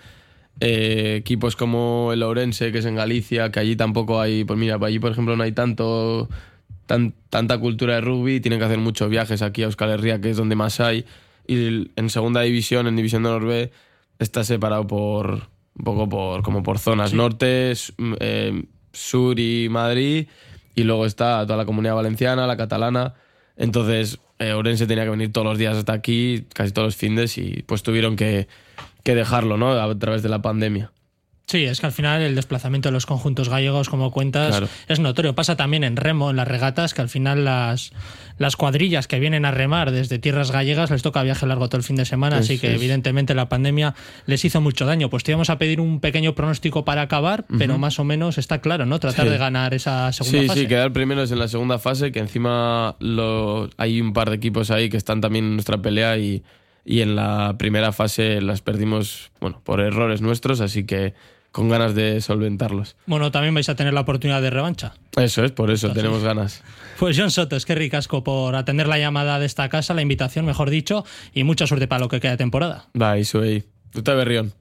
Eh, 0.59 1.17
equipos 1.19 1.57
como 1.57 2.11
el 2.13 2.23
Ourense, 2.23 2.71
que 2.73 2.79
es 2.79 2.85
en 2.85 2.97
Galicia, 2.97 3.51
que 3.51 3.61
allí 3.61 3.77
tampoco 3.77 4.21
hay, 4.21 4.45
pues 4.45 4.59
mira, 4.59 4.79
allí 4.83 4.99
por 4.99 5.13
ejemplo 5.13 5.37
no 5.37 5.43
hay 5.43 5.53
tanto 5.53 6.29
tan- 6.87 7.15
tanta 7.31 7.57
cultura 7.59 7.95
de 7.95 8.01
rugby, 8.03 8.41
tienen 8.41 8.59
que 8.59 8.67
hacer 8.67 8.79
muchos 8.79 9.09
viajes 9.09 9.41
aquí 9.43 9.63
a 9.63 9.67
Euskal 9.67 9.91
Herria, 9.91 10.21
que 10.21 10.31
es 10.31 10.37
donde 10.37 10.57
más 10.57 10.81
hay. 10.81 11.07
Y 11.47 11.91
en 11.97 12.11
segunda 12.11 12.43
división, 12.43 12.87
en 12.87 12.97
división 12.97 13.23
de 13.23 13.29
honor 13.31 13.47
B, 13.47 13.71
está 14.19 14.45
separado 14.45 14.87
por 14.87 15.49
un 15.79 15.85
poco 15.85 16.09
por 16.09 16.43
como 16.43 16.63
por 16.63 16.79
zonas 16.79 17.15
norte, 17.15 17.73
eh, 18.19 18.65
sur 18.93 19.39
y 19.39 19.69
Madrid, 19.71 20.27
y 20.75 20.83
luego 20.83 21.07
está 21.07 21.47
toda 21.47 21.57
la 21.57 21.65
comunidad 21.65 21.95
valenciana, 21.95 22.47
la 22.47 22.57
catalana. 22.57 23.15
Entonces, 23.57 24.19
eh, 24.39 24.53
Ourense 24.53 24.87
tenía 24.87 25.05
que 25.05 25.11
venir 25.11 25.33
todos 25.33 25.47
los 25.47 25.59
días 25.59 25.77
hasta 25.77 25.93
aquí, 25.93 26.45
casi 26.55 26.73
todos 26.73 26.89
los 26.89 26.97
fines, 26.97 27.39
y 27.39 27.63
pues 27.67 27.83
tuvieron 27.83 28.17
que, 28.17 28.47
que 29.05 29.15
dejarlo, 29.15 29.57
¿no? 29.57 29.73
A 29.73 29.99
través 29.99 30.23
de 30.23 30.29
la 30.29 30.43
pandemia. 30.43 30.93
Sí, 31.47 31.65
es 31.65 31.81
que 31.81 31.87
al 31.87 31.91
final 31.93 32.23
el 32.23 32.37
desplazamiento 32.37 32.91
de 32.91 32.93
los 32.93 33.07
conjuntos 33.07 33.49
gallegos, 33.49 33.89
como 33.89 34.13
cuentas, 34.13 34.51
Claro. 34.51 34.69
es 34.87 35.01
notorio. 35.01 35.35
Pasa 35.35 35.57
también 35.57 35.83
en 35.83 35.97
remo, 35.97 36.31
en 36.31 36.37
las 36.37 36.47
regatas, 36.47 36.95
que 36.95 37.03
al 37.03 37.09
final 37.09 37.45
las, 37.45 37.91
las 38.39 38.55
cuadrillas 38.55 39.09
que 39.09 39.19
vienen 39.19 39.45
a 39.45 39.51
remar 39.51 39.91
desde 39.91 40.21
tierras 40.21 40.53
gallegas 40.53 40.93
les 40.93 41.03
toca 41.03 41.25
viaje 41.25 41.45
largo 41.49 41.69
todo 41.69 41.79
el 41.79 41.83
fin 41.83 41.97
de 41.97 42.05
semana, 42.05 42.37
así 42.37 42.61
que 42.61 42.69
es. 42.69 42.75
evidentemente 42.77 43.35
la 43.35 43.49
pandemia 43.49 43.97
les 44.27 44.45
hizo 44.45 44.61
mucho 44.61 44.87
daño. 44.87 45.11
Pues 45.11 45.25
te 45.25 45.33
íbamos 45.33 45.51
a 45.51 45.59
pedir 45.59 45.81
un 45.81 45.99
pequeño 45.99 46.37
pronóstico 46.37 46.85
para 46.85 47.03
acabar, 47.03 47.45
pero 47.59 47.79
más 47.79 47.99
o 47.99 48.05
menos 48.05 48.39
está 48.39 48.61
claro, 48.61 48.87
¿no? 48.87 49.01
Tratar 49.01 49.25
Sí. 49.27 49.33
de 49.33 49.39
ganar 49.39 49.75
esa 49.75 50.13
segunda 50.13 50.43
sí, 50.43 50.47
fase. 50.47 50.61
sí, 50.61 50.67
quedar 50.69 50.93
primeros 50.93 51.33
en 51.33 51.41
la 51.41 51.49
segunda 51.49 51.81
fase, 51.81 52.13
que 52.13 52.21
encima 52.21 52.95
lo, 53.01 53.69
hay 53.77 54.01
un 54.01 54.13
par 54.13 54.31
de 54.31 54.37
equipos 54.37 54.71
ahí 54.71 54.89
que 54.89 54.97
están 54.97 55.21
también 55.21 55.47
en 55.47 55.55
nuestra 55.55 55.79
pelea 55.83 56.17
y, 56.17 56.45
y 56.85 57.01
en 57.01 57.17
la 57.17 57.57
primera 57.59 57.93
fase 57.93 58.41
las 58.41 58.63
perdimos, 58.63 59.31
bueno, 59.41 59.61
por 59.65 59.81
errores 59.81 60.21
nuestros, 60.21 60.61
así 60.61 60.85
que 60.85 61.15
con 61.53 61.69
ganas 61.69 61.95
de 61.95 62.21
solventarlos. 62.21 62.97
Bueno, 63.07 63.31
también 63.31 63.55
vais 63.55 63.69
a 63.69 63.75
tener 63.75 63.93
la 63.93 64.03
oportunidad 64.03 64.41
de 64.41 64.51
revancha. 64.51 64.95
Eso 65.17 65.45
es, 65.45 65.53
por 65.53 65.71
eso 65.71 65.93
tenemos 65.93 66.23
ganas. 66.23 66.63
Pues 66.99 67.19
John 67.19 67.31
Soto, 67.31 67.57
es 67.57 67.65
que 67.65 67.75
ricasco 67.75 68.23
por 68.23 68.55
atender 68.55 68.87
la 68.87 68.99
llamada 68.99 69.39
de 69.39 69.47
esta 69.47 69.69
casa, 69.69 69.95
la 69.95 70.03
invitación, 70.03 70.45
mejor 70.45 70.71
dicho, 70.71 71.05
y 71.35 71.45
mucha 71.45 71.67
suerte 71.67 71.89
para 71.89 72.01
lo 72.01 72.09
que 72.09 72.21
queda 72.21 72.33
de 72.33 72.39
temporada. 72.39 72.87
Va, 73.01 73.19
iso 73.19 73.41
ahí. 73.41 73.65
Tú 73.91 74.03
te 74.03 74.15
berrión. 74.15 74.53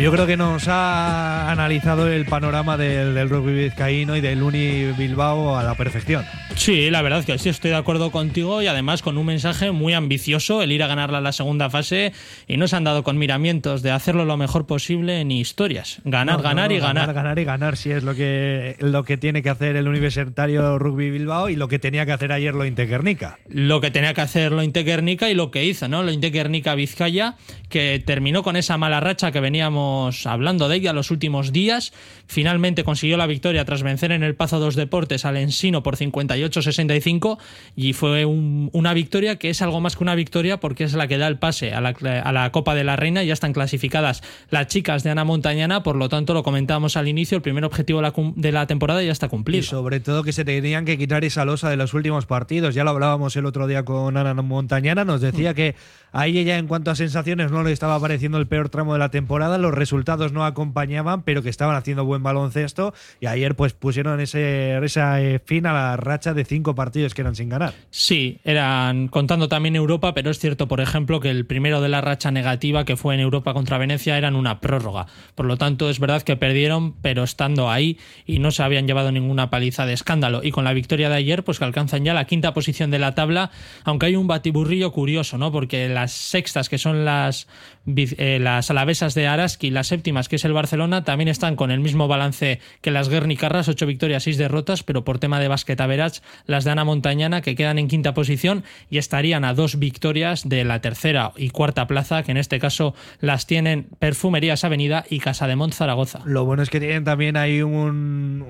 Pues 0.00 0.06
yo 0.06 0.12
creo 0.12 0.26
que 0.26 0.38
nos 0.38 0.66
ha 0.66 1.50
analizado 1.50 2.10
el 2.10 2.24
panorama 2.24 2.78
del, 2.78 3.12
del 3.12 3.28
rugby 3.28 3.52
vizcaíno 3.64 4.16
y 4.16 4.22
del 4.22 4.42
Uni 4.42 4.92
Bilbao 4.96 5.58
a 5.58 5.62
la 5.62 5.74
perfección. 5.74 6.24
Sí, 6.56 6.88
la 6.88 7.02
verdad 7.02 7.22
que 7.22 7.38
sí, 7.38 7.50
estoy 7.50 7.70
de 7.70 7.76
acuerdo 7.76 8.10
contigo 8.10 8.62
y 8.62 8.66
además 8.66 9.02
con 9.02 9.18
un 9.18 9.26
mensaje 9.26 9.72
muy 9.72 9.92
ambicioso, 9.92 10.62
el 10.62 10.72
ir 10.72 10.82
a 10.82 10.86
ganarla 10.86 11.20
la 11.20 11.32
segunda 11.32 11.68
fase 11.68 12.14
y 12.48 12.56
no 12.56 12.66
se 12.66 12.76
han 12.76 12.84
dado 12.84 13.02
con 13.02 13.18
miramientos 13.18 13.82
de 13.82 13.90
hacerlo 13.90 14.24
lo 14.24 14.38
mejor 14.38 14.66
posible 14.66 15.22
ni 15.26 15.38
historias. 15.38 16.00
Ganar, 16.04 16.38
No, 16.38 16.42
ganar 16.42 16.70
no, 16.70 16.76
y 16.76 16.80
ganar. 16.80 17.12
Ganar 17.12 17.38
y 17.38 17.44
ganar, 17.44 17.76
sí, 17.76 17.90
es 17.90 18.02
lo 18.02 18.14
que, 18.14 18.76
lo 18.80 19.04
que 19.04 19.18
tiene 19.18 19.42
que 19.42 19.50
hacer 19.50 19.76
el 19.76 19.86
Universitario 19.86 20.78
Rugby 20.78 21.10
Bilbao 21.10 21.50
y 21.50 21.56
lo 21.56 21.68
que 21.68 21.78
tenía 21.78 22.06
que 22.06 22.12
hacer 22.12 22.32
ayer 22.32 22.54
lo 22.54 22.64
Integuernica. 22.64 23.38
Lo 23.48 23.82
que 23.82 23.90
tenía 23.90 24.14
que 24.14 24.22
hacer 24.22 24.52
lo 24.52 24.62
Guernica 24.62 25.28
y 25.28 25.34
lo 25.34 25.50
que 25.50 25.66
hizo, 25.66 25.88
¿no? 25.88 26.02
Lo 26.02 26.12
Guernica 26.12 26.74
Vizcaya, 26.74 27.34
que 27.68 28.02
terminó 28.04 28.42
con 28.42 28.56
esa 28.56 28.78
mala 28.78 29.00
racha 29.00 29.30
que 29.30 29.40
veníamos 29.40 29.89
hablando 30.26 30.68
de 30.68 30.76
ella 30.76 30.92
los 30.92 31.10
últimos 31.10 31.52
días. 31.52 31.92
Finalmente 32.26 32.84
consiguió 32.84 33.16
la 33.16 33.26
victoria 33.26 33.64
tras 33.64 33.82
vencer 33.82 34.12
en 34.12 34.22
el 34.22 34.34
Pazo 34.34 34.58
dos 34.60 34.74
Deportes 34.76 35.24
al 35.24 35.36
Ensino 35.36 35.82
por 35.82 35.96
58-65 35.96 37.38
y 37.76 37.92
fue 37.92 38.24
un- 38.24 38.70
una 38.72 38.94
victoria 38.94 39.36
que 39.36 39.50
es 39.50 39.62
algo 39.62 39.80
más 39.80 39.96
que 39.96 40.04
una 40.04 40.14
victoria 40.14 40.60
porque 40.60 40.84
es 40.84 40.94
la 40.94 41.06
que 41.08 41.18
da 41.18 41.26
el 41.28 41.38
pase 41.38 41.72
a 41.72 41.80
la, 41.80 41.90
a 41.90 42.32
la 42.32 42.50
Copa 42.52 42.74
de 42.74 42.84
la 42.84 42.96
Reina. 42.96 43.22
Ya 43.22 43.32
están 43.32 43.52
clasificadas 43.52 44.22
las 44.50 44.66
chicas 44.68 45.02
de 45.02 45.10
Ana 45.10 45.24
Montañana, 45.24 45.82
por 45.82 45.96
lo 45.96 46.08
tanto 46.08 46.34
lo 46.34 46.42
comentábamos 46.42 46.96
al 46.96 47.08
inicio, 47.08 47.36
el 47.36 47.42
primer 47.42 47.64
objetivo 47.64 47.98
de 47.98 48.02
la, 48.02 48.10
cum- 48.12 48.34
de 48.36 48.52
la 48.52 48.66
temporada 48.66 49.02
ya 49.02 49.12
está 49.12 49.26
Y 49.26 49.28
cumplido. 49.30 49.62
sobre 49.64 50.00
todo 50.00 50.22
que 50.22 50.32
se 50.32 50.44
tenían 50.44 50.84
que 50.84 50.98
quitar 50.98 51.24
esa 51.24 51.44
losa 51.44 51.68
de 51.70 51.76
los 51.76 51.94
últimos 51.94 52.26
partidos. 52.26 52.74
Ya 52.74 52.84
lo 52.84 52.90
hablábamos 52.90 53.34
el 53.36 53.46
otro 53.46 53.66
día 53.66 53.84
con 53.84 54.16
Ana 54.16 54.34
Montañana, 54.34 55.04
nos 55.04 55.20
decía 55.20 55.54
que 55.54 55.74
a 56.12 56.26
ella 56.26 56.58
en 56.58 56.66
cuanto 56.66 56.90
a 56.90 56.94
sensaciones 56.96 57.50
no 57.52 57.62
le 57.62 57.70
estaba 57.72 57.98
pareciendo 58.00 58.38
el 58.38 58.46
peor 58.48 58.68
tramo 58.68 58.92
de 58.94 58.98
la 58.98 59.10
temporada, 59.10 59.58
los 59.58 59.72
resultados 59.80 60.32
no 60.32 60.44
acompañaban, 60.44 61.22
pero 61.22 61.42
que 61.42 61.48
estaban 61.48 61.74
haciendo 61.74 62.04
buen 62.04 62.22
baloncesto 62.22 62.94
y 63.18 63.26
ayer 63.26 63.56
pues 63.56 63.72
pusieron 63.72 64.20
ese, 64.20 64.76
esa 64.84 65.20
eh, 65.20 65.40
fin 65.44 65.66
a 65.66 65.72
la 65.72 65.96
racha 65.96 66.34
de 66.34 66.44
cinco 66.44 66.74
partidos 66.74 67.14
que 67.14 67.22
eran 67.22 67.34
sin 67.34 67.48
ganar. 67.48 67.72
Sí, 67.90 68.38
eran 68.44 69.08
contando 69.08 69.48
también 69.48 69.74
Europa, 69.74 70.14
pero 70.14 70.30
es 70.30 70.38
cierto, 70.38 70.68
por 70.68 70.80
ejemplo, 70.80 71.18
que 71.18 71.30
el 71.30 71.46
primero 71.46 71.80
de 71.80 71.88
la 71.88 72.00
racha 72.00 72.30
negativa 72.30 72.84
que 72.84 72.96
fue 72.96 73.14
en 73.14 73.20
Europa 73.20 73.54
contra 73.54 73.78
Venecia 73.78 74.18
era 74.18 74.28
en 74.28 74.36
una 74.36 74.60
prórroga. 74.60 75.06
Por 75.34 75.46
lo 75.46 75.56
tanto, 75.56 75.88
es 75.88 75.98
verdad 75.98 76.22
que 76.22 76.36
perdieron, 76.36 76.92
pero 77.00 77.24
estando 77.24 77.70
ahí 77.70 77.98
y 78.26 78.38
no 78.38 78.50
se 78.50 78.62
habían 78.62 78.86
llevado 78.86 79.10
ninguna 79.10 79.50
paliza 79.50 79.86
de 79.86 79.94
escándalo. 79.94 80.42
Y 80.44 80.50
con 80.50 80.64
la 80.64 80.74
victoria 80.74 81.08
de 81.08 81.16
ayer, 81.16 81.42
pues 81.42 81.58
que 81.58 81.64
alcanzan 81.64 82.04
ya 82.04 82.14
la 82.14 82.26
quinta 82.26 82.52
posición 82.52 82.90
de 82.90 82.98
la 82.98 83.14
tabla, 83.14 83.50
aunque 83.84 84.06
hay 84.06 84.16
un 84.16 84.26
batiburrillo 84.26 84.92
curioso, 84.92 85.38
¿no? 85.38 85.50
Porque 85.50 85.88
las 85.88 86.12
sextas, 86.12 86.68
que 86.68 86.78
son 86.78 87.04
las, 87.04 87.48
eh, 87.86 88.38
las 88.40 88.70
alavesas 88.70 89.14
de 89.14 89.26
Araski, 89.26 89.69
y 89.70 89.72
las 89.72 89.86
séptimas, 89.86 90.28
que 90.28 90.36
es 90.36 90.44
el 90.44 90.52
Barcelona, 90.52 91.04
también 91.04 91.28
están 91.28 91.54
con 91.54 91.70
el 91.70 91.78
mismo 91.80 92.08
balance 92.08 92.60
que 92.80 92.90
las 92.90 93.08
Guernicarras, 93.08 93.68
ocho 93.68 93.86
victorias, 93.86 94.24
seis 94.24 94.36
derrotas, 94.36 94.82
pero 94.82 95.04
por 95.04 95.18
tema 95.20 95.38
de 95.38 95.46
basquet 95.46 95.80
average, 95.80 96.20
las 96.46 96.64
de 96.64 96.72
Ana 96.72 96.84
Montañana, 96.84 97.40
que 97.40 97.54
quedan 97.54 97.78
en 97.78 97.86
quinta 97.86 98.12
posición 98.12 98.64
y 98.90 98.98
estarían 98.98 99.44
a 99.44 99.54
dos 99.54 99.78
victorias 99.78 100.48
de 100.48 100.64
la 100.64 100.80
tercera 100.80 101.32
y 101.36 101.50
cuarta 101.50 101.86
plaza, 101.86 102.22
que 102.24 102.32
en 102.32 102.36
este 102.36 102.58
caso 102.58 102.94
las 103.20 103.46
tienen 103.46 103.86
Perfumerías 103.98 104.64
Avenida 104.64 105.04
y 105.08 105.20
Casa 105.20 105.46
de 105.46 105.54
Mont 105.54 105.72
Zaragoza. 105.72 106.20
Lo 106.24 106.44
bueno 106.44 106.62
es 106.62 106.70
que 106.70 106.80
tienen 106.80 107.04
también 107.04 107.36
ahí 107.36 107.62
un, 107.62 108.44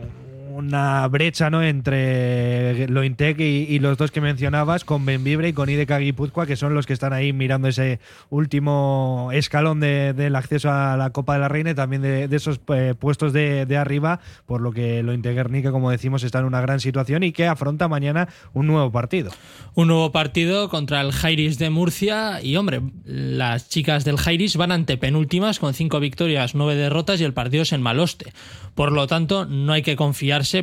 una 0.52 1.06
brecha 1.08 1.48
¿no? 1.50 1.62
entre 1.62 2.88
Lointec 2.88 3.38
y, 3.40 3.66
y 3.68 3.78
los 3.78 3.96
dos 3.98 4.10
que 4.10 4.20
mencionabas, 4.20 4.84
con 4.84 5.04
Benvibre 5.06 5.48
y 5.48 5.52
con 5.52 5.68
Ideca 5.70 5.98
Guipúzcoa, 5.98 6.46
que 6.46 6.56
son 6.56 6.74
los 6.74 6.86
que 6.86 6.92
están 6.92 7.12
ahí 7.12 7.32
mirando 7.32 7.68
ese 7.68 8.00
último 8.30 9.30
escalón 9.32 9.80
de- 9.80 10.12
del 10.12 10.34
acceso 10.36 10.70
a 10.70 10.96
la 10.96 11.10
Copa 11.10 11.34
de 11.34 11.40
la 11.40 11.48
Reina 11.48 11.70
y 11.70 11.74
también 11.74 12.02
de, 12.02 12.24
esos 12.34 12.60
eh, 12.74 12.94
puestos 12.98 13.32
de, 13.32 13.66
de 13.66 13.76
arriba, 13.76 14.20
por 14.46 14.60
lo 14.60 14.72
que 14.72 15.02
Lointec 15.02 15.34
Guernica, 15.34 15.70
como 15.70 15.90
decimos, 15.90 16.22
está 16.24 16.40
en 16.40 16.46
una 16.46 16.60
gran 16.60 16.80
situación 16.80 17.22
y 17.22 17.32
que 17.32 17.46
afronta 17.46 17.86
mañana 17.88 18.28
un 18.52 18.66
nuevo 18.66 18.90
partido. 18.90 19.30
Un 19.74 19.88
nuevo 19.88 20.10
partido 20.10 20.68
contra 20.68 21.00
el 21.00 21.12
Jairis 21.12 21.58
de 21.58 21.70
Murcia 21.70 22.42
y 22.42 22.56
hombre, 22.56 22.80
las 23.04 23.68
chicas 23.68 24.04
del 24.04 24.16
Jairis 24.18 24.56
van 24.56 24.72
ante 24.72 24.96
penúltimas 24.96 25.58
con 25.58 25.74
cinco 25.74 26.00
victorias, 26.00 26.54
nueve 26.54 26.74
derrotas 26.74 27.20
y 27.20 27.24
el 27.24 27.32
partido 27.34 27.62
es 27.62 27.72
en 27.72 27.82
Maloste. 27.82 28.32
Por 28.74 28.92
lo 28.92 29.06
tanto, 29.06 29.46
no 29.46 29.72
hay 29.72 29.82
que 29.82 29.96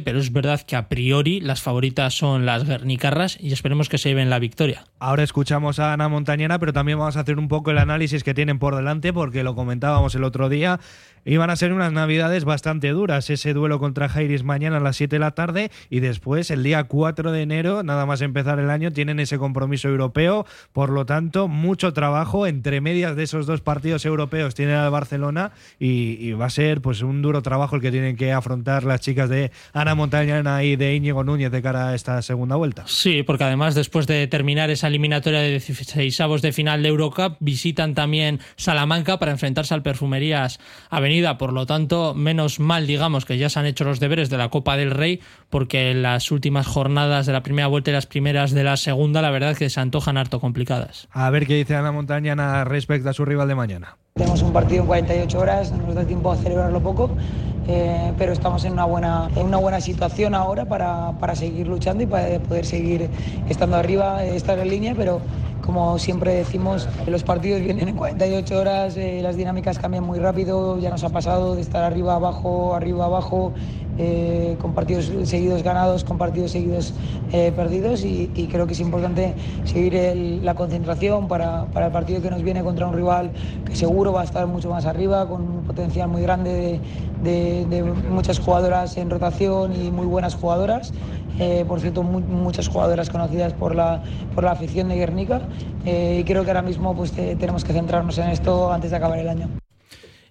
pero 0.03 0.19
es 0.19 0.31
verdad 0.31 0.61
que 0.61 0.75
a 0.75 0.89
priori 0.89 1.39
las 1.39 1.61
favoritas 1.61 2.13
son 2.13 2.45
las 2.45 2.65
Guernicarras 2.65 3.37
y 3.39 3.53
esperemos 3.53 3.89
que 3.89 3.97
se 3.97 4.09
lleven 4.09 4.29
la 4.29 4.39
victoria. 4.39 4.85
Ahora 4.99 5.23
escuchamos 5.23 5.79
a 5.79 5.93
Ana 5.93 6.09
Montañana, 6.09 6.57
pero 6.59 6.73
también 6.73 6.97
vamos 6.97 7.17
a 7.17 7.19
hacer 7.19 7.37
un 7.37 7.47
poco 7.47 7.71
el 7.71 7.77
análisis 7.77 8.23
que 8.23 8.33
tienen 8.33 8.59
por 8.59 8.75
delante, 8.75 9.13
porque 9.13 9.43
lo 9.43 9.55
comentábamos 9.55 10.15
el 10.15 10.23
otro 10.23 10.49
día. 10.49 10.79
Iban 11.25 11.49
a 11.49 11.55
ser 11.55 11.73
unas 11.73 11.91
navidades 11.91 12.45
bastante 12.45 12.89
duras. 12.89 13.29
Ese 13.29 13.53
duelo 13.53 13.79
contra 13.79 14.09
Jairis 14.09 14.43
mañana 14.43 14.77
a 14.77 14.79
las 14.79 14.95
7 14.97 15.15
de 15.15 15.19
la 15.19 15.31
tarde 15.31 15.71
y 15.89 15.99
después, 15.99 16.51
el 16.51 16.63
día 16.63 16.85
4 16.85 17.31
de 17.31 17.41
enero, 17.41 17.83
nada 17.83 18.05
más 18.05 18.21
empezar 18.21 18.59
el 18.59 18.69
año, 18.69 18.91
tienen 18.91 19.19
ese 19.19 19.37
compromiso 19.37 19.89
europeo. 19.89 20.45
Por 20.73 20.89
lo 20.89 21.05
tanto, 21.05 21.47
mucho 21.47 21.93
trabajo 21.93 22.47
entre 22.47 22.81
medias 22.81 23.15
de 23.15 23.23
esos 23.23 23.45
dos 23.45 23.61
partidos 23.61 24.05
europeos. 24.05 24.55
Tienen 24.55 24.75
al 24.75 24.91
Barcelona 24.91 25.51
y, 25.79 26.31
va 26.33 26.45
a 26.45 26.49
ser 26.49 26.81
pues 26.81 27.01
un 27.01 27.21
duro 27.21 27.41
trabajo 27.41 27.75
el 27.75 27.81
que 27.81 27.91
tienen 27.91 28.15
que 28.15 28.31
afrontar 28.31 28.83
las 28.83 29.01
chicas 29.01 29.29
de 29.29 29.51
Ana 29.73 29.95
Montañana 29.95 30.63
y 30.63 30.75
de 30.75 30.95
Íñigo 30.95 31.23
Núñez 31.23 31.51
de 31.51 31.61
cara 31.61 31.89
a 31.89 31.95
esta 31.95 32.21
segunda 32.21 32.55
vuelta. 32.55 32.83
Sí, 32.85 33.23
porque 33.23 33.43
además 33.43 33.75
después 33.75 34.07
de 34.07 34.27
terminar 34.27 34.69
esa 34.69 34.87
eliminatoria 34.87 35.39
de 35.39 35.49
16 35.51 36.17
de 36.41 36.51
final 36.51 36.83
de 36.83 36.89
Eurocup, 36.89 37.37
visitan 37.39 37.95
también 37.95 38.39
Salamanca 38.55 39.17
para 39.17 39.31
enfrentarse 39.31 39.73
al 39.73 39.81
Perfumerías 39.81 40.59
Avenida. 40.89 41.16
Por 41.37 41.53
lo 41.53 41.65
tanto, 41.65 42.13
menos 42.13 42.59
mal, 42.59 42.87
digamos, 42.87 43.25
que 43.25 43.37
ya 43.37 43.49
se 43.49 43.59
han 43.59 43.65
hecho 43.65 43.83
los 43.83 43.99
deberes 43.99 44.29
de 44.29 44.37
la 44.37 44.49
Copa 44.49 44.77
del 44.77 44.91
Rey, 44.91 45.21
porque 45.49 45.93
las 45.93 46.31
últimas 46.31 46.67
jornadas 46.67 47.25
de 47.25 47.33
la 47.33 47.43
primera 47.43 47.67
vuelta 47.67 47.91
y 47.91 47.93
las 47.93 48.05
primeras 48.05 48.51
de 48.51 48.63
la 48.63 48.77
segunda, 48.77 49.21
la 49.21 49.31
verdad 49.31 49.51
es 49.51 49.59
que 49.59 49.69
se 49.69 49.79
antojan 49.79 50.17
harto 50.17 50.39
complicadas. 50.39 51.07
A 51.11 51.29
ver 51.29 51.47
qué 51.47 51.55
dice 51.55 51.75
Ana 51.75 51.91
Montañana 51.91 52.63
respecto 52.63 53.09
a 53.09 53.13
su 53.13 53.25
rival 53.25 53.47
de 53.47 53.55
mañana. 53.55 53.97
Tenemos 54.17 54.41
un 54.41 54.51
partido 54.51 54.81
en 54.81 54.87
48 54.87 55.39
horas, 55.39 55.71
no 55.71 55.85
nos 55.85 55.95
da 55.95 56.03
tiempo 56.03 56.31
a 56.31 56.35
celebrarlo 56.35 56.81
poco, 56.81 57.11
eh, 57.67 58.13
pero 58.17 58.33
estamos 58.33 58.65
en 58.65 58.73
una 58.73 58.85
buena, 58.85 59.29
en 59.35 59.45
una 59.45 59.57
buena 59.57 59.79
situación 59.79 60.33
ahora 60.33 60.65
para, 60.65 61.11
para 61.19 61.35
seguir 61.35 61.67
luchando 61.67 62.01
y 62.01 62.07
para 62.07 62.39
poder 62.39 62.65
seguir 62.65 63.09
estando 63.47 63.77
arriba, 63.77 64.23
estar 64.23 64.57
en 64.57 64.69
línea, 64.69 64.95
pero 64.95 65.21
como 65.67 65.99
siempre 65.99 66.33
decimos, 66.33 66.87
los 67.05 67.23
partidos 67.23 67.61
vienen 67.61 67.89
en 67.89 67.95
48 67.95 68.57
horas, 68.57 68.97
eh, 68.97 69.19
las 69.21 69.35
dinámicas 69.35 69.77
cambian 69.77 70.03
muy 70.03 70.17
rápido, 70.17 70.79
ya 70.79 70.89
nos 70.89 71.03
ha 71.03 71.09
pasado 71.09 71.55
de 71.55 71.61
estar 71.61 71.83
arriba, 71.83 72.15
abajo, 72.15 72.73
arriba, 72.73 73.05
abajo, 73.05 73.53
eh, 73.97 74.57
con 74.61 74.73
partidos 74.73 75.11
seguidos 75.23 75.63
ganados, 75.63 76.03
con 76.03 76.17
partidos 76.17 76.51
seguidos 76.51 76.93
eh, 77.31 77.51
perdidos 77.55 78.03
y, 78.03 78.27
creo 78.51 78.67
que 78.67 78.73
es 78.73 78.79
importante 78.79 79.35
seguir 79.65 80.41
la 80.43 80.55
concentración 80.55 81.27
para, 81.27 81.65
el 81.75 81.91
partido 81.91 82.21
que 82.21 82.29
nos 82.29 82.43
viene 82.43 82.63
contra 82.63 82.87
un 82.87 82.93
rival 82.93 83.31
que 83.65 83.75
seguro 83.75 84.13
va 84.13 84.21
a 84.21 84.23
estar 84.23 84.45
mucho 84.47 84.69
más 84.69 84.85
arriba, 84.85 85.27
con 85.27 85.41
un 85.41 85.63
potencial 85.63 86.07
muy 86.07 86.21
grande 86.21 86.79
de, 87.23 87.93
muchas 88.09 88.39
jugadoras 88.39 88.97
en 88.97 89.09
rotación 89.09 89.73
y 89.75 89.91
muy 89.91 90.05
buenas 90.05 90.35
jugadoras. 90.35 90.93
Eh, 91.39 91.65
por 91.67 91.79
cierto, 91.79 92.03
mu- 92.03 92.19
muchas 92.19 92.67
jugadoras 92.67 93.09
conocidas 93.09 93.53
por 93.53 93.75
la, 93.75 94.01
por 94.33 94.43
la 94.43 94.51
afición 94.51 94.89
de 94.89 94.95
Guernica 94.95 95.41
y 95.85 96.23
creo 96.23 96.43
que 96.43 96.49
ahora 96.49 96.61
mismo 96.61 96.95
pues, 96.95 97.11
te- 97.11 97.35
tenemos 97.35 97.63
que 97.63 97.73
centrarnos 97.73 98.17
en 98.17 98.29
esto 98.29 98.71
antes 98.71 98.91
de 98.91 98.97
acabar 98.97 99.19
el 99.19 99.29
año. 99.29 99.66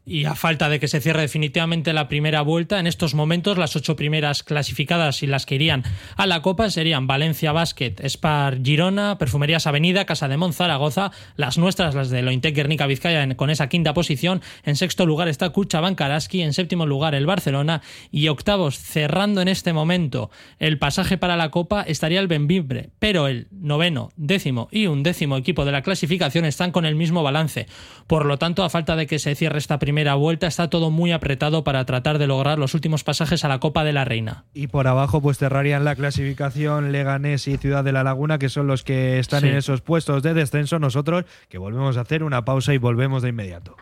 Y 0.09 0.25
a 0.27 0.37
falta 0.37 0.69
de 0.69 0.79
que 0.79 0.87
se 0.87 1.01
cierre 1.01 1.23
definitivamente 1.23 1.93
la 1.93 2.07
primera 2.07 2.41
vuelta, 2.43 2.79
en 2.79 2.87
estos 2.87 3.17
momentos 3.17 3.59
las 3.59 3.75
ocho 3.75 3.97
primeras 3.97 4.45
clasificadas 4.45 5.25
y 5.25 5.27
las 5.27 5.47
que 5.47 5.57
irían 5.57 5.83
a 6.17 6.29
la 6.29 6.43
Copa 6.43 6.71
serían 6.71 7.09
Valencia 7.09 7.51
Basket, 7.51 7.97
Spar 8.09 8.63
Girona, 8.63 9.19
Perfumerías 9.19 9.67
Avenida, 9.67 10.05
Casa 10.05 10.29
de 10.29 10.37
Mon 10.37 10.53
Zaragoza, 10.53 11.11
las 11.35 11.59
nuestras, 11.59 11.97
las 11.97 12.11
de 12.11 12.23
Lointec 12.23 12.55
Guernica 12.55 12.87
Vizcaya 12.87 13.35
con 13.35 13.51
esa 13.51 13.69
quinta 13.69 13.95
posición. 13.95 14.43
En 14.63 14.77
sexto 14.77 15.07
lugar 15.07 15.27
está 15.27 15.51
Cuchaban 15.51 15.97
Karaski, 15.97 16.41
en 16.41 16.53
séptimo 16.53 16.87
lugar 16.87 17.17
el 17.17 17.27
Barcelona 17.27 17.83
y 18.13 18.29
octavos, 18.29 18.79
cerrando 18.79 19.41
en 19.41 19.49
este 19.49 19.73
momento 19.73 20.31
el 20.61 20.79
pasaje 20.79 21.19
para 21.19 21.37
la 21.37 21.51
Copa, 21.51 21.83
estaría 21.83 22.21
el 22.21 22.29
Benvibre, 22.29 22.91
pero 23.01 23.27
el 23.27 23.49
noveno, 23.51 24.11
décimo 24.15 24.69
y 24.71 24.87
undécimo 24.87 25.37
equipo 25.37 25.65
de 25.65 25.73
la 25.73 25.83
clasificación 25.83 26.45
están 26.45 26.71
con 26.71 26.87
el 26.87 26.95
mismo 26.95 27.25
balance. 27.25 27.67
Por 28.07 28.25
lo 28.25 28.39
tanto, 28.39 28.63
a 28.63 28.71
falta 28.71 28.95
de 28.95 29.09
que 29.09 29.19
se 29.19 29.35
cierre 29.35 29.59
esta 29.59 29.81
primera 29.81 29.96
vuelta, 30.15 30.47
está 30.47 30.69
todo 30.71 30.91
muy 30.91 31.13
apretado 31.13 31.65
para 31.65 31.85
tratar 31.87 32.19
de 32.19 32.27
lograr 32.27 32.59
los 32.59 32.75
últimos 32.75 33.05
pasajes 33.05 33.45
a 33.45 33.49
la 33.49 33.59
Copa 33.61 33.85
de 33.85 33.93
la 33.93 34.05
Reina. 34.05 34.45
Y 34.55 34.67
por 34.67 34.87
abajo 34.89 35.21
pues 35.21 35.39
cerrarían 35.39 35.85
la 35.85 35.95
clasificación 35.97 36.93
Leganés 36.93 37.49
y 37.49 37.57
Ciudad 37.57 37.83
de 37.85 37.93
la 37.93 38.05
Laguna, 38.05 38.39
que 38.39 38.49
son 38.49 38.67
los 38.67 38.85
que 38.85 39.19
están 39.19 39.41
Sí. 39.41 39.49
en 39.49 39.57
esos 39.57 39.81
puestos 39.81 40.23
de 40.23 40.35
descenso. 40.35 40.79
Nosotros 40.79 41.25
que 41.49 41.59
volvemos 41.59 41.97
a 41.97 42.03
hacer 42.03 42.23
una 42.23 42.45
pausa 42.45 42.75
y 42.75 42.79
volvemos 42.79 43.23
de 43.23 43.31
inmediato. 43.31 43.77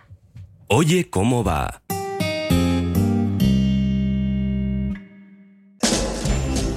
Oye, 0.68 1.10
¿cómo 1.10 1.44
va? 1.44 1.82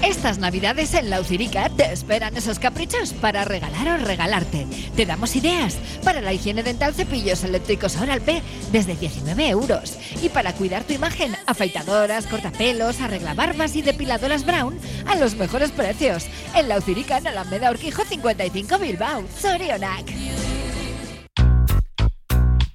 Estas 0.07 0.37
navidades 0.37 0.93
en 0.93 1.09
La 1.09 1.19
Ucirica 1.19 1.67
te 1.67 1.91
esperan 1.91 2.37
esos 2.37 2.59
caprichos 2.59 3.11
para 3.11 3.43
regalar 3.43 3.89
o 3.89 4.05
regalarte. 4.05 4.65
Te 4.95 5.05
damos 5.05 5.35
ideas 5.35 5.75
para 6.01 6.21
la 6.21 6.31
higiene 6.31 6.63
dental 6.63 6.93
cepillos 6.93 7.43
eléctricos 7.43 7.97
Oral 7.97 8.21
B 8.21 8.41
desde 8.71 8.95
19 8.95 9.49
euros. 9.49 9.97
Y 10.23 10.29
para 10.29 10.53
cuidar 10.53 10.85
tu 10.85 10.93
imagen, 10.93 11.35
afeitadoras, 11.45 12.25
cortapelos, 12.25 13.01
arreglabarbas 13.01 13.75
y 13.75 13.81
depiladoras 13.81 14.45
Brown 14.45 14.79
a 15.07 15.17
los 15.17 15.35
mejores 15.35 15.71
precios. 15.71 16.25
En 16.55 16.69
La 16.69 16.77
Ucirica, 16.77 17.17
en 17.17 17.27
Alameda 17.27 17.69
Orquijo 17.69 18.05
55 18.05 18.79
Bilbao. 18.79 19.25
Sorionac. 19.37 20.05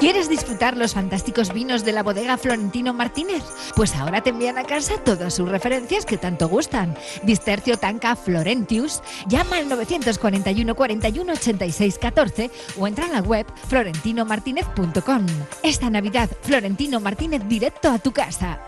¿Quieres 0.00 0.28
disfrutar 0.28 0.76
los 0.76 0.92
fantásticos 0.92 1.54
vinos 1.54 1.82
de 1.82 1.92
la 1.92 2.02
bodega 2.02 2.36
Florentino 2.36 2.92
Martínez? 2.92 3.42
Pues 3.74 3.94
ahora 3.96 4.20
te 4.20 4.28
envían 4.28 4.58
a 4.58 4.64
casa 4.64 4.98
todas 5.02 5.32
sus 5.32 5.48
referencias 5.48 6.04
que 6.04 6.18
tanto 6.18 6.48
gustan. 6.48 6.94
Distercio 7.22 7.78
Tanca 7.78 8.14
Florentius, 8.14 9.02
llama 9.26 9.56
al 9.56 9.70
941 9.70 10.74
41 10.74 11.32
86 11.32 11.98
14 11.98 12.50
o 12.78 12.86
entra 12.86 13.06
en 13.06 13.12
la 13.12 13.22
web 13.22 13.46
florentinomartinez.com. 13.68 15.26
Esta 15.62 15.88
Navidad, 15.88 16.28
Florentino 16.42 17.00
Martínez 17.00 17.42
directo 17.48 17.90
a 17.90 17.98
tu 17.98 18.12
casa. 18.12 18.60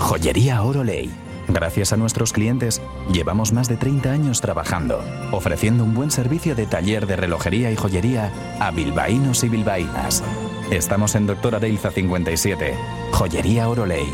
Joyería 0.00 0.62
Oroley. 0.62 1.25
Gracias 1.48 1.92
a 1.92 1.96
nuestros 1.96 2.32
clientes, 2.32 2.82
llevamos 3.12 3.52
más 3.52 3.68
de 3.68 3.76
30 3.76 4.10
años 4.10 4.40
trabajando, 4.40 5.02
ofreciendo 5.32 5.84
un 5.84 5.94
buen 5.94 6.10
servicio 6.10 6.54
de 6.54 6.66
taller 6.66 7.06
de 7.06 7.16
relojería 7.16 7.70
y 7.70 7.76
joyería 7.76 8.32
a 8.60 8.70
bilbaínos 8.70 9.44
y 9.44 9.48
bilbaínas. 9.48 10.24
Estamos 10.70 11.14
en 11.14 11.26
Doctora 11.26 11.60
Deilza 11.60 11.90
57. 11.90 12.74
Joyería 13.12 13.68
Oroley. 13.68 14.08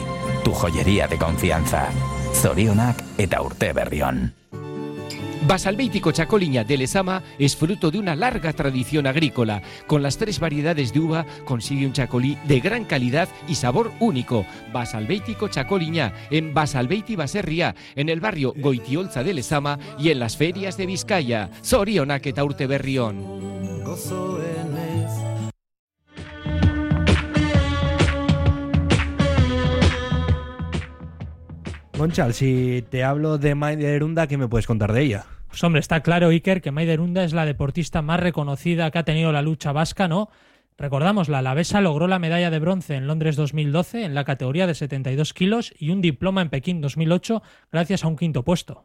Tu 0.44 0.52
joyería 0.52 1.08
de 1.08 1.16
confianza. 1.16 1.88
Zorionak 2.34 3.02
eta 3.16 3.40
urte 3.40 3.72
berrión. 3.72 4.41
Basalbéitico 5.46 6.12
Chacoliña 6.12 6.62
de 6.62 6.76
Lezama 6.76 7.22
es 7.38 7.56
fruto 7.56 7.90
de 7.90 7.98
una 7.98 8.14
larga 8.14 8.52
tradición 8.52 9.08
agrícola. 9.08 9.60
Con 9.88 10.02
las 10.02 10.16
tres 10.16 10.38
variedades 10.38 10.92
de 10.92 11.00
uva 11.00 11.26
consigue 11.44 11.84
un 11.84 11.92
chacolí 11.92 12.38
de 12.46 12.60
gran 12.60 12.84
calidad 12.84 13.28
y 13.48 13.56
sabor 13.56 13.92
único. 13.98 14.46
Basalbéitico 14.72 15.48
Chacoliña 15.48 16.12
en 16.30 16.54
Basalbeiti 16.54 17.16
Baserria, 17.16 17.74
en 17.96 18.08
el 18.08 18.20
barrio 18.20 18.54
Goitiolza 18.56 19.24
de 19.24 19.34
Lezama 19.34 19.78
y 19.98 20.10
en 20.10 20.20
las 20.20 20.36
ferias 20.36 20.76
de 20.76 20.86
Vizcaya. 20.86 21.50
Zorionak 21.64 22.24
eta 22.26 22.44
urte 22.44 22.68
berrión. 22.68 23.42
Monchal, 32.02 32.34
si 32.34 32.84
te 32.90 33.04
hablo 33.04 33.38
de 33.38 33.54
Maider 33.54 34.02
Unda, 34.02 34.26
¿qué 34.26 34.36
me 34.36 34.48
puedes 34.48 34.66
contar 34.66 34.92
de 34.92 35.02
ella? 35.02 35.24
Pues 35.46 35.62
hombre, 35.62 35.78
está 35.78 36.02
claro, 36.02 36.30
Iker, 36.30 36.60
que 36.60 36.72
Maider 36.72 37.00
Unda 37.00 37.22
es 37.22 37.32
la 37.32 37.46
deportista 37.46 38.02
más 38.02 38.18
reconocida 38.18 38.90
que 38.90 38.98
ha 38.98 39.04
tenido 39.04 39.30
la 39.30 39.40
lucha 39.40 39.70
vasca, 39.70 40.08
¿no? 40.08 40.28
Recordamos, 40.76 41.28
la 41.28 41.38
alavesa 41.38 41.80
logró 41.80 42.08
la 42.08 42.18
medalla 42.18 42.50
de 42.50 42.58
bronce 42.58 42.96
en 42.96 43.06
Londres 43.06 43.36
2012 43.36 44.02
en 44.02 44.14
la 44.16 44.24
categoría 44.24 44.66
de 44.66 44.74
72 44.74 45.32
kilos 45.32 45.72
y 45.78 45.90
un 45.90 46.00
diploma 46.00 46.42
en 46.42 46.50
Pekín 46.50 46.80
2008 46.80 47.40
gracias 47.70 48.02
a 48.02 48.08
un 48.08 48.16
quinto 48.16 48.42
puesto. 48.42 48.84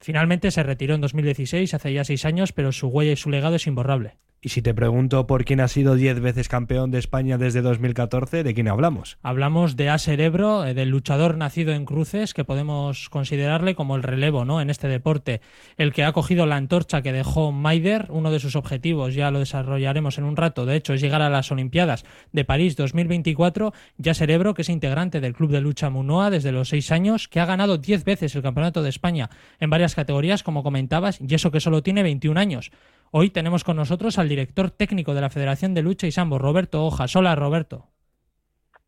Finalmente 0.00 0.50
se 0.50 0.64
retiró 0.64 0.96
en 0.96 1.00
2016, 1.00 1.74
hace 1.74 1.92
ya 1.92 2.02
seis 2.02 2.24
años, 2.24 2.52
pero 2.52 2.72
su 2.72 2.88
huella 2.88 3.12
y 3.12 3.16
su 3.16 3.30
legado 3.30 3.54
es 3.54 3.68
imborrable. 3.68 4.16
Y 4.40 4.50
si 4.50 4.62
te 4.62 4.72
pregunto 4.72 5.26
por 5.26 5.44
quién 5.44 5.60
ha 5.60 5.66
sido 5.66 5.96
10 5.96 6.20
veces 6.20 6.48
campeón 6.48 6.92
de 6.92 7.00
España 7.00 7.38
desde 7.38 7.60
2014, 7.60 8.44
¿de 8.44 8.54
quién 8.54 8.68
hablamos? 8.68 9.18
Hablamos 9.20 9.74
de 9.74 9.88
A. 9.90 9.98
Cerebro, 9.98 10.64
eh, 10.64 10.74
del 10.74 10.90
luchador 10.90 11.36
nacido 11.36 11.72
en 11.72 11.84
Cruces, 11.84 12.34
que 12.34 12.44
podemos 12.44 13.08
considerarle 13.08 13.74
como 13.74 13.96
el 13.96 14.04
relevo 14.04 14.44
¿no? 14.44 14.60
en 14.60 14.70
este 14.70 14.86
deporte, 14.86 15.40
el 15.76 15.92
que 15.92 16.04
ha 16.04 16.12
cogido 16.12 16.46
la 16.46 16.54
antorcha 16.54 17.02
que 17.02 17.12
dejó 17.12 17.50
Maider. 17.50 18.06
Uno 18.10 18.30
de 18.30 18.38
sus 18.38 18.54
objetivos, 18.54 19.14
ya 19.14 19.32
lo 19.32 19.40
desarrollaremos 19.40 20.18
en 20.18 20.24
un 20.24 20.36
rato, 20.36 20.66
de 20.66 20.76
hecho, 20.76 20.94
es 20.94 21.00
llegar 21.00 21.20
a 21.20 21.30
las 21.30 21.50
Olimpiadas 21.50 22.04
de 22.30 22.44
París 22.44 22.76
2024. 22.76 23.72
Ya 23.96 24.14
Cerebro, 24.14 24.54
que 24.54 24.62
es 24.62 24.68
integrante 24.68 25.20
del 25.20 25.34
Club 25.34 25.50
de 25.50 25.60
Lucha 25.60 25.90
Munoa 25.90 26.30
desde 26.30 26.52
los 26.52 26.68
seis 26.68 26.92
años, 26.92 27.26
que 27.26 27.40
ha 27.40 27.46
ganado 27.46 27.76
10 27.76 28.04
veces 28.04 28.36
el 28.36 28.42
Campeonato 28.42 28.84
de 28.84 28.90
España 28.90 29.30
en 29.58 29.68
varias 29.68 29.96
categorías, 29.96 30.44
como 30.44 30.62
comentabas, 30.62 31.20
y 31.20 31.34
eso 31.34 31.50
que 31.50 31.58
solo 31.58 31.82
tiene 31.82 32.04
21 32.04 32.38
años. 32.38 32.70
Hoy 33.10 33.30
tenemos 33.30 33.64
con 33.64 33.76
nosotros 33.76 34.18
al 34.18 34.28
director 34.28 34.70
técnico 34.70 35.14
de 35.14 35.22
la 35.22 35.30
Federación 35.30 35.72
de 35.72 35.82
Lucha 35.82 36.06
y 36.06 36.12
Sambo, 36.12 36.38
Roberto 36.38 36.84
Hojas. 36.84 37.16
Hola, 37.16 37.34
Roberto. 37.34 37.86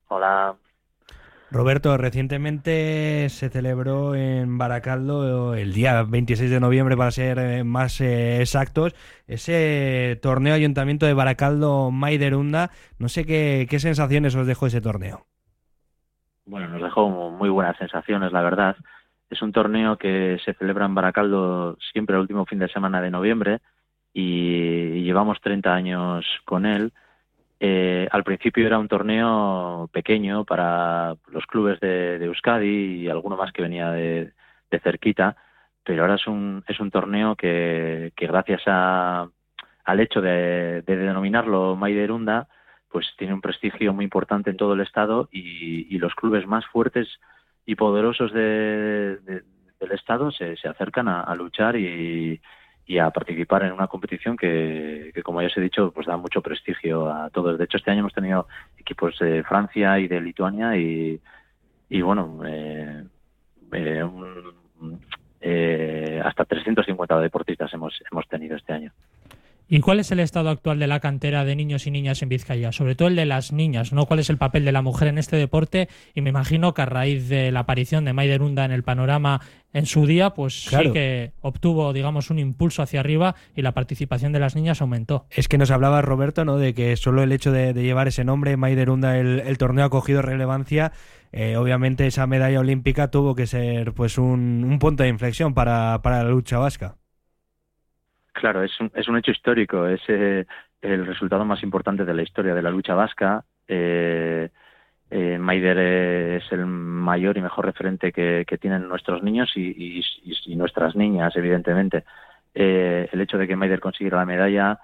Hola. 0.08 0.56
Roberto, 1.50 1.96
recientemente 1.96 3.28
se 3.30 3.48
celebró 3.48 4.14
en 4.14 4.58
Baracaldo 4.58 5.54
el 5.54 5.72
día 5.72 6.02
26 6.02 6.50
de 6.50 6.60
noviembre, 6.60 6.96
para 6.96 7.10
ser 7.10 7.38
eh, 7.38 7.64
más 7.64 8.00
eh, 8.00 8.40
exactos, 8.40 8.94
ese 9.26 10.18
torneo 10.22 10.54
Ayuntamiento 10.54 11.06
de 11.06 11.14
Baracaldo 11.14 11.90
Maiderunda. 11.90 12.70
No 12.98 13.08
sé 13.08 13.24
qué, 13.24 13.66
qué 13.68 13.80
sensaciones 13.80 14.36
os 14.36 14.46
dejó 14.46 14.66
ese 14.66 14.82
torneo. 14.82 15.26
Bueno, 16.44 16.68
nos 16.68 16.82
dejó 16.82 17.08
muy 17.08 17.48
buenas 17.48 17.76
sensaciones, 17.78 18.32
la 18.32 18.42
verdad. 18.42 18.76
Es 19.30 19.40
un 19.40 19.52
torneo 19.52 19.96
que 19.96 20.38
se 20.44 20.54
celebra 20.54 20.84
en 20.84 20.94
Baracaldo 20.94 21.78
siempre 21.92 22.16
el 22.16 22.22
último 22.22 22.44
fin 22.44 22.58
de 22.58 22.68
semana 22.68 23.00
de 23.00 23.10
noviembre 23.10 23.60
y 24.12 25.02
llevamos 25.02 25.40
30 25.40 25.74
años 25.74 26.26
con 26.44 26.66
él. 26.66 26.92
Eh, 27.60 28.08
al 28.10 28.24
principio 28.24 28.66
era 28.66 28.78
un 28.78 28.88
torneo 28.88 29.88
pequeño 29.92 30.44
para 30.44 31.14
los 31.28 31.46
clubes 31.46 31.78
de, 31.80 32.16
Euskadi 32.24 33.02
y 33.02 33.08
alguno 33.08 33.36
más 33.36 33.52
que 33.52 33.62
venía 33.62 33.90
de, 33.90 34.32
cerquita, 34.82 35.36
pero 35.84 36.02
ahora 36.02 36.14
es 36.14 36.26
un, 36.26 36.64
es 36.66 36.80
un 36.80 36.90
torneo 36.90 37.36
que, 37.36 38.12
gracias 38.16 38.62
a, 38.66 39.28
al 39.84 40.00
hecho 40.00 40.20
de, 40.20 40.82
de 40.82 40.96
denominarlo 40.96 41.76
Maiderunda, 41.76 42.48
pues 42.88 43.06
tiene 43.18 43.34
un 43.34 43.40
prestigio 43.40 43.92
muy 43.92 44.04
importante 44.04 44.50
en 44.50 44.56
todo 44.56 44.72
el 44.72 44.80
estado 44.80 45.28
y, 45.30 45.94
y 45.94 45.98
los 45.98 46.14
clubes 46.14 46.46
más 46.46 46.64
fuertes 46.66 47.08
y 47.66 47.74
poderosos 47.74 48.32
de, 48.32 49.18
del 49.18 49.92
estado 49.92 50.30
se, 50.32 50.56
se 50.56 50.68
acercan 50.68 51.08
a 51.08 51.34
luchar 51.34 51.76
y, 51.76 52.40
y 52.90 52.98
a 52.98 53.08
participar 53.10 53.62
en 53.62 53.70
una 53.70 53.86
competición 53.86 54.36
que, 54.36 55.12
como 55.22 55.40
ya 55.40 55.46
os 55.46 55.56
he 55.56 55.60
dicho, 55.60 55.92
pues 55.92 56.08
da 56.08 56.16
mucho 56.16 56.42
prestigio 56.42 57.08
a 57.08 57.30
todos. 57.30 57.56
De 57.56 57.64
hecho, 57.64 57.76
este 57.76 57.92
año 57.92 58.00
hemos 58.00 58.12
tenido 58.12 58.48
equipos 58.76 59.16
de 59.20 59.44
Francia 59.44 59.96
y 60.00 60.08
de 60.08 60.20
Lituania 60.20 60.76
y, 60.76 61.20
y 61.88 62.02
bueno, 62.02 62.40
eh, 62.44 63.04
eh, 63.74 64.04
eh, 65.40 66.20
hasta 66.24 66.44
350 66.44 67.20
deportistas 67.20 67.72
hemos, 67.72 67.94
hemos 68.10 68.26
tenido 68.26 68.56
este 68.56 68.72
año. 68.72 68.92
¿Y 69.72 69.78
cuál 69.78 70.00
es 70.00 70.10
el 70.10 70.18
estado 70.18 70.50
actual 70.50 70.80
de 70.80 70.88
la 70.88 70.98
cantera 70.98 71.44
de 71.44 71.54
niños 71.54 71.86
y 71.86 71.92
niñas 71.92 72.20
en 72.22 72.28
Vizcaya? 72.28 72.72
Sobre 72.72 72.96
todo 72.96 73.06
el 73.06 73.14
de 73.14 73.24
las 73.24 73.52
niñas, 73.52 73.92
¿no? 73.92 74.04
¿Cuál 74.06 74.18
es 74.18 74.28
el 74.28 74.36
papel 74.36 74.64
de 74.64 74.72
la 74.72 74.82
mujer 74.82 75.06
en 75.06 75.16
este 75.16 75.36
deporte? 75.36 75.88
Y 76.12 76.22
me 76.22 76.30
imagino 76.30 76.74
que 76.74 76.82
a 76.82 76.86
raíz 76.86 77.28
de 77.28 77.52
la 77.52 77.60
aparición 77.60 78.04
de 78.04 78.12
Maider 78.12 78.42
Unda 78.42 78.64
en 78.64 78.72
el 78.72 78.82
panorama 78.82 79.40
en 79.72 79.86
su 79.86 80.06
día, 80.06 80.30
pues 80.30 80.66
Claro. 80.68 80.86
sí 80.86 80.92
que 80.92 81.30
obtuvo, 81.40 81.92
digamos, 81.92 82.30
un 82.30 82.40
impulso 82.40 82.82
hacia 82.82 82.98
arriba 82.98 83.36
y 83.54 83.62
la 83.62 83.70
participación 83.70 84.32
de 84.32 84.40
las 84.40 84.56
niñas 84.56 84.80
aumentó. 84.82 85.26
Es 85.30 85.46
que 85.46 85.56
nos 85.56 85.70
hablaba 85.70 86.02
Roberto, 86.02 86.44
¿no? 86.44 86.56
De 86.58 86.74
que 86.74 86.96
solo 86.96 87.22
el 87.22 87.30
hecho 87.30 87.52
de, 87.52 87.72
de 87.72 87.84
llevar 87.84 88.08
ese 88.08 88.24
nombre, 88.24 88.56
Maiderunda, 88.56 89.18
el, 89.18 89.38
el 89.38 89.56
torneo 89.56 89.84
ha 89.84 89.90
cogido 89.90 90.20
relevancia. 90.20 90.90
Eh, 91.30 91.56
obviamente 91.56 92.08
esa 92.08 92.26
medalla 92.26 92.58
olímpica 92.58 93.12
tuvo 93.12 93.36
que 93.36 93.46
ser 93.46 93.92
pues 93.92 94.18
un, 94.18 94.64
un 94.68 94.78
punto 94.80 95.04
de 95.04 95.10
inflexión 95.10 95.54
para, 95.54 96.00
para 96.02 96.24
la 96.24 96.30
lucha 96.30 96.58
vasca. 96.58 96.96
Claro, 98.32 98.62
es 98.62 98.78
un, 98.80 98.90
es 98.94 99.08
un 99.08 99.16
hecho 99.16 99.32
histórico, 99.32 99.86
es 99.86 100.00
eh, 100.08 100.46
el 100.80 101.06
resultado 101.06 101.44
más 101.44 101.62
importante 101.62 102.04
de 102.04 102.14
la 102.14 102.22
historia 102.22 102.54
de 102.54 102.62
la 102.62 102.70
lucha 102.70 102.94
vasca. 102.94 103.44
Eh, 103.66 104.48
eh, 105.10 105.38
Maider 105.38 105.78
es 105.78 106.52
el 106.52 106.66
mayor 106.66 107.36
y 107.36 107.42
mejor 107.42 107.66
referente 107.66 108.12
que, 108.12 108.44
tienen 108.60 108.88
nuestros 108.88 109.22
niños 109.22 109.50
y, 109.56 109.98
y, 109.98 110.02
y 110.46 110.56
nuestras 110.56 110.94
niñas, 110.94 111.34
evidentemente. 111.36 112.04
Eh, 112.54 113.08
el 113.12 113.20
hecho 113.20 113.38
de 113.38 113.46
que 113.46 113.56
Maider 113.56 113.80
consiguiera 113.80 114.18
la 114.18 114.24
medalla, 114.24 114.78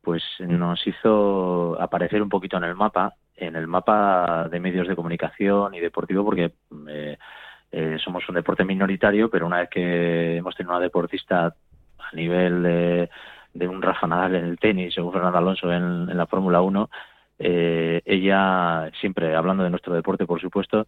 pues 0.00 0.22
nos 0.40 0.84
hizo 0.86 1.80
aparecer 1.80 2.22
un 2.22 2.28
poquito 2.28 2.56
en 2.56 2.64
el 2.64 2.74
mapa, 2.74 3.14
en 3.36 3.56
el 3.56 3.66
mapa 3.66 4.48
de 4.50 4.60
medios 4.60 4.88
de 4.88 4.96
comunicación 4.96 5.74
y 5.74 5.80
deportivo, 5.80 6.24
porque 6.24 6.52
eh, 6.88 7.18
eh, 7.70 7.96
somos 8.02 8.28
un 8.28 8.34
deporte 8.34 8.64
minoritario, 8.64 9.30
pero 9.30 9.46
una 9.46 9.60
vez 9.60 9.70
que 9.70 10.36
hemos 10.36 10.54
tenido 10.56 10.74
una 10.74 10.82
deportista 10.82 11.54
a 12.12 12.16
nivel 12.16 12.62
de, 12.62 13.10
de 13.54 13.68
un 13.68 13.82
Rafa 13.82 14.06
en 14.26 14.34
el 14.34 14.58
tenis 14.58 14.96
o 14.98 15.06
un 15.06 15.12
Fernando 15.12 15.38
Alonso 15.38 15.72
en, 15.72 16.16
la 16.16 16.26
Fórmula 16.26 16.60
1, 16.60 16.90
eh, 17.38 18.02
ella 18.04 18.90
siempre 19.00 19.34
hablando 19.34 19.64
de 19.64 19.70
nuestro 19.70 19.94
deporte, 19.94 20.26
por 20.26 20.40
supuesto, 20.40 20.86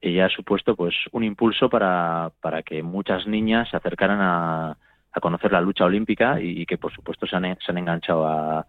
ella 0.00 0.26
ha 0.26 0.28
supuesto 0.28 0.74
pues 0.74 0.94
un 1.12 1.22
impulso 1.24 1.68
para, 1.70 2.32
para 2.40 2.62
que 2.62 2.82
muchas 2.82 3.26
niñas 3.26 3.68
se 3.70 3.76
acercaran 3.76 4.20
a, 4.20 4.76
a 5.12 5.20
conocer 5.20 5.52
la 5.52 5.60
lucha 5.60 5.84
olímpica 5.84 6.40
y, 6.40 6.66
que 6.66 6.78
por 6.78 6.92
supuesto 6.92 7.26
se 7.26 7.36
han, 7.36 7.56
se 7.64 7.70
han 7.70 7.78
enganchado 7.78 8.26
a, 8.26 8.66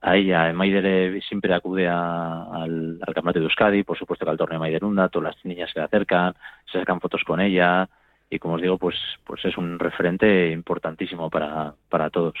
a 0.00 0.16
ella. 0.16 0.52
Maider 0.52 1.20
siempre 1.24 1.52
acude 1.54 1.88
al, 1.88 2.98
al, 3.02 3.14
campeonato 3.14 3.40
de 3.40 3.46
Euskadi, 3.46 3.82
por 3.82 3.98
supuesto 3.98 4.24
que 4.24 4.30
al 4.30 4.38
torneo 4.38 4.58
de 4.58 4.60
Maiderunda, 4.60 5.08
todas 5.08 5.34
las 5.34 5.44
niñas 5.44 5.70
se 5.72 5.80
le 5.80 5.86
acercan, 5.86 6.34
se 6.70 6.78
sacan 6.78 7.00
fotos 7.00 7.24
con 7.24 7.40
ella 7.40 7.88
y 8.30 8.38
como 8.38 8.54
os 8.54 8.62
digo, 8.62 8.78
pues, 8.78 8.96
pues 9.24 9.44
es 9.44 9.56
un 9.56 9.78
referente 9.78 10.50
importantísimo 10.50 11.30
para, 11.30 11.74
para 11.88 12.10
todos. 12.10 12.34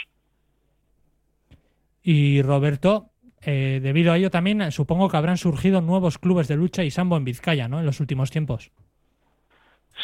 Y 2.02 2.42
Roberto, 2.42 3.10
eh, 3.44 3.80
debido 3.82 4.12
a 4.12 4.16
ello 4.16 4.30
también 4.30 4.70
supongo 4.72 5.08
que 5.08 5.16
habrán 5.16 5.36
surgido 5.36 5.80
nuevos 5.80 6.18
clubes 6.18 6.48
de 6.48 6.56
lucha 6.56 6.84
y 6.84 6.90
sambo 6.90 7.16
en 7.16 7.24
Vizcaya, 7.24 7.68
¿no? 7.68 7.80
En 7.80 7.86
los 7.86 8.00
últimos 8.00 8.30
tiempos. 8.30 8.70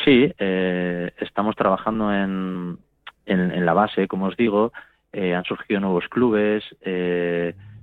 Sí, 0.05 0.33
eh, 0.39 1.13
estamos 1.19 1.55
trabajando 1.57 2.13
en, 2.13 2.79
en, 3.27 3.67
la 3.67 3.73
base, 3.73 4.09
como 4.09 4.27
os 4.27 4.37
digo. 4.37 4.73
Eh, 5.13 5.35
han 5.35 5.45
surgido 5.45 5.81
nuevos 5.81 6.09
clubes. 6.09 6.65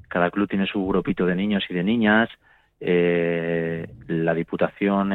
cada 0.07 0.31
club 0.31 0.49
tiene 0.49 0.65
su 0.65 0.85
grupito 0.87 1.25
de 1.25 1.35
niños 1.35 1.63
y 1.69 1.73
de 1.73 1.83
niñas. 1.83 2.29
la 2.79 4.33
Diputación 4.33 5.13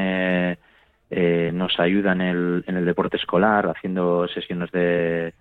nos 1.11 1.79
ayuda 1.79 2.13
en 2.13 2.21
el, 2.21 2.65
en 2.67 2.77
el 2.77 2.85
deporte 2.85 3.17
escolar, 3.17 3.67
haciendo 3.69 4.27
sesiones 4.29 4.71
de, 4.73 5.33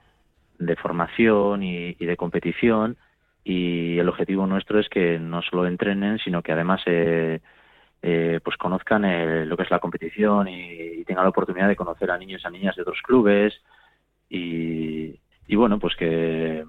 de 0.59 0.75
formación 0.75 1.63
y 1.63 1.93
de 1.93 2.17
competición. 2.17 2.97
Y 3.43 3.97
el 3.99 4.07
objetivo 4.07 4.47
nuestro 4.47 4.79
es 4.79 4.87
que 4.87 5.19
no 5.19 5.41
solo 5.41 5.67
entrenen, 5.67 6.17
sino 6.19 6.41
que 6.41 6.53
además 6.53 6.81
eh, 6.85 7.41
eh, 8.01 8.39
pues 8.43 8.55
conozcan 8.57 9.03
eh, 9.03 9.45
lo 9.45 9.57
que 9.57 9.63
es 9.63 9.71
la 9.71 9.79
competición 9.79 10.47
y, 10.47 11.03
tengan 11.03 11.25
la 11.25 11.31
oportunidad 11.31 11.67
de 11.67 11.75
conocer 11.75 12.09
a 12.11 12.17
niños 12.17 12.41
y 12.43 12.47
a 12.47 12.49
niñas 12.49 12.77
de 12.77 12.83
otros 12.83 13.01
clubes. 13.01 13.61
Y, 14.29 15.19
bueno, 15.49 15.77
pues 15.77 15.95
que, 15.97 16.63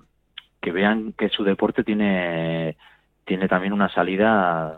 que 0.61 0.72
vean 0.72 1.12
que 1.12 1.28
su 1.28 1.44
deporte 1.44 1.85
tiene, 1.85 2.76
tiene 3.24 3.46
también 3.46 3.72
una 3.72 3.88
salida 3.88 4.76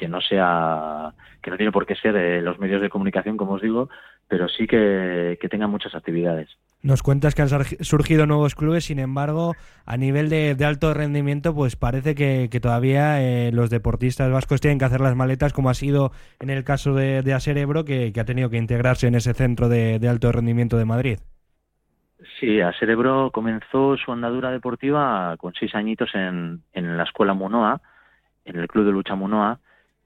que 0.00 0.08
no 0.08 0.22
sea 0.22 1.12
que 1.42 1.50
no 1.50 1.58
tiene 1.58 1.72
por 1.72 1.84
qué 1.84 1.94
ser 1.94 2.14
de 2.14 2.40
los 2.40 2.58
medios 2.58 2.80
de 2.80 2.88
comunicación 2.88 3.36
como 3.36 3.52
os 3.52 3.62
digo 3.62 3.90
pero 4.28 4.48
sí 4.48 4.66
que, 4.66 5.36
que 5.38 5.48
tengan 5.50 5.70
muchas 5.70 5.94
actividades 5.94 6.48
nos 6.82 7.02
cuentas 7.02 7.34
que 7.34 7.42
han 7.42 7.48
surgido 7.48 8.24
nuevos 8.24 8.54
clubes, 8.54 8.86
sin 8.86 9.00
embargo, 9.00 9.52
a 9.84 9.98
nivel 9.98 10.30
de, 10.30 10.56
alto 10.64 10.94
rendimiento, 10.94 11.54
pues 11.54 11.76
parece 11.76 12.14
que, 12.14 12.48
todavía 12.58 13.20
eh, 13.20 13.52
los 13.52 13.68
deportistas 13.68 14.32
vascos 14.32 14.62
tienen 14.62 14.78
que 14.78 14.86
hacer 14.86 15.02
las 15.02 15.14
maletas, 15.14 15.52
como 15.52 15.68
ha 15.68 15.74
sido 15.74 16.12
en 16.40 16.48
el 16.48 16.64
caso 16.64 16.94
de, 16.94 17.20
de 17.20 17.34
Aserebro, 17.34 17.84
que, 17.84 18.12
ha 18.18 18.24
tenido 18.24 18.48
que 18.48 18.56
integrarse 18.56 19.06
en 19.08 19.14
ese 19.14 19.34
centro 19.34 19.68
de, 19.68 20.00
alto 20.08 20.32
rendimiento 20.32 20.78
de 20.78 20.86
Madrid. 20.86 21.18
Sí, 22.38 22.62
Aserebro 22.62 23.30
comenzó 23.30 23.98
su 23.98 24.10
andadura 24.10 24.50
deportiva 24.50 25.36
con 25.36 25.52
seis 25.52 25.74
añitos 25.74 26.14
en, 26.14 26.62
en 26.72 26.96
la 26.96 27.04
escuela 27.04 27.34
Munoa, 27.34 27.82
en 28.46 28.58
el 28.58 28.68
club 28.68 28.86
de 28.86 28.92
lucha 28.92 29.14
Munoa, 29.14 29.60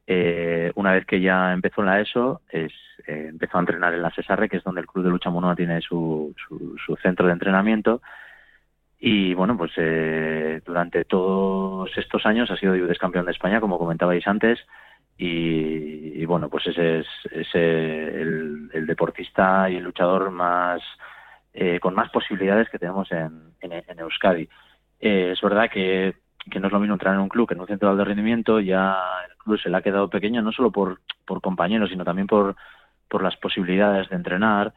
eh, 0.06 0.70
una 0.74 0.92
vez 0.92 1.06
que 1.06 1.20
ya 1.20 1.52
empezó 1.52 1.80
en 1.80 1.86
la 1.86 2.00
ESO, 2.00 2.42
es, 2.50 2.72
eh, 3.06 3.26
empezó 3.30 3.56
a 3.56 3.60
entrenar 3.60 3.94
en 3.94 4.02
la 4.02 4.10
Cesarre, 4.10 4.48
que 4.48 4.58
es 4.58 4.64
donde 4.64 4.82
el 4.82 4.86
Club 4.86 5.04
de 5.04 5.10
Lucha 5.10 5.30
Monoa 5.30 5.56
tiene 5.56 5.80
su, 5.80 6.34
su, 6.46 6.96
centro 6.96 7.26
de 7.26 7.32
entrenamiento. 7.32 8.02
Y 8.98 9.34
bueno, 9.34 9.56
pues 9.56 9.72
eh, 9.76 10.60
durante 10.64 11.04
todos 11.04 11.90
estos 11.96 12.24
años 12.26 12.50
ha 12.50 12.56
sido 12.56 12.74
campeón 12.98 13.26
de 13.26 13.32
España, 13.32 13.60
como 13.60 13.78
comentabais 13.78 14.26
antes. 14.26 14.60
Y, 15.16 16.24
bueno, 16.26 16.48
pues 16.48 16.66
ese 16.66 17.00
es, 17.00 17.54
el, 17.54 18.86
deportista 18.86 19.70
y 19.70 19.76
el 19.76 19.84
luchador 19.84 20.30
más 20.30 20.82
con 21.80 21.94
más 21.94 22.10
posibilidades 22.10 22.68
que 22.68 22.80
tenemos 22.80 23.10
en, 23.12 23.52
en 23.60 23.98
Euskadi. 24.00 24.48
es 24.98 25.40
verdad 25.40 25.70
que 25.70 26.14
que 26.50 26.60
no 26.60 26.66
es 26.66 26.72
lo 26.72 26.80
mismo 26.80 26.94
entrar 26.94 27.14
en 27.14 27.20
un 27.20 27.28
club 27.28 27.48
que 27.48 27.54
en 27.54 27.60
un 27.60 27.66
centro 27.66 27.88
de 27.88 27.92
alto 27.92 28.04
rendimiento, 28.04 28.60
ya 28.60 28.96
el 29.28 29.36
club 29.36 29.58
se 29.58 29.70
le 29.70 29.76
ha 29.76 29.82
quedado 29.82 30.10
pequeño 30.10 30.42
no 30.42 30.52
solo 30.52 30.70
por, 30.70 31.00
por 31.24 31.40
compañeros, 31.40 31.90
sino 31.90 32.04
también 32.04 32.26
por, 32.26 32.56
por 33.08 33.22
las 33.22 33.36
posibilidades 33.36 34.08
de 34.08 34.16
entrenar. 34.16 34.74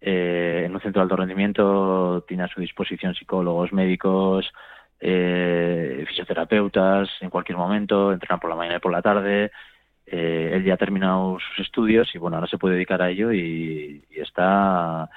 Eh, 0.00 0.62
en 0.66 0.74
un 0.74 0.80
centro 0.80 1.00
de 1.00 1.04
alto 1.04 1.16
rendimiento 1.16 2.24
tiene 2.28 2.44
a 2.44 2.48
su 2.48 2.60
disposición 2.60 3.14
psicólogos, 3.14 3.72
médicos, 3.72 4.50
eh, 5.00 6.04
fisioterapeutas 6.08 7.08
en 7.20 7.30
cualquier 7.30 7.58
momento, 7.58 8.12
entrenan 8.12 8.40
por 8.40 8.50
la 8.50 8.56
mañana 8.56 8.76
y 8.76 8.80
por 8.80 8.92
la 8.92 9.02
tarde. 9.02 9.50
Eh, 10.06 10.52
él 10.54 10.64
ya 10.64 10.74
ha 10.74 10.78
terminado 10.78 11.38
sus 11.40 11.66
estudios 11.66 12.14
y 12.14 12.18
bueno, 12.18 12.36
ahora 12.36 12.48
se 12.48 12.58
puede 12.58 12.76
dedicar 12.76 13.02
a 13.02 13.10
ello 13.10 13.32
y, 13.32 14.04
y 14.08 14.20
está, 14.20 15.10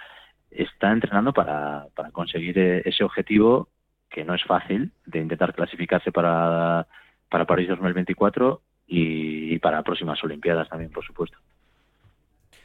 está 0.49 0.91
entrenando 0.91 1.31
para, 1.31 1.85
para 1.95 2.11
conseguir 2.11 2.57
ese 2.59 3.03
objetivo 3.03 3.69
que 4.11 4.25
no 4.25 4.35
es 4.35 4.43
fácil, 4.43 4.91
de 5.05 5.19
intentar 5.19 5.55
clasificarse 5.55 6.11
para, 6.11 6.85
para 7.29 7.45
París 7.45 7.69
2024 7.69 8.61
y, 8.87 9.55
y 9.55 9.59
para 9.59 9.81
próximas 9.81 10.23
Olimpiadas 10.23 10.69
también, 10.69 10.91
por 10.91 11.05
supuesto. 11.05 11.37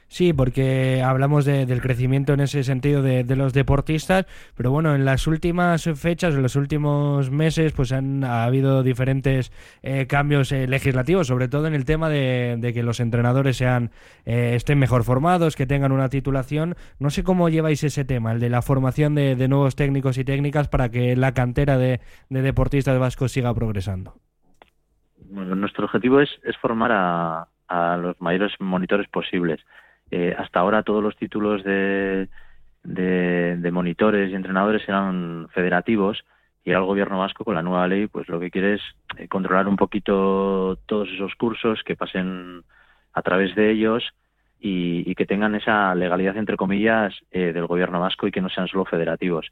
Sí, 0.09 0.33
porque 0.33 1.03
hablamos 1.05 1.45
del 1.45 1.81
crecimiento 1.81 2.33
en 2.33 2.41
ese 2.41 2.63
sentido 2.63 3.03
de, 3.03 3.25
los 3.37 3.53
deportistas, 3.53 4.27
pero 4.57 4.71
bueno, 4.71 4.95
en 4.95 5.05
las 5.05 5.27
últimas 5.27 5.85
fechas, 5.97 6.35
en 6.35 6.43
los 6.43 6.55
últimos 6.55 7.31
meses, 7.31 7.73
pues 7.73 7.93
han 7.93 8.23
ha 8.23 8.45
habido 8.45 8.83
diferentes 8.83 9.53
eh, 9.83 10.07
cambios 10.07 10.53
eh, 10.53 10.69
legislativos, 10.69 11.27
sobre 11.27 11.49
todo 11.49 11.67
en 11.67 11.75
el 11.75 11.85
tema 11.85 12.09
de, 12.09 12.71
que 12.73 12.83
los 12.83 13.01
entrenadores 13.01 13.57
sean 13.57 13.91
eh, 14.25 14.53
estén 14.55 14.79
mejor 14.79 15.03
formados, 15.03 15.57
que 15.57 15.67
tengan 15.67 15.91
una 15.91 16.09
titulación. 16.09 16.77
No 17.01 17.11
sé 17.11 17.25
cómo 17.25 17.49
lleváis 17.49 17.83
ese 17.83 18.05
tema, 18.05 18.33
el 18.33 18.41
de 18.41 18.49
la 18.49 18.63
formación 18.63 19.15
de, 19.15 19.47
nuevos 19.49 19.77
técnicos 19.77 20.19
y 20.19 20.25
técnicas 20.25 20.69
para 20.69 20.89
que 20.89 21.17
la 21.17 21.33
cantera 21.33 21.79
de, 21.79 22.01
deportistas 22.29 22.99
vascos 22.99 23.33
siga 23.33 23.53
progresando. 23.55 24.15
Bueno, 25.29 25.57
nuestro 25.57 25.87
objetivo 25.87 26.21
es, 26.21 26.31
es 26.45 26.57
formar 26.59 26.93
a, 26.93 27.49
a 27.69 27.97
los 27.97 28.21
mayores 28.21 28.53
monitores 28.61 29.09
posibles. 29.09 29.61
Eh, 30.11 30.35
hasta 30.39 30.61
ahora 30.61 30.83
todos 30.83 31.03
los 31.03 31.17
títulos 31.17 31.65
de, 31.65 32.29
de, 32.85 33.71
monitores 33.73 34.31
y 34.31 34.35
entrenadores 34.35 34.89
eran 34.89 35.49
federativos 35.53 36.25
y 36.65 36.71
el 36.71 36.83
gobierno 36.83 37.19
vasco 37.19 37.45
con 37.45 37.57
la 37.57 37.63
nueva 37.63 37.89
ley 37.89 38.07
pues 38.07 38.29
lo 38.29 38.39
que 38.39 38.51
quiere 38.51 38.75
es 38.75 38.83
eh, 39.17 39.27
controlar 39.27 39.67
un 39.67 39.77
poquito 39.77 40.79
todos 40.87 41.09
esos 41.09 41.35
cursos 41.35 41.83
que 41.85 41.97
pasen 41.97 42.63
a 43.13 43.23
través 43.23 43.55
de 43.57 43.73
ellos 43.73 44.05
y, 44.61 45.15
que 45.15 45.27
tengan 45.27 45.55
esa 45.55 45.95
legalidad 45.95 46.37
entre 46.37 46.57
comillas 46.57 47.15
eh, 47.31 47.53
del 47.53 47.67
gobierno 47.67 48.01
vasco 48.01 48.27
y 48.27 48.31
que 48.31 48.41
no 48.41 48.49
sean 48.49 48.69
solo 48.69 48.85
federativos. 48.85 49.51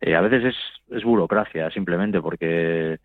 a 0.00 0.20
veces 0.20 0.54
es, 0.54 0.96
es 0.96 1.04
burocracia 1.04 1.70
simplemente 1.70 2.20
porque 2.20 2.98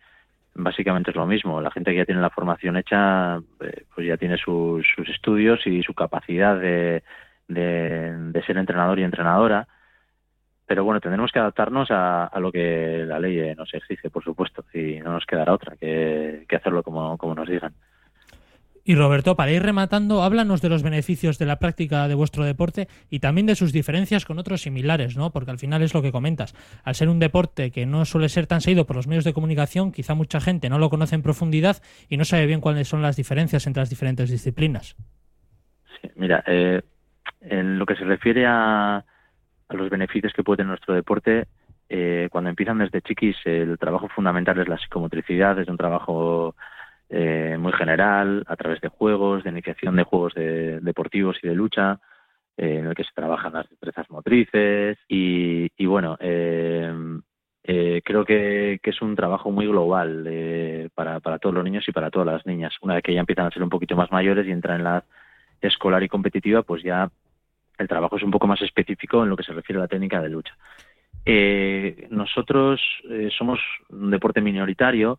básicamente 0.56 1.10
es 1.10 1.16
lo 1.16 1.26
mismo. 1.26 1.60
La 1.60 1.70
gente 1.70 1.90
que 1.90 1.98
ya 1.98 2.04
tiene 2.04 2.20
la 2.20 2.30
formación 2.30 2.76
hecha, 2.76 3.36
eh, 3.60 3.84
pues 3.94 4.06
ya 4.06 4.16
tiene 4.16 4.36
sus, 4.36 4.86
estudios 5.06 5.66
y 5.66 5.82
su 5.82 5.94
capacidad 5.94 6.58
de, 6.58 7.02
de, 7.48 8.42
ser 8.46 8.56
entrenador 8.58 8.98
y 8.98 9.04
entrenadora. 9.04 9.68
Pero 10.66 10.84
bueno, 10.84 11.00
tendremos 11.00 11.30
que 11.30 11.38
adaptarnos 11.38 11.88
a, 11.90 12.30
lo 12.40 12.50
que 12.50 13.04
la 13.06 13.20
ley 13.20 13.54
nos 13.54 13.72
exige, 13.72 14.10
por 14.10 14.24
supuesto, 14.24 14.64
y 14.74 14.98
no 14.98 15.12
nos 15.12 15.26
quedará 15.26 15.52
otra 15.52 15.76
que, 15.76 16.44
que 16.48 16.56
hacerlo 16.56 16.82
como, 16.82 17.16
como 17.18 17.34
nos 17.34 17.48
digan. 17.48 17.72
Y 18.88 18.94
Roberto, 18.94 19.34
para 19.34 19.50
ir 19.50 19.64
rematando, 19.64 20.22
háblanos 20.22 20.62
de 20.62 20.68
los 20.68 20.84
beneficios 20.84 21.40
de 21.40 21.46
la 21.46 21.58
práctica 21.58 22.06
de 22.06 22.14
vuestro 22.14 22.44
deporte 22.44 22.86
y 23.10 23.18
también 23.18 23.48
de 23.48 23.56
sus 23.56 23.72
diferencias 23.72 24.24
con 24.24 24.38
otros 24.38 24.62
similares, 24.62 25.16
¿no? 25.16 25.32
Porque 25.32 25.50
al 25.50 25.58
final 25.58 25.82
es 25.82 25.92
lo 25.92 26.02
que 26.02 26.12
comentas. 26.12 26.54
Al 26.84 26.94
ser 26.94 27.08
un 27.08 27.18
deporte 27.18 27.72
que 27.72 27.84
no 27.84 28.04
suele 28.04 28.28
ser 28.28 28.46
tan 28.46 28.60
seguido 28.60 28.86
por 28.86 28.94
los 28.94 29.08
medios 29.08 29.24
de 29.24 29.32
comunicación, 29.32 29.90
quizá 29.90 30.14
mucha 30.14 30.38
gente 30.38 30.68
no 30.70 30.78
lo 30.78 30.88
conoce 30.88 31.16
en 31.16 31.22
profundidad 31.22 31.78
y 32.08 32.16
no 32.16 32.24
sabe 32.24 32.46
bien 32.46 32.60
cuáles 32.60 32.86
son 32.86 33.02
las 33.02 33.16
diferencias 33.16 33.66
entre 33.66 33.80
las 33.80 33.90
diferentes 33.90 34.30
disciplinas. 34.30 34.94
Mira, 36.14 36.44
eh, 36.46 36.80
en 37.40 37.80
lo 37.80 37.86
que 37.86 37.96
se 37.96 38.04
refiere 38.04 38.46
a, 38.46 39.04
los 39.70 39.90
beneficios 39.90 40.32
que 40.32 40.44
puede 40.44 40.58
tener 40.58 40.68
nuestro 40.68 40.94
deporte, 40.94 41.48
eh, 41.88 42.28
cuando 42.30 42.50
empiezan 42.50 42.78
desde 42.78 43.02
chiquis, 43.02 43.36
el 43.46 43.78
trabajo 43.78 44.08
fundamental 44.10 44.60
es 44.60 44.68
la 44.68 44.78
psicomotricidad, 44.78 45.58
es 45.58 45.66
un 45.66 45.76
trabajo 45.76 46.54
eh, 47.08 47.56
muy 47.58 47.72
general, 47.72 48.44
a 48.48 48.56
través 48.56 48.80
de 48.80 48.88
juegos, 48.88 49.44
de 49.44 49.50
iniciación 49.50 49.94
de 49.94 50.02
juegos 50.02 50.34
de, 50.34 50.80
deportivos 50.80 51.38
y 51.42 51.46
de 51.46 51.54
lucha, 51.54 52.00
eh, 52.56 52.78
en 52.78 52.86
el 52.86 52.94
que 52.94 53.04
se 53.04 53.12
trabajan 53.14 53.52
las 53.52 53.68
destrezas 53.70 54.10
motrices 54.10 54.98
y, 55.08 55.86
bueno, 55.86 56.16
eh, 56.20 56.92
eh 57.62 58.02
creo 58.04 58.24
que, 58.24 58.80
es 58.82 59.02
un 59.02 59.14
trabajo 59.14 59.50
muy 59.52 59.66
global 59.66 60.90
para, 60.94 61.20
para 61.20 61.38
todos 61.38 61.54
los 61.54 61.64
niños 61.64 61.88
y 61.88 61.92
para 61.92 62.10
todas 62.10 62.26
las 62.26 62.46
niñas. 62.46 62.74
Una 62.82 62.94
vez 62.94 63.04
que 63.04 63.14
ya 63.14 63.20
empiezan 63.20 63.46
a 63.46 63.50
ser 63.50 63.62
un 63.62 63.70
poquito 63.70 63.94
más 63.94 64.10
mayores 64.10 64.46
y 64.46 64.50
entran 64.50 64.78
en 64.78 64.84
la 64.84 65.04
escolar 65.60 66.02
y 66.02 66.08
competitiva, 66.08 66.62
pues 66.62 66.82
ya 66.82 67.10
el 67.78 67.88
trabajo 67.88 68.16
es 68.16 68.22
un 68.22 68.30
poco 68.30 68.46
más 68.46 68.62
específico 68.62 69.22
en 69.22 69.30
lo 69.30 69.36
que 69.36 69.44
se 69.44 69.52
refiere 69.52 69.78
a 69.78 69.82
la 69.82 69.88
técnica 69.88 70.20
de 70.20 70.28
lucha. 70.28 70.56
Eh, 71.24 72.06
nosotros 72.10 72.80
somos 73.36 73.60
un 73.90 74.10
deporte 74.10 74.40
minoritario, 74.40 75.18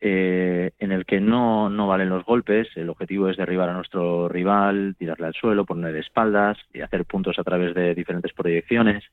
eh, 0.00 0.70
en 0.78 0.92
el 0.92 1.04
que 1.04 1.20
no, 1.20 1.68
no 1.68 1.88
valen 1.88 2.08
los 2.08 2.24
golpes, 2.24 2.68
el 2.76 2.88
objetivo 2.88 3.28
es 3.28 3.36
derribar 3.36 3.68
a 3.68 3.74
nuestro 3.74 4.28
rival, 4.28 4.94
tirarle 4.96 5.26
al 5.26 5.34
suelo, 5.34 5.64
poner 5.64 5.96
espaldas 5.96 6.56
y 6.72 6.80
hacer 6.82 7.04
puntos 7.04 7.38
a 7.38 7.44
través 7.44 7.74
de 7.74 7.94
diferentes 7.94 8.32
proyecciones, 8.32 9.04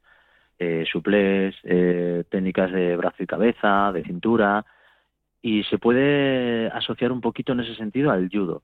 eh, 0.60 0.86
suplés, 0.92 1.56
eh, 1.64 2.24
técnicas 2.30 2.72
de 2.72 2.96
brazo 2.98 3.24
y 3.24 3.28
cabeza, 3.28 3.92
de 3.94 4.04
cintura, 4.04 4.66
y 5.42 5.64
se 5.64 5.78
puede 5.80 6.68
asociar 6.68 7.12
un 7.12 7.22
poquito 7.22 7.54
en 7.54 7.62
ese 7.62 7.76
sentido 7.76 8.12
al 8.12 8.30
judo, 8.32 8.62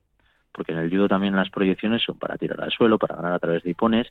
porque 0.52 0.74
en 0.74 0.80
el 0.80 0.90
judo 0.90 1.08
también 1.08 1.36
las 1.36 1.50
proyecciones 1.50 2.04
son 2.04 2.20
para 2.20 2.38
tirar 2.38 2.62
al 2.62 2.72
suelo, 2.72 3.00
para 3.00 3.16
ganar 3.16 3.34
a 3.34 3.40
través 3.40 3.64
de 3.64 3.72
hipones, 3.72 4.08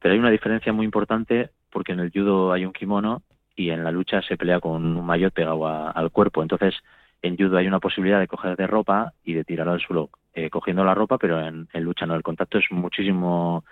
pero 0.00 0.12
hay 0.12 0.18
una 0.18 0.30
diferencia 0.30 0.72
muy 0.72 0.84
importante 0.84 1.50
porque 1.70 1.92
en 1.92 2.00
el 2.00 2.10
judo 2.12 2.52
hay 2.52 2.64
un 2.66 2.72
kimono 2.72 3.22
y 3.56 3.70
en 3.70 3.84
la 3.84 3.90
lucha 3.90 4.22
se 4.22 4.36
pelea 4.36 4.60
con 4.60 4.84
un 4.84 5.06
maillot 5.06 5.32
pegado 5.32 5.66
al 5.66 6.10
cuerpo. 6.10 6.42
Entonces, 6.42 6.74
en 7.26 7.36
judo 7.36 7.56
hay 7.56 7.66
una 7.66 7.80
posibilidad 7.80 8.20
de 8.20 8.28
coger 8.28 8.56
de 8.56 8.66
ropa 8.66 9.12
y 9.24 9.34
de 9.34 9.44
tirar 9.44 9.68
al 9.68 9.80
suelo 9.80 10.10
eh, 10.34 10.50
cogiendo 10.50 10.84
la 10.84 10.94
ropa, 10.94 11.18
pero 11.18 11.40
en, 11.40 11.68
lucha 11.74 12.06
no. 12.06 12.14
El 12.14 12.22
contacto 12.22 12.58
es 12.58 12.64
muchísimo 12.70 13.64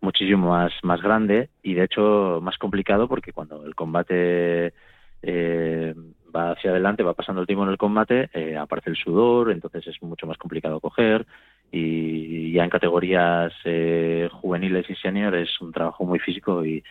muchísimo 0.00 0.50
más, 0.50 0.72
más 0.82 1.00
grande 1.00 1.48
y 1.62 1.74
de 1.74 1.84
hecho 1.84 2.38
más 2.42 2.58
complicado 2.58 3.08
porque 3.08 3.32
cuando 3.32 3.64
el 3.64 3.74
combate 3.74 4.74
eh, 5.22 5.94
va 6.34 6.52
hacia 6.52 6.70
adelante, 6.70 7.02
va 7.02 7.14
pasando 7.14 7.40
el 7.40 7.46
tiempo 7.46 7.64
en 7.64 7.70
el 7.70 7.78
combate, 7.78 8.28
eh, 8.34 8.56
aparece 8.56 8.90
el 8.90 8.96
sudor, 8.96 9.50
entonces 9.50 9.86
es 9.86 10.02
mucho 10.02 10.26
más 10.26 10.36
complicado 10.36 10.80
coger 10.80 11.26
y 11.70 12.52
ya 12.52 12.64
en 12.64 12.70
categorías 12.70 13.52
eh, 13.64 14.28
juveniles 14.30 14.88
y 14.88 14.94
senior 14.94 15.34
es 15.34 15.60
un 15.60 15.72
trabajo 15.72 16.04
muy 16.04 16.18
físico 16.18 16.64
y, 16.64 16.82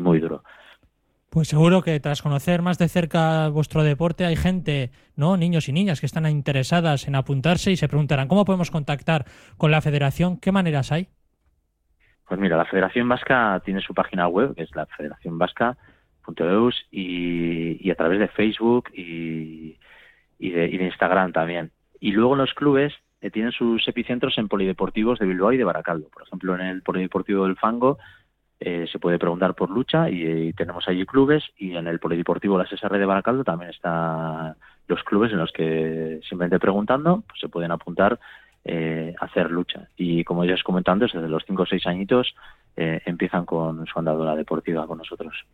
muy 0.00 0.20
duro. 0.20 0.42
Pues 1.32 1.48
seguro 1.48 1.80
que 1.80 1.98
tras 1.98 2.20
conocer 2.20 2.60
más 2.60 2.76
de 2.76 2.88
cerca 2.88 3.48
vuestro 3.48 3.82
deporte 3.82 4.26
hay 4.26 4.36
gente, 4.36 4.90
¿no? 5.16 5.38
Niños 5.38 5.66
y 5.66 5.72
niñas 5.72 5.98
que 5.98 6.04
están 6.04 6.26
interesadas 6.26 7.08
en 7.08 7.14
apuntarse 7.14 7.72
y 7.72 7.76
se 7.76 7.88
preguntarán 7.88 8.28
¿cómo 8.28 8.44
podemos 8.44 8.70
contactar 8.70 9.24
con 9.56 9.70
la 9.70 9.80
federación? 9.80 10.38
¿Qué 10.38 10.52
maneras 10.52 10.92
hay? 10.92 11.08
Pues 12.28 12.38
mira, 12.38 12.58
la 12.58 12.66
Federación 12.66 13.08
Vasca 13.08 13.62
tiene 13.64 13.80
su 13.80 13.94
página 13.94 14.28
web, 14.28 14.54
que 14.54 14.64
es 14.64 14.76
la 14.76 14.84
Federación 14.84 15.38
Vasca, 15.38 15.78
y, 16.90 17.78
y 17.80 17.90
a 17.90 17.94
través 17.94 18.18
de 18.18 18.28
Facebook 18.28 18.90
y, 18.92 19.78
y, 20.38 20.50
de, 20.50 20.66
Instagram 20.66 21.32
también. 21.32 21.70
Y 21.98 22.12
luego 22.12 22.36
los 22.36 22.52
clubes 22.52 22.92
eh, 23.22 23.30
tienen 23.30 23.52
sus 23.52 23.88
epicentros 23.88 24.36
en 24.36 24.48
polideportivos 24.48 25.18
de 25.18 25.24
Bilbao 25.24 25.52
y 25.52 25.56
de 25.56 25.64
Baracaldo. 25.64 26.10
Por 26.10 26.24
ejemplo, 26.24 26.54
en 26.56 26.60
el 26.60 26.82
polideportivo 26.82 27.44
del 27.44 27.56
Fango 27.56 27.98
eh, 28.64 28.86
se 28.86 29.00
puede 29.00 29.18
preguntar 29.18 29.54
por 29.54 29.70
lucha 29.70 30.08
y, 30.08 30.52
tenemos 30.52 30.86
allí 30.86 31.04
clubes 31.04 31.42
y 31.58 31.74
en 31.74 31.88
el 31.88 31.98
polideportivo 31.98 32.56
la 32.56 32.64
SSR 32.64 32.96
de 32.96 33.06
Baracaldo 33.06 33.42
también 33.42 33.70
están 33.72 34.54
los 34.86 35.02
clubes 35.02 35.32
en 35.32 35.38
los 35.38 35.50
que 35.50 36.20
simplemente 36.22 36.60
preguntando 36.60 37.24
pues 37.26 37.40
se 37.40 37.48
pueden 37.48 37.72
apuntar 37.72 38.20
eh, 38.64 39.16
hacer 39.18 39.50
lucha. 39.50 39.88
Y 39.96 40.22
como 40.22 40.44
ya 40.44 40.54
os 40.54 40.62
comentando, 40.62 41.06
desde 41.06 41.28
los 41.28 41.42
5 41.44 41.62
o 41.62 41.66
6 41.66 41.86
añitos 41.88 42.34
empiezan 42.76 43.44
con 43.44 43.84
su 43.86 43.98
andadura 43.98 44.36
deportiva 44.36 44.86
con 44.86 44.98
nosotros. 44.98 45.44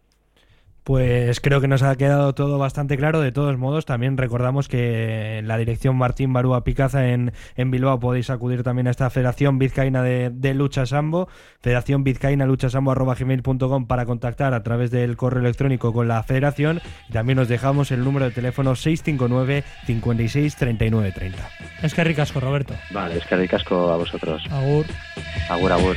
Pues 0.89 1.41
creo 1.41 1.61
que 1.61 1.69
nos 1.69 1.83
ha 1.83 1.95
quedado 1.97 2.35
todo 2.35 2.57
bastante 2.57 2.97
claro. 2.97 3.21
De 3.21 3.31
todos 3.31 3.59
modos, 3.59 3.85
también 3.85 4.17
recordamos 4.17 4.69
que 4.69 5.37
en 5.37 5.47
la 5.47 5.59
dirección 5.59 5.97
Martín 5.97 6.33
Barúa 6.33 6.65
Picaza 6.65 7.09
en, 7.09 7.35
en 7.57 7.71
Bilbao 7.71 8.01
podéis 8.01 8.31
acudir 8.31 8.63
también 8.63 8.87
a 8.87 8.93
esta 8.93 9.11
Federación 9.11 9.59
Vizcaína 9.59 10.03
de, 10.03 10.55
Lucha 10.55 10.87
Sambo, 10.87 11.29
Federación 11.61 12.05
Vizcaína 12.05 12.47
Lucha 12.47 12.71
Sambo 12.71 12.95
gmail.com 12.95 13.87
para 13.87 14.07
contactar 14.07 14.55
a 14.55 14.63
través 14.63 14.91
del 14.91 15.19
correo 15.19 15.43
electrónico 15.43 15.93
con 15.93 16.09
la 16.09 16.23
Federación. 16.23 16.81
Y 17.11 17.13
también 17.13 17.37
nos 17.37 17.49
dejamos 17.49 17.91
el 17.91 18.03
número 18.03 18.25
de 18.25 18.31
teléfono 18.31 18.75
659 18.75 19.65
56 19.85 20.57
39 20.57 21.13
30. 21.13 21.51
Es 21.83 21.93
que 21.93 22.03
ricasco, 22.03 22.41
Roberto. 22.41 22.73
Vale, 22.93 23.19
es 23.19 23.27
que 23.27 23.37
ricasco 23.37 23.93
a 23.93 23.99
vosotros. 23.99 24.43
Agur. 24.51 24.87
Agur, 25.51 25.71
agur. 25.71 25.97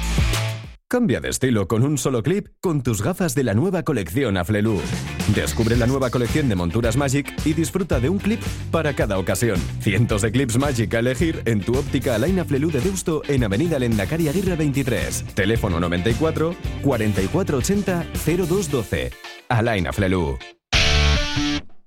Cambia 0.91 1.21
de 1.21 1.29
estilo 1.29 1.69
con 1.69 1.83
un 1.83 1.97
solo 1.97 2.21
clip 2.21 2.47
con 2.59 2.83
tus 2.83 3.01
gafas 3.01 3.33
de 3.33 3.45
la 3.45 3.53
nueva 3.53 3.83
colección 3.83 4.35
Aflelu. 4.35 4.77
Descubre 5.33 5.77
la 5.77 5.87
nueva 5.87 6.09
colección 6.09 6.49
de 6.49 6.55
monturas 6.55 6.97
Magic 6.97 7.33
y 7.45 7.53
disfruta 7.53 8.01
de 8.01 8.09
un 8.09 8.17
clip 8.17 8.41
para 8.71 8.93
cada 8.93 9.17
ocasión. 9.17 9.57
Cientos 9.79 10.21
de 10.21 10.33
clips 10.33 10.57
Magic 10.57 10.93
a 10.93 10.99
elegir 10.99 11.43
en 11.45 11.61
tu 11.61 11.77
óptica 11.77 12.15
Alain 12.15 12.37
Aflelu 12.41 12.71
de 12.71 12.81
Deusto 12.81 13.21
en 13.29 13.45
Avenida 13.45 13.79
Lendakari 13.79 14.27
Aguirre 14.27 14.57
23. 14.57 15.27
Teléfono 15.33 15.79
94 15.79 16.55
4480 16.83 18.05
0212. 18.13 19.11
Alain 19.47 19.87
Aflelu. 19.87 20.37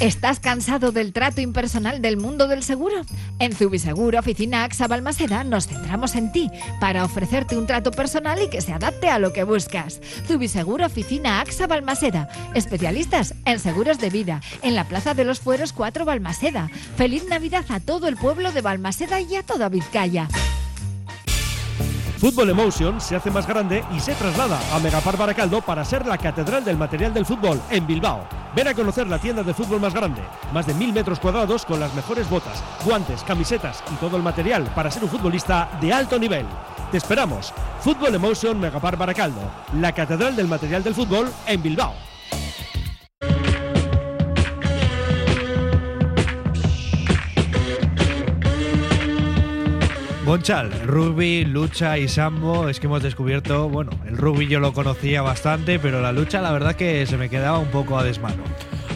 ¿Estás 0.00 0.40
cansado 0.40 0.92
del 0.92 1.14
trato 1.14 1.40
impersonal 1.40 2.02
del 2.02 2.18
mundo 2.18 2.48
del 2.48 2.62
seguro? 2.62 2.96
En 3.38 3.54
Zubiseguro 3.54 4.18
Oficina 4.18 4.62
AXA 4.64 4.88
Balmaseda 4.88 5.42
nos 5.42 5.68
centramos 5.68 6.16
en 6.16 6.32
ti 6.32 6.50
para 6.80 7.02
ofrecerte 7.02 7.56
un 7.56 7.66
trato 7.66 7.90
personal 7.92 8.42
y 8.42 8.50
que 8.50 8.60
se 8.60 8.74
adapte 8.74 9.08
a 9.08 9.18
lo 9.18 9.32
que 9.32 9.44
buscas. 9.44 10.02
Zubiseguro 10.26 10.84
Oficina 10.84 11.40
AXA 11.40 11.66
Balmaseda, 11.66 12.28
especialistas 12.54 13.34
en 13.46 13.58
seguros 13.58 13.98
de 13.98 14.10
vida, 14.10 14.42
en 14.60 14.74
la 14.74 14.84
Plaza 14.84 15.14
de 15.14 15.24
los 15.24 15.40
Fueros 15.40 15.72
4 15.72 16.04
Balmaseda. 16.04 16.68
Feliz 16.98 17.24
Navidad 17.24 17.64
a 17.70 17.80
todo 17.80 18.06
el 18.06 18.18
pueblo 18.18 18.52
de 18.52 18.60
Balmaseda 18.60 19.22
y 19.22 19.36
a 19.36 19.44
toda 19.44 19.70
Vizcaya. 19.70 20.28
Fútbol 22.18 22.48
Emotion 22.48 22.98
se 22.98 23.14
hace 23.14 23.30
más 23.30 23.46
grande 23.46 23.84
y 23.94 24.00
se 24.00 24.14
traslada 24.14 24.58
a 24.74 24.78
Megapar 24.78 25.18
Baracaldo 25.18 25.60
para 25.60 25.84
ser 25.84 26.06
la 26.06 26.16
catedral 26.16 26.64
del 26.64 26.78
material 26.78 27.12
del 27.12 27.26
fútbol 27.26 27.60
en 27.70 27.86
Bilbao. 27.86 28.26
Ven 28.54 28.68
a 28.68 28.74
conocer 28.74 29.06
la 29.06 29.18
tienda 29.18 29.42
de 29.42 29.52
fútbol 29.52 29.80
más 29.80 29.92
grande, 29.92 30.22
más 30.52 30.66
de 30.66 30.72
mil 30.72 30.94
metros 30.94 31.20
cuadrados 31.20 31.66
con 31.66 31.78
las 31.78 31.92
mejores 31.94 32.28
botas, 32.30 32.62
guantes, 32.86 33.22
camisetas 33.22 33.84
y 33.92 33.96
todo 33.96 34.16
el 34.16 34.22
material 34.22 34.64
para 34.74 34.90
ser 34.90 35.04
un 35.04 35.10
futbolista 35.10 35.68
de 35.78 35.92
alto 35.92 36.18
nivel. 36.18 36.46
Te 36.90 36.96
esperamos. 36.96 37.52
Fútbol 37.80 38.14
Emotion 38.14 38.58
Megapar 38.58 38.96
Baracaldo, 38.96 39.42
la 39.74 39.92
catedral 39.92 40.34
del 40.34 40.48
material 40.48 40.82
del 40.82 40.94
fútbol 40.94 41.30
en 41.46 41.62
Bilbao. 41.62 42.15
Bonchal, 50.26 50.72
rugby, 50.88 51.44
lucha 51.44 51.96
y 51.98 52.08
sambo, 52.08 52.68
es 52.68 52.80
que 52.80 52.88
hemos 52.88 53.00
descubierto, 53.00 53.68
bueno, 53.68 53.92
el 54.08 54.16
rugby 54.16 54.48
yo 54.48 54.58
lo 54.58 54.72
conocía 54.72 55.22
bastante, 55.22 55.78
pero 55.78 56.00
la 56.02 56.10
lucha 56.10 56.42
la 56.42 56.50
verdad 56.50 56.74
que 56.74 57.06
se 57.06 57.16
me 57.16 57.30
quedaba 57.30 57.60
un 57.60 57.68
poco 57.68 57.96
a 57.96 58.02
desmano. 58.02 58.42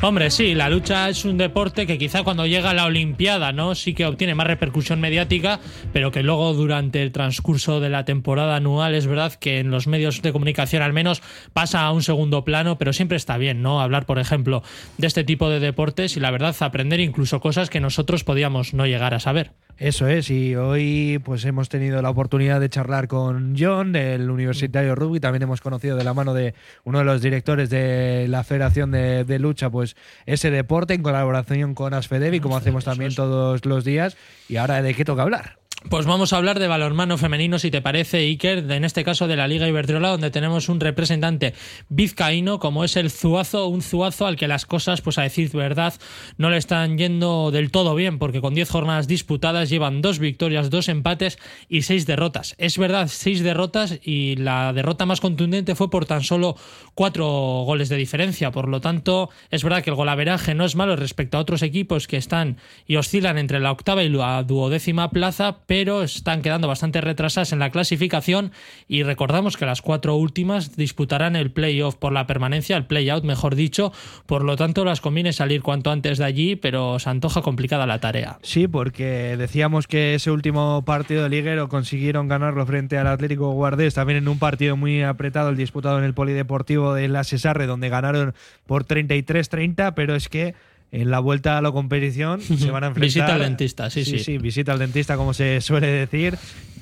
Hombre, 0.03 0.31
sí, 0.33 0.57
la 0.57 0.69
lucha 0.69 1.09
es 1.09 1.25
un 1.25 1.39
deporte 1.39 1.87
que 1.87 1.99
quizá 1.99 2.25
cuando 2.25 2.47
llega 2.47 2.71
a 2.71 2.75
la 2.75 2.87
Olimpiada, 2.87 3.53
¿no? 3.53 3.77
Sí 3.77 3.95
que 3.95 4.07
obtiene 4.07 4.35
más 4.35 4.49
repercusión 4.49 5.01
mediática, 5.01 5.61
pero 5.93 6.11
que 6.11 6.25
luego 6.25 6.53
durante 6.53 7.01
el 7.01 7.13
transcurso 7.13 7.79
de 7.79 7.91
la 7.91 8.05
temporada 8.05 8.57
anual 8.57 8.97
es 8.97 9.07
verdad 9.07 9.35
que 9.35 9.61
en 9.61 9.71
los 9.71 9.87
medios 9.87 10.23
de 10.23 10.33
comunicación 10.33 10.83
al 10.83 10.93
menos 10.93 11.23
pasa 11.53 11.83
a 11.83 11.93
un 11.93 12.03
segundo 12.03 12.45
plano, 12.45 12.77
pero 12.77 12.93
siempre 12.93 13.17
está 13.17 13.37
bien, 13.37 13.63
¿no? 13.63 13.81
Hablar, 13.81 14.05
por 14.05 14.19
ejemplo, 14.19 14.65
de 14.99 15.07
este 15.07 15.23
tipo 15.23 15.49
de 15.49 15.61
deportes 15.61 16.17
y 16.17 16.21
la 16.21 16.33
verdad 16.33 16.57
aprender 16.59 16.99
incluso 16.99 17.39
cosas 17.39 17.71
que 17.71 17.79
nosotros 17.79 18.25
podíamos 18.25 18.75
no 18.75 18.87
llegar 18.87 19.15
a 19.15 19.21
saber. 19.21 19.53
Eso 19.81 20.09
es, 20.09 20.29
y 20.29 20.57
hoy 20.57 21.23
pues 21.25 21.43
hemos 21.47 21.71
tenido 21.71 22.03
la 22.03 22.11
oportunidad 22.11 22.61
de 22.61 22.69
charlar 22.69 23.09
con 23.09 23.55
John 23.59 23.93
del 23.93 24.31
Universitario 24.31 24.95
Rugby, 24.95 25.21
también 25.21 25.45
hemos 25.45 25.63
conocido 25.63 25.97
de 25.97 26.05
la 26.05 26.13
mano 26.13 26.35
de 26.35 26.53
uno 26.85 26.99
de 26.99 27.07
los 27.07 27.23
directores 27.23 27.71
de 27.71 28.27
la 28.29 28.45
Federación 28.45 28.91
de, 28.91 29.25
de 29.25 29.39
Lucha, 29.39 29.71
pues 29.71 29.97
ese 30.27 30.51
deporte 30.51 30.93
en 30.93 31.03
colaboración 31.03 31.75
con 31.75 31.95
Asfedevi, 31.95 32.41
como 32.41 32.59
hacemos 32.59 32.85
también 32.85 33.15
todos 33.15 33.65
los 33.65 33.83
días. 33.83 34.19
Y 34.51 34.57
ahora, 34.57 34.83
¿de 34.83 34.93
qué 34.93 35.07
toca 35.07 35.23
hablar? 35.23 35.60
Pues 35.89 36.05
vamos 36.05 36.35
a 36.35 36.37
hablar 36.37 36.59
de 36.59 36.69
balonmano 36.69 37.17
femenino, 37.17 37.59
si 37.59 37.71
te 37.71 37.81
parece, 37.81 38.19
Iker, 38.19 38.71
en 38.71 38.85
este 38.85 39.03
caso 39.03 39.27
de 39.27 39.35
la 39.35 39.49
Liga 39.49 39.67
Iberdrola, 39.67 40.11
donde 40.11 40.31
tenemos 40.31 40.69
un 40.69 40.79
representante 40.79 41.55
vizcaíno, 41.89 42.59
como 42.59 42.85
es 42.85 42.97
el 42.97 43.11
Zuazo, 43.11 43.67
un 43.67 43.81
Zuazo 43.81 44.27
al 44.27 44.37
que 44.37 44.47
las 44.47 44.67
cosas, 44.67 45.01
pues 45.01 45.17
a 45.17 45.23
decir 45.23 45.51
verdad, 45.53 45.95
no 46.37 46.51
le 46.51 46.59
están 46.59 46.99
yendo 46.99 47.51
del 47.51 47.71
todo 47.71 47.95
bien, 47.95 48.19
porque 48.19 48.43
con 48.43 48.55
10 48.55 48.69
jornadas 48.69 49.09
disputadas 49.09 49.71
llevan 49.71 50.03
dos 50.03 50.19
victorias, 50.19 50.69
dos 50.69 50.91
empates 50.91 51.39
y 51.71 51.81
seis 51.81 52.05
derrotas. 52.05 52.55
Es 52.59 52.77
verdad, 52.77 53.09
seis 53.09 53.43
derrotas 53.43 54.01
y 54.03 54.37
la 54.37 54.75
derrota 54.75 55.07
más 55.07 55.23
contundente 55.23 55.75
fue 55.75 55.89
por 55.89 56.05
tan 56.05 56.23
solo 56.23 56.57
cuatro 56.95 57.25
goles 57.65 57.89
de 57.89 57.97
diferencia. 57.97 58.51
Por 58.51 58.69
lo 58.69 58.83
tanto, 58.83 59.31
es 59.51 59.65
verdad 59.65 59.83
que 59.83 59.89
el 59.89 59.97
golaveraje 59.97 60.55
no 60.55 60.67
es 60.67 60.77
malo 60.77 60.95
respecto 60.95 61.39
a 61.39 61.41
otros 61.41 61.63
equipos 61.63 62.07
que 62.07 62.19
están 62.19 62.59
y 62.87 62.97
oscilan 62.97 63.39
entre 63.39 63.61
la 63.61 63.73
octava 63.73 64.03
y 64.03 64.11
la 64.11 64.43
duodécima 64.43 65.11
plaza, 65.11 65.61
pero 65.71 66.03
están 66.03 66.43
quedando 66.43 66.67
bastante 66.67 67.01
retrasadas 67.01 67.53
en 67.53 67.61
la 67.61 67.71
clasificación 67.71 68.51
y 68.89 69.05
recordamos 69.05 69.57
que 69.57 69.67
las 69.67 69.83
cuatro 69.83 70.17
últimas 70.17 70.77
disputarán 70.77 71.37
el 71.37 71.53
playoff 71.53 71.95
por 71.95 72.13
la 72.13 72.27
permanencia, 72.27 72.77
el 72.77 72.87
playout 72.87 73.23
mejor 73.23 73.55
dicho, 73.55 73.93
por 74.27 74.43
lo 74.43 74.57
tanto 74.57 74.85
las 74.85 75.01
conviene 75.01 75.33
salir 75.33 75.63
cuanto 75.63 75.93
antes 75.93 76.19
de 76.19 76.25
allí, 76.25 76.57
pero 76.57 76.99
se 76.99 77.09
antoja 77.09 77.43
complicada 77.43 77.87
la 77.87 78.01
tarea. 78.01 78.41
Sí, 78.43 78.67
porque 78.67 79.37
decíamos 79.39 79.87
que 79.87 80.17
ese 80.17 80.33
último 80.33 80.85
partido 80.85 81.23
de 81.23 81.29
liguero 81.29 81.69
consiguieron 81.69 82.27
ganarlo 82.27 82.67
frente 82.67 82.99
al 82.99 83.07
Atlético 83.07 83.53
Guardés, 83.53 83.95
también 83.95 84.17
en 84.17 84.27
un 84.27 84.41
partido 84.41 84.77
muy 84.77 85.05
apretado, 85.05 85.51
el 85.51 85.57
disputado 85.57 85.99
en 85.99 86.05
el 86.05 86.15
Polideportivo 86.15 86.95
de 86.95 87.07
la 87.07 87.23
Cesarre, 87.23 87.67
donde 87.67 87.91
ganaron 87.91 88.35
por 88.67 88.87
33-30, 88.87 89.95
pero 89.95 90.17
es 90.17 90.29
que 90.29 90.57
en 90.93 91.11
la 91.11 91.21
vuelta 91.21 91.59
a 91.59 91.63
la 91.63 91.73
competición 91.73 92.41
se 92.43 92.71
van 92.71 92.85
a 92.85 92.89
enfrentar. 92.89 93.07
visita 93.07 93.35
al 93.35 93.41
dentista, 93.41 93.91
sí, 93.91 94.05
sí. 94.05 94.19
Sí, 94.19 94.39
visita 94.39 94.73
al 94.73 94.79
dentista, 94.79 95.17
como 95.17 95.35
se 95.35 95.61
suele 95.61 95.87
decir, 95.87 96.37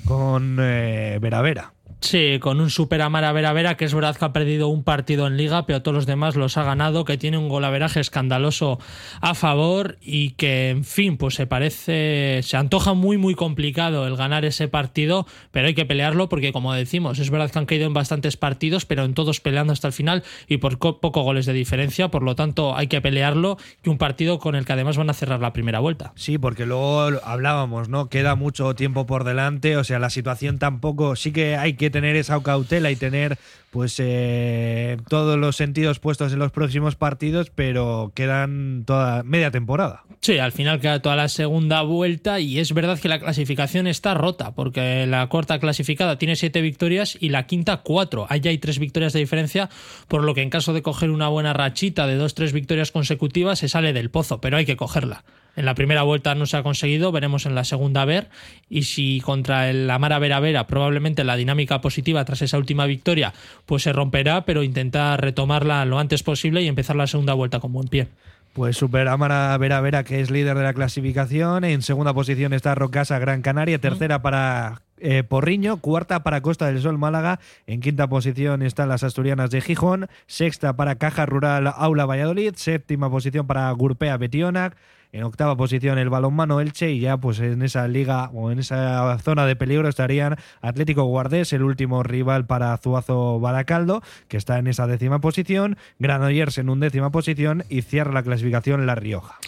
con 0.05 0.59
eh, 0.61 1.19
Vera 1.21 1.43
Vera. 1.43 1.73
Sí, 2.01 2.39
con 2.41 2.61
un 2.61 2.71
super 2.71 3.03
Amara 3.03 3.33
Vera 3.33 3.53
Vera, 3.53 3.77
que 3.77 3.85
es 3.85 3.93
verdad 3.93 4.17
que 4.17 4.25
ha 4.25 4.33
perdido 4.33 4.69
un 4.69 4.85
partido 4.85 5.27
en 5.27 5.37
liga, 5.37 5.67
pero 5.67 5.83
todos 5.83 5.97
los 5.97 6.07
demás 6.07 6.37
los 6.37 6.57
ha 6.57 6.63
ganado, 6.63 7.05
que 7.05 7.19
tiene 7.19 7.39
un 7.39 7.49
golaveraje 7.49 7.99
escandaloso 7.99 8.79
a 9.21 9.35
favor 9.35 9.99
y 10.01 10.31
que, 10.31 10.71
en 10.71 10.85
fin, 10.85 11.17
pues 11.17 11.35
se 11.35 11.47
parece, 11.47 12.41
se 12.45 12.57
antoja 12.57 12.95
muy, 12.95 13.19
muy 13.19 13.35
complicado 13.35 14.07
el 14.07 14.17
ganar 14.17 14.45
ese 14.45 14.69
partido, 14.69 15.27
pero 15.51 15.67
hay 15.67 15.75
que 15.75 15.87
pelearlo 15.87 16.29
porque, 16.29 16.53
como 16.53 16.73
decimos, 16.73 17.19
es 17.19 17.31
verdad 17.31 17.51
que 17.51 17.59
han 17.59 17.67
caído 17.67 17.87
en 17.87 17.95
bastantes 17.95 18.37
partidos, 18.37 18.87
pero 18.87 19.05
en 19.05 19.15
todos 19.15 19.41
peleando 19.41 19.73
hasta 19.73 19.89
el 19.89 19.93
final 19.93 20.23
y 20.47 20.59
por 20.59 20.79
poco 20.79 21.23
goles 21.23 21.47
de 21.47 21.53
diferencia, 21.53 22.09
por 22.09 22.23
lo 22.23 22.37
tanto 22.37 22.77
hay 22.77 22.87
que 22.87 23.01
pelearlo 23.01 23.59
y 23.85 23.89
un 23.89 23.99
partido 23.99 24.39
con 24.39 24.55
el 24.55 24.65
que 24.65 24.73
además 24.73 24.97
van 24.97 25.11
a 25.11 25.15
cerrar 25.15 25.41
la 25.41 25.53
primera 25.53 25.81
vuelta. 25.81 26.13
Sí, 26.15 26.39
porque 26.39 26.65
luego 26.65 27.19
hablábamos, 27.25 27.89
¿no? 27.89 28.09
Queda 28.09 28.37
mucho 28.37 28.75
tiempo 28.75 29.05
por 29.05 29.25
delante, 29.25 29.77
o 29.77 29.83
sea, 29.83 29.99
la 29.99 30.11
situación 30.11 30.59
tampoco, 30.59 31.17
sí 31.17 31.33
que 31.33 31.57
hay 31.57 31.75
que 31.75 31.88
tener 31.91 32.17
esa 32.17 32.43
cautela 32.43 32.91
y 32.91 32.97
tener 32.97 33.39
pues 33.71 33.97
eh, 33.99 34.97
todos 35.09 35.39
los 35.39 35.57
sentidos 35.57 35.99
puestos 35.99 36.33
en 36.33 36.39
los 36.39 36.53
próximos 36.53 36.97
partidos, 36.97 37.51
pero 37.55 38.13
quedan 38.15 38.85
toda 38.87 39.23
media 39.23 39.51
temporada. 39.51 40.05
Sí, 40.21 40.39
al 40.39 40.53
final 40.53 40.81
queda 40.81 41.01
toda 41.01 41.17
la 41.17 41.29
segunda 41.29 41.83
vuelta 41.83 42.41
y 42.41 42.59
es 42.59 42.73
verdad 42.73 42.99
que 42.99 43.09
la 43.09 43.21
clasificación 43.21 43.87
está 43.87 44.15
rota, 44.15 44.55
porque 44.55 45.07
la 45.07 45.27
cuarta 45.29 45.59
clasificada 45.61 46.19
tiene 46.19 46.35
siete 46.35 46.61
victorias 46.61 47.17
y 47.21 47.29
la 47.29 47.47
quinta 47.47 47.79
cuatro. 47.79 48.27
Allá 48.29 48.51
hay 48.51 48.59
tres 48.59 48.79
victorias 48.79 49.13
de 49.13 49.21
diferencia, 49.21 49.69
por 50.09 50.25
lo 50.25 50.35
que 50.35 50.43
en 50.43 50.51
caso 50.51 50.73
de 50.73 50.83
coger 50.83 51.11
una 51.11 51.29
buena 51.29 51.53
rachita 51.53 52.07
de 52.07 52.17
dos, 52.17 52.35
tres 52.35 52.53
victorias 52.53 52.91
consecutivas 52.91 53.59
se 53.59 53.69
sale 53.69 53.93
del 53.93 54.11
pozo, 54.11 54.41
pero 54.41 54.57
hay 54.57 54.65
que 54.65 54.77
cogerla. 54.77 55.25
En 55.57 55.65
la 55.65 55.75
primera 55.75 56.03
vuelta 56.03 56.35
no 56.35 56.47
se 56.47 56.57
ha 56.57 56.63
conseguido, 56.63 57.11
veremos 57.11 57.45
en 57.47 57.55
la 57.55 57.65
segunda 57.65 58.03
a 58.03 58.05
ver. 58.05 58.29
Y 58.71 58.83
si 58.83 59.21
contra 59.21 59.69
el 59.71 59.91
Amara 59.91 60.19
Vera 60.19 60.41
Vera 60.41 60.67
probablemente 60.67 61.25
la 61.25 61.37
dinámica 61.37 61.81
positiva 61.81 62.25
tras 62.25 62.43
esa 62.43 62.59
última 62.59 62.87
victoria 62.87 63.33
pues 63.67 63.83
se 63.83 63.93
romperá, 63.93 64.45
pero 64.45 64.63
intentar 64.63 65.21
retomarla 65.21 65.85
lo 65.85 65.99
antes 65.99 66.23
posible 66.23 66.63
y 66.63 66.69
empezar 66.69 66.97
la 66.97 67.07
segunda 67.07 67.35
vuelta 67.35 67.61
con 67.61 67.73
buen 67.73 67.89
pie. 67.89 68.09
Pues 68.53 68.77
Super 68.77 69.07
Amara 69.09 69.57
Vera 69.59 69.81
Vera, 69.81 70.05
que 70.05 70.21
es 70.21 70.31
líder 70.31 70.57
de 70.57 70.65
la 70.65 70.75
clasificación. 70.75 71.65
En 71.65 71.83
segunda 71.83 72.13
posición 72.13 72.53
está 72.53 72.75
Rocasa 72.75 73.19
Gran 73.19 73.43
Canaria. 73.43 73.79
Tercera 73.79 74.21
para 74.21 74.83
eh, 74.99 75.23
Porriño. 75.23 75.77
Cuarta 75.77 76.25
para 76.25 76.41
Costa 76.41 76.67
del 76.67 76.81
Sol 76.81 76.99
Málaga. 76.99 77.39
En 77.67 77.81
quinta 77.81 78.09
posición 78.09 78.63
están 78.63 78.89
las 78.89 79.05
Asturianas 79.05 79.51
de 79.51 79.61
Gijón. 79.61 80.09
Sexta 80.27 80.75
para 80.75 80.97
Caja 80.97 81.25
Rural 81.25 81.73
Aula 81.73 82.07
Valladolid. 82.07 82.55
Séptima 82.57 83.11
posición 83.11 83.47
para 83.47 83.71
Gurpea 83.71 84.17
Betionac. 84.17 84.77
En 85.13 85.23
octava 85.23 85.57
posición 85.57 85.99
el 85.99 86.11
balonmano 86.11 86.61
Elche 86.61 86.91
y 86.91 87.01
ya 87.01 87.17
pues 87.17 87.41
en 87.41 87.63
esa 87.63 87.89
liga 87.89 88.31
o 88.35 88.51
en 88.51 88.59
esa 88.59 89.19
zona 89.21 89.47
de 89.47 89.57
peligro 89.57 89.89
estarían 89.89 90.37
Atlético 90.61 91.05
Guardés, 91.05 91.53
el 91.53 91.63
último 91.63 92.03
rival 92.03 92.47
para 92.47 92.77
Zuazo 92.77 93.41
Baracaldo, 93.41 94.03
que 94.29 94.37
está 94.37 94.59
en 94.59 94.67
esa 94.67 94.87
décima 94.87 95.21
posición, 95.21 95.79
Granollers 95.99 96.59
en 96.59 96.69
undécima 96.69 97.11
posición 97.11 97.65
y 97.71 97.83
cierra 97.83 98.13
la 98.13 98.23
clasificación 98.23 98.87
La 98.87 98.95
Rioja. 98.95 99.39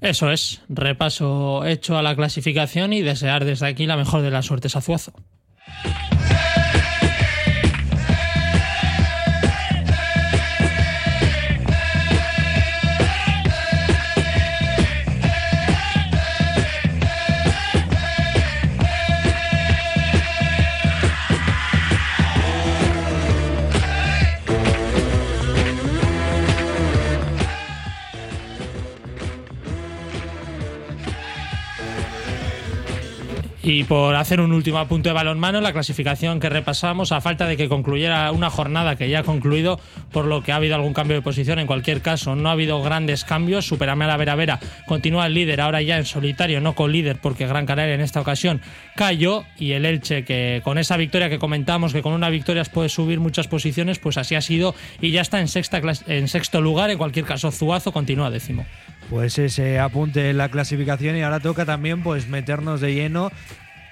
Eso 0.00 0.30
es, 0.30 0.62
repaso 0.68 1.64
hecho 1.64 1.96
a 1.96 2.02
la 2.02 2.14
clasificación 2.16 2.92
y 2.92 3.02
desear 3.02 3.44
desde 3.44 3.66
aquí 3.66 3.86
la 3.86 3.96
mejor 3.96 4.22
de 4.22 4.30
las 4.30 4.46
suertes 4.46 4.76
a 4.76 4.80
Zuazo. 4.80 5.12
Y 33.68 33.82
por 33.82 34.14
hacer 34.14 34.40
un 34.40 34.52
último 34.52 34.78
apunte 34.78 35.08
de 35.08 35.12
balonmano, 35.12 35.60
la 35.60 35.72
clasificación 35.72 36.38
que 36.38 36.48
repasamos, 36.48 37.10
a 37.10 37.20
falta 37.20 37.48
de 37.48 37.56
que 37.56 37.68
concluyera 37.68 38.30
una 38.30 38.48
jornada 38.48 38.94
que 38.94 39.08
ya 39.08 39.18
ha 39.18 39.22
concluido, 39.24 39.80
por 40.12 40.24
lo 40.24 40.40
que 40.44 40.52
ha 40.52 40.56
habido 40.56 40.76
algún 40.76 40.94
cambio 40.94 41.16
de 41.16 41.22
posición, 41.22 41.58
en 41.58 41.66
cualquier 41.66 42.00
caso, 42.00 42.36
no 42.36 42.48
ha 42.48 42.52
habido 42.52 42.80
grandes 42.80 43.24
cambios. 43.24 43.66
Superamela 43.66 44.16
Vera 44.16 44.36
Vera 44.36 44.60
continúa 44.86 45.26
el 45.26 45.34
líder, 45.34 45.60
ahora 45.60 45.82
ya 45.82 45.98
en 45.98 46.04
solitario, 46.04 46.60
no 46.60 46.76
con 46.76 46.92
líder, 46.92 47.18
porque 47.20 47.48
Gran 47.48 47.66
Canaria 47.66 47.96
en 47.96 48.02
esta 48.02 48.20
ocasión 48.20 48.60
cayó. 48.94 49.42
Y 49.58 49.72
el 49.72 49.84
Elche, 49.84 50.24
que 50.24 50.60
con 50.62 50.78
esa 50.78 50.96
victoria 50.96 51.28
que 51.28 51.40
comentamos, 51.40 51.92
que 51.92 52.02
con 52.02 52.12
una 52.12 52.30
victoria 52.30 52.62
puede 52.72 52.88
subir 52.88 53.18
muchas 53.18 53.48
posiciones, 53.48 53.98
pues 53.98 54.16
así 54.16 54.36
ha 54.36 54.42
sido 54.42 54.76
y 55.00 55.10
ya 55.10 55.22
está 55.22 55.40
en, 55.40 55.48
sexta, 55.48 55.82
en 56.06 56.28
sexto 56.28 56.60
lugar. 56.60 56.90
En 56.90 56.98
cualquier 56.98 57.24
caso, 57.24 57.50
Zuazo 57.50 57.90
continúa 57.90 58.30
décimo. 58.30 58.64
Pues 59.10 59.38
ese 59.38 59.78
apunte 59.78 60.30
en 60.30 60.38
la 60.38 60.50
clasificación 60.50 61.16
y 61.16 61.22
ahora 61.22 61.40
toca 61.40 61.64
también 61.64 62.02
pues 62.02 62.28
meternos 62.28 62.80
de 62.80 62.94
lleno 62.94 63.30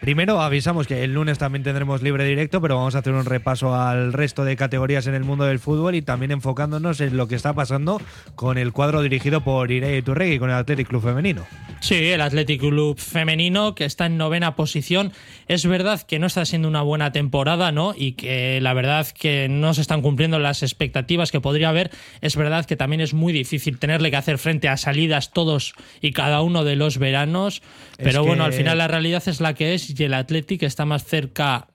Primero 0.04 0.42
avisamos 0.42 0.86
que 0.86 1.02
el 1.02 1.14
lunes 1.14 1.38
también 1.38 1.62
tendremos 1.62 2.02
libre 2.02 2.26
directo, 2.26 2.60
pero 2.60 2.76
vamos 2.76 2.94
a 2.94 2.98
hacer 2.98 3.14
un 3.14 3.24
repaso 3.24 3.74
al 3.74 4.12
resto 4.12 4.44
de 4.44 4.54
categorías 4.54 5.06
en 5.06 5.14
el 5.14 5.24
mundo 5.24 5.46
del 5.46 5.58
fútbol 5.58 5.94
y 5.94 6.02
también 6.02 6.30
enfocándonos 6.30 7.00
en 7.00 7.16
lo 7.16 7.26
que 7.26 7.36
está 7.36 7.54
pasando 7.54 8.02
con 8.34 8.58
el 8.58 8.72
cuadro 8.72 9.00
dirigido 9.00 9.40
por 9.40 9.70
Irene 9.70 10.02
Turregui 10.02 10.38
con 10.38 10.50
el 10.50 10.56
Athletic 10.56 10.88
Club 10.88 11.02
Femenino. 11.02 11.46
Sí, 11.80 11.94
el 11.94 12.20
Athletic 12.20 12.60
Club 12.60 12.98
Femenino 12.98 13.74
que 13.74 13.86
está 13.86 14.04
en 14.04 14.18
novena 14.18 14.56
posición. 14.56 15.10
Es 15.48 15.64
verdad 15.64 16.02
que 16.02 16.18
no 16.18 16.26
está 16.26 16.44
siendo 16.44 16.68
una 16.68 16.82
buena 16.82 17.10
temporada, 17.10 17.72
¿no? 17.72 17.94
Y 17.96 18.12
que 18.12 18.60
la 18.60 18.74
verdad 18.74 19.06
que 19.08 19.48
no 19.48 19.72
se 19.72 19.80
están 19.80 20.02
cumpliendo 20.02 20.38
las 20.38 20.62
expectativas 20.62 21.32
que 21.32 21.40
podría 21.40 21.70
haber. 21.70 21.90
Es 22.20 22.36
verdad 22.36 22.66
que 22.66 22.76
también 22.76 23.00
es 23.00 23.14
muy 23.14 23.32
difícil 23.32 23.78
tenerle 23.78 24.10
que 24.10 24.16
hacer 24.18 24.36
frente 24.36 24.68
a 24.68 24.76
salidas 24.76 25.30
todos 25.30 25.72
y 26.02 26.12
cada 26.12 26.42
uno 26.42 26.62
de 26.62 26.76
los 26.76 26.98
veranos. 26.98 27.62
Pero 27.96 28.22
bueno, 28.22 28.44
al 28.44 28.52
final 28.52 28.76
la 28.76 28.88
realidad 28.88 29.22
es 29.26 29.40
la 29.40 29.54
que 29.54 29.72
es 29.72 29.93
y 29.96 30.04
el 30.04 30.14
Athletic 30.14 30.62
está 30.62 30.84
más 30.84 31.04
cerca 31.04 31.68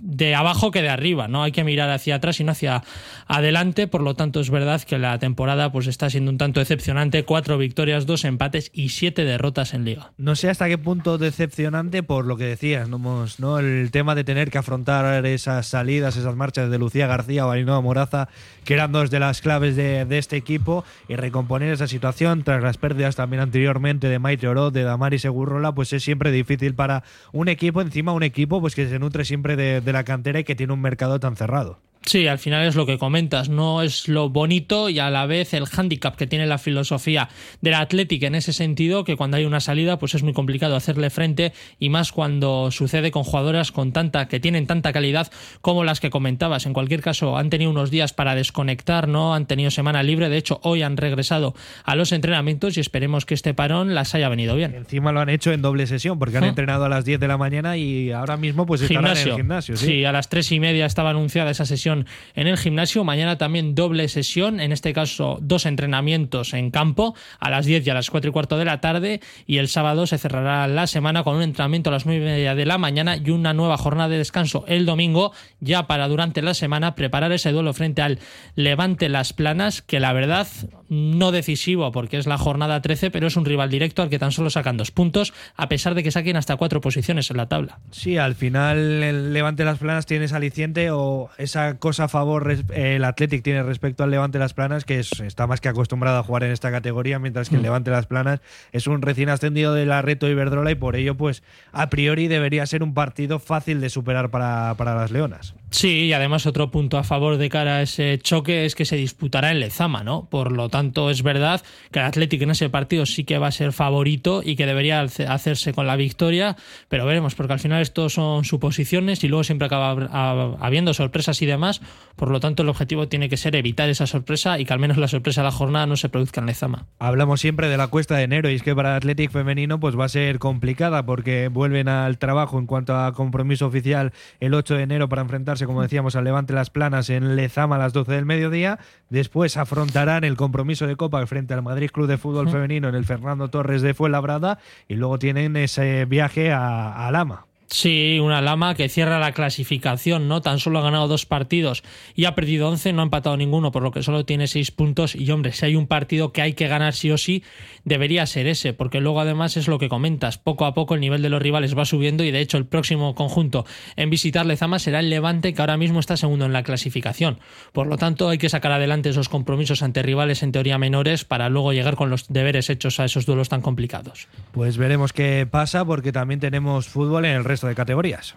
de 0.00 0.34
abajo 0.34 0.70
que 0.70 0.82
de 0.82 0.88
arriba, 0.88 1.28
¿no? 1.28 1.42
Hay 1.42 1.52
que 1.52 1.64
mirar 1.64 1.90
hacia 1.90 2.16
atrás 2.16 2.40
y 2.40 2.44
no 2.44 2.52
hacia 2.52 2.82
adelante, 3.26 3.86
por 3.86 4.02
lo 4.02 4.14
tanto 4.14 4.40
es 4.40 4.50
verdad 4.50 4.82
que 4.82 4.98
la 4.98 5.18
temporada 5.18 5.72
pues 5.72 5.86
está 5.86 6.10
siendo 6.10 6.30
un 6.30 6.38
tanto 6.38 6.60
decepcionante, 6.60 7.24
cuatro 7.24 7.58
victorias, 7.58 8.06
dos 8.06 8.24
empates 8.24 8.70
y 8.74 8.90
siete 8.90 9.24
derrotas 9.24 9.74
en 9.74 9.84
liga. 9.84 10.12
No 10.18 10.36
sé 10.36 10.50
hasta 10.50 10.68
qué 10.68 10.78
punto 10.78 11.18
decepcionante 11.18 12.02
por 12.02 12.26
lo 12.26 12.36
que 12.36 12.44
decías, 12.44 12.88
¿no? 12.88 13.58
El 13.58 13.90
tema 13.90 14.14
de 14.14 14.24
tener 14.24 14.50
que 14.50 14.58
afrontar 14.58 15.24
esas 15.26 15.66
salidas, 15.66 16.16
esas 16.16 16.36
marchas 16.36 16.70
de 16.70 16.78
Lucía 16.78 17.06
García 17.06 17.46
o 17.46 17.50
Ainhoa 17.50 17.80
Moraza, 17.80 18.28
que 18.64 18.74
eran 18.74 18.92
dos 18.92 19.10
de 19.10 19.20
las 19.20 19.40
claves 19.40 19.76
de, 19.76 20.06
este 20.16 20.36
equipo, 20.36 20.84
y 21.08 21.16
recomponer 21.16 21.72
esa 21.72 21.86
situación 21.86 22.42
tras 22.42 22.62
las 22.62 22.78
pérdidas 22.78 23.16
también 23.16 23.42
anteriormente 23.42 24.08
de 24.08 24.18
Maite 24.18 24.48
Oro, 24.48 24.70
de 24.70 24.82
Damari 24.82 25.18
Segurrola, 25.18 25.72
pues 25.72 25.92
es 25.92 26.02
siempre 26.02 26.30
difícil 26.30 26.74
para 26.74 27.02
un 27.32 27.48
equipo, 27.48 27.80
encima 27.80 28.12
un 28.12 28.22
equipo 28.22 28.60
pues 28.60 28.74
que 28.74 28.88
se 28.88 28.98
nutre 28.98 29.24
siempre 29.24 29.56
de 29.56 29.80
de 29.86 29.92
la 29.92 30.04
cantera 30.04 30.40
y 30.40 30.44
que 30.44 30.54
tiene 30.54 30.74
un 30.74 30.80
mercado 30.82 31.18
tan 31.18 31.36
cerrado. 31.36 31.78
Sí, 32.06 32.28
al 32.28 32.38
final 32.38 32.64
es 32.64 32.76
lo 32.76 32.86
que 32.86 32.98
comentas, 32.98 33.48
no 33.48 33.82
es 33.82 34.06
lo 34.06 34.30
bonito 34.30 34.88
y 34.88 35.00
a 35.00 35.10
la 35.10 35.26
vez 35.26 35.52
el 35.54 35.66
hándicap 35.66 36.14
que 36.14 36.28
tiene 36.28 36.46
la 36.46 36.56
filosofía 36.56 37.28
del 37.60 37.74
Athletic 37.74 38.22
en 38.22 38.36
ese 38.36 38.52
sentido, 38.52 39.02
que 39.02 39.16
cuando 39.16 39.38
hay 39.38 39.44
una 39.44 39.58
salida 39.58 39.98
pues 39.98 40.14
es 40.14 40.22
muy 40.22 40.32
complicado 40.32 40.76
hacerle 40.76 41.10
frente 41.10 41.52
y 41.80 41.88
más 41.88 42.12
cuando 42.12 42.70
sucede 42.70 43.10
con 43.10 43.24
jugadoras 43.24 43.72
con 43.72 43.90
tanta 43.90 44.28
que 44.28 44.38
tienen 44.38 44.68
tanta 44.68 44.92
calidad 44.92 45.32
como 45.62 45.82
las 45.82 45.98
que 45.98 46.08
comentabas. 46.10 46.64
En 46.66 46.74
cualquier 46.74 47.00
caso, 47.00 47.36
han 47.36 47.50
tenido 47.50 47.72
unos 47.72 47.90
días 47.90 48.12
para 48.12 48.36
desconectar, 48.36 49.08
¿no? 49.08 49.34
Han 49.34 49.46
tenido 49.46 49.72
semana 49.72 50.04
libre, 50.04 50.28
de 50.28 50.36
hecho 50.36 50.60
hoy 50.62 50.82
han 50.82 50.96
regresado 50.96 51.54
a 51.82 51.96
los 51.96 52.12
entrenamientos 52.12 52.76
y 52.76 52.80
esperemos 52.80 53.26
que 53.26 53.34
este 53.34 53.52
parón 53.52 53.96
las 53.96 54.14
haya 54.14 54.28
venido 54.28 54.54
bien. 54.54 54.76
Encima 54.76 55.10
lo 55.10 55.18
han 55.18 55.28
hecho 55.28 55.50
en 55.52 55.60
doble 55.60 55.88
sesión 55.88 56.20
porque 56.20 56.36
han 56.36 56.44
¿Mm? 56.44 56.50
entrenado 56.50 56.84
a 56.84 56.88
las 56.88 57.04
10 57.04 57.18
de 57.18 57.26
la 57.26 57.36
mañana 57.36 57.76
y 57.76 58.12
ahora 58.12 58.36
mismo 58.36 58.64
pues 58.64 58.82
estarán 58.82 59.16
en 59.16 59.28
el 59.28 59.34
gimnasio, 59.34 59.76
¿sí? 59.76 59.86
sí, 59.86 60.04
a 60.04 60.12
las 60.12 60.28
tres 60.28 60.52
y 60.52 60.60
media 60.60 60.86
estaba 60.86 61.10
anunciada 61.10 61.50
esa 61.50 61.66
sesión 61.66 61.95
en 62.34 62.46
el 62.46 62.58
gimnasio. 62.58 63.04
Mañana 63.04 63.38
también 63.38 63.74
doble 63.74 64.08
sesión, 64.08 64.60
en 64.60 64.72
este 64.72 64.92
caso 64.92 65.38
dos 65.40 65.64
entrenamientos 65.64 66.52
en 66.52 66.70
campo 66.70 67.14
a 67.38 67.50
las 67.50 67.64
10 67.66 67.86
y 67.86 67.90
a 67.90 67.94
las 67.94 68.10
4 68.10 68.30
y 68.30 68.32
cuarto 68.32 68.58
de 68.58 68.64
la 68.64 68.80
tarde. 68.80 69.20
Y 69.46 69.58
el 69.58 69.68
sábado 69.68 70.06
se 70.06 70.18
cerrará 70.18 70.66
la 70.68 70.86
semana 70.86 71.22
con 71.22 71.36
un 71.36 71.42
entrenamiento 71.42 71.90
a 71.90 71.92
las 71.92 72.06
9 72.06 72.20
y 72.20 72.24
media 72.24 72.54
de 72.54 72.66
la 72.66 72.78
mañana 72.78 73.16
y 73.16 73.30
una 73.30 73.54
nueva 73.54 73.76
jornada 73.76 74.08
de 74.08 74.18
descanso 74.18 74.64
el 74.66 74.86
domingo, 74.86 75.32
ya 75.60 75.86
para 75.86 76.08
durante 76.08 76.42
la 76.42 76.54
semana 76.54 76.94
preparar 76.94 77.32
ese 77.32 77.52
duelo 77.52 77.72
frente 77.72 78.02
al 78.02 78.18
Levante 78.54 79.08
Las 79.08 79.32
Planas, 79.32 79.82
que 79.82 80.00
la 80.00 80.12
verdad 80.12 80.46
no 80.88 81.32
decisivo 81.32 81.92
porque 81.92 82.18
es 82.18 82.26
la 82.26 82.38
jornada 82.38 82.80
13, 82.80 83.10
pero 83.10 83.26
es 83.26 83.36
un 83.36 83.44
rival 83.44 83.70
directo 83.70 84.02
al 84.02 84.10
que 84.10 84.18
tan 84.18 84.32
solo 84.32 84.50
sacan 84.50 84.76
dos 84.76 84.90
puntos, 84.90 85.32
a 85.56 85.68
pesar 85.68 85.94
de 85.94 86.02
que 86.02 86.10
saquen 86.10 86.36
hasta 86.36 86.56
cuatro 86.56 86.80
posiciones 86.80 87.30
en 87.30 87.36
la 87.36 87.48
tabla. 87.48 87.80
Sí, 87.90 88.18
al 88.18 88.34
final 88.34 89.02
el 89.02 89.32
Levante 89.32 89.64
Las 89.64 89.78
Planas 89.78 90.06
tiene 90.06 90.26
ese 90.26 90.36
aliciente 90.36 90.90
o 90.90 91.30
esa 91.38 91.75
cosa 91.78 92.04
a 92.04 92.08
favor 92.08 92.54
el 92.74 93.04
Athletic 93.04 93.42
tiene 93.42 93.62
respecto 93.62 94.04
al 94.04 94.10
Levante 94.10 94.38
Las 94.38 94.54
Planas, 94.54 94.84
que 94.84 94.98
es- 95.00 95.20
está 95.20 95.46
más 95.46 95.60
que 95.60 95.68
acostumbrado 95.68 96.18
a 96.18 96.22
jugar 96.22 96.44
en 96.44 96.52
esta 96.52 96.70
categoría, 96.70 97.18
mientras 97.18 97.48
que 97.48 97.56
el 97.56 97.60
Mm. 97.60 97.64
Levante 97.64 97.90
Las 97.90 98.06
Planas 98.06 98.40
es 98.72 98.86
un 98.86 99.02
recién 99.02 99.28
ascendido 99.28 99.74
de 99.74 99.86
la 99.86 100.02
Reto 100.02 100.28
Iberdrola 100.28 100.70
y 100.70 100.74
por 100.74 100.96
ello, 100.96 101.16
pues 101.16 101.42
a 101.72 101.88
priori 101.90 102.28
debería 102.28 102.66
ser 102.66 102.82
un 102.82 102.94
partido 102.94 103.38
fácil 103.38 103.80
de 103.80 103.90
superar 103.90 104.30
para, 104.30 104.74
para 104.76 104.94
las 104.94 105.10
Leonas. 105.10 105.54
Sí, 105.76 106.04
y 106.06 106.12
además 106.14 106.46
otro 106.46 106.70
punto 106.70 106.96
a 106.96 107.04
favor 107.04 107.36
de 107.36 107.50
cara 107.50 107.76
a 107.76 107.82
ese 107.82 108.18
choque 108.18 108.64
es 108.64 108.74
que 108.74 108.86
se 108.86 108.96
disputará 108.96 109.50
en 109.52 109.60
Lezama, 109.60 110.02
¿no? 110.02 110.26
Por 110.30 110.50
lo 110.50 110.70
tanto, 110.70 111.10
es 111.10 111.22
verdad 111.22 111.60
que 111.90 111.98
el 111.98 112.06
Athletic 112.06 112.40
en 112.40 112.52
ese 112.52 112.70
partido 112.70 113.04
sí 113.04 113.24
que 113.24 113.36
va 113.36 113.48
a 113.48 113.52
ser 113.52 113.74
favorito 113.74 114.40
y 114.42 114.56
que 114.56 114.64
debería 114.64 115.02
hace- 115.02 115.26
hacerse 115.26 115.74
con 115.74 115.86
la 115.86 115.96
victoria, 115.96 116.56
pero 116.88 117.04
veremos, 117.04 117.34
porque 117.34 117.52
al 117.52 117.58
final 117.58 117.82
esto 117.82 118.08
son 118.08 118.46
suposiciones 118.46 119.22
y 119.22 119.28
luego 119.28 119.44
siempre 119.44 119.66
acaba 119.66 119.92
hab- 119.94 120.08
hab- 120.10 120.56
habiendo 120.62 120.94
sorpresas 120.94 121.42
y 121.42 121.46
demás, 121.46 121.82
por 122.16 122.30
lo 122.30 122.40
tanto 122.40 122.62
el 122.62 122.70
objetivo 122.70 123.08
tiene 123.08 123.28
que 123.28 123.36
ser 123.36 123.54
evitar 123.54 123.90
esa 123.90 124.06
sorpresa 124.06 124.58
y 124.58 124.64
que 124.64 124.72
al 124.72 124.78
menos 124.78 124.96
la 124.96 125.08
sorpresa 125.08 125.42
de 125.42 125.48
la 125.48 125.52
jornada 125.52 125.84
no 125.84 125.96
se 125.96 126.08
produzca 126.08 126.40
en 126.40 126.46
Lezama. 126.46 126.86
Hablamos 127.00 127.42
siempre 127.42 127.68
de 127.68 127.76
la 127.76 127.88
cuesta 127.88 128.16
de 128.16 128.22
enero 128.22 128.48
y 128.48 128.54
es 128.54 128.62
que 128.62 128.74
para 128.74 128.92
el 128.92 128.96
Athletic 128.96 129.30
femenino 129.30 129.78
pues 129.78 129.94
va 129.98 130.06
a 130.06 130.08
ser 130.08 130.38
complicada 130.38 131.04
porque 131.04 131.48
vuelven 131.48 131.88
al 131.88 132.16
trabajo 132.16 132.58
en 132.58 132.64
cuanto 132.64 132.96
a 132.96 133.12
compromiso 133.12 133.66
oficial 133.66 134.14
el 134.40 134.54
8 134.54 134.74
de 134.76 134.84
enero 134.84 135.10
para 135.10 135.20
enfrentarse, 135.20 135.65
como 135.66 135.82
decíamos, 135.82 136.16
al 136.16 136.24
Levante 136.24 136.52
Las 136.52 136.70
Planas 136.70 137.10
en 137.10 137.36
Lezama 137.36 137.76
a 137.76 137.78
las 137.78 137.92
12 137.92 138.12
del 138.12 138.24
mediodía. 138.24 138.78
Después 139.10 139.56
afrontarán 139.56 140.24
el 140.24 140.36
compromiso 140.36 140.86
de 140.86 140.96
Copa 140.96 141.26
frente 141.26 141.54
al 141.54 141.62
Madrid 141.62 141.90
Club 141.90 142.06
de 142.06 142.18
Fútbol 142.18 142.50
Femenino 142.50 142.88
en 142.88 142.94
el 142.94 143.04
Fernando 143.04 143.48
Torres 143.48 143.82
de 143.82 143.94
Fuenlabrada 143.94 144.58
y 144.88 144.94
luego 144.94 145.18
tienen 145.18 145.56
ese 145.56 146.04
viaje 146.04 146.52
a, 146.52 147.06
a 147.06 147.10
Lama. 147.10 147.46
Sí, 147.68 148.20
una 148.22 148.40
lama 148.40 148.76
que 148.76 148.88
cierra 148.88 149.18
la 149.18 149.32
clasificación, 149.32 150.28
¿no? 150.28 150.40
Tan 150.40 150.60
solo 150.60 150.78
ha 150.78 150.82
ganado 150.82 151.08
dos 151.08 151.26
partidos 151.26 151.82
y 152.14 152.24
ha 152.26 152.36
perdido 152.36 152.68
11, 152.68 152.92
no 152.92 153.02
ha 153.02 153.04
empatado 153.04 153.36
ninguno, 153.36 153.72
por 153.72 153.82
lo 153.82 153.90
que 153.90 154.04
solo 154.04 154.24
tiene 154.24 154.46
seis 154.46 154.70
puntos. 154.70 155.16
Y 155.16 155.28
hombre, 155.32 155.52
si 155.52 155.66
hay 155.66 155.74
un 155.74 155.88
partido 155.88 156.32
que 156.32 156.42
hay 156.42 156.52
que 156.52 156.68
ganar 156.68 156.94
sí 156.94 157.10
o 157.10 157.18
sí, 157.18 157.42
debería 157.84 158.24
ser 158.26 158.46
ese, 158.46 158.72
porque 158.72 159.00
luego 159.00 159.20
además 159.20 159.56
es 159.56 159.66
lo 159.66 159.78
que 159.78 159.88
comentas, 159.88 160.38
poco 160.38 160.64
a 160.64 160.74
poco 160.74 160.94
el 160.94 161.00
nivel 161.00 161.22
de 161.22 161.28
los 161.28 161.42
rivales 161.42 161.76
va 161.76 161.84
subiendo 161.84 162.22
y 162.22 162.30
de 162.30 162.40
hecho 162.40 162.56
el 162.56 162.66
próximo 162.66 163.16
conjunto 163.16 163.66
en 163.96 164.10
visitar 164.10 164.46
Lezama 164.46 164.78
será 164.78 165.00
el 165.00 165.10
Levante, 165.10 165.52
que 165.52 165.60
ahora 165.60 165.76
mismo 165.76 165.98
está 165.98 166.16
segundo 166.16 166.44
en 166.44 166.52
la 166.52 166.62
clasificación. 166.62 167.40
Por 167.72 167.88
lo 167.88 167.96
tanto, 167.96 168.28
hay 168.28 168.38
que 168.38 168.48
sacar 168.48 168.70
adelante 168.70 169.08
esos 169.08 169.28
compromisos 169.28 169.82
ante 169.82 170.02
rivales 170.02 170.44
en 170.44 170.52
teoría 170.52 170.78
menores 170.78 171.24
para 171.24 171.48
luego 171.48 171.72
llegar 171.72 171.96
con 171.96 172.10
los 172.10 172.28
deberes 172.28 172.70
hechos 172.70 173.00
a 173.00 173.04
esos 173.04 173.26
duelos 173.26 173.48
tan 173.48 173.60
complicados. 173.60 174.28
Pues 174.52 174.76
veremos 174.76 175.12
qué 175.12 175.48
pasa 175.50 175.84
porque 175.84 176.12
también 176.12 176.38
tenemos 176.38 176.86
fútbol 176.86 177.24
en 177.24 177.32
el 177.32 177.44
resto 177.44 177.55
de 177.60 177.74
categorías. 177.74 178.34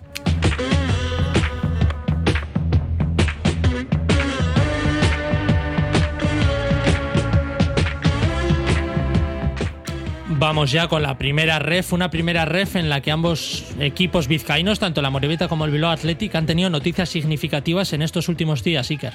Vamos 10.41 10.71
ya 10.71 10.87
con 10.87 11.01
la 11.01 11.17
primera 11.17 11.59
ref, 11.59 11.91
una 11.91 12.09
primera 12.09 12.45
ref 12.45 12.77
en 12.77 12.87
la 12.87 13.01
que 13.01 13.11
ambos 13.11 13.65
equipos 13.77 14.29
vizcaínos, 14.29 14.79
tanto 14.79 15.01
la 15.01 15.09
Moribeta 15.09 15.49
como 15.49 15.65
el 15.65 15.71
Bilbao 15.71 15.91
Athletic, 15.91 16.33
han 16.33 16.45
tenido 16.45 16.69
noticias 16.69 17.09
significativas 17.09 17.91
en 17.91 18.01
estos 18.01 18.29
últimos 18.29 18.63
días, 18.63 18.89
Iker. 18.89 19.13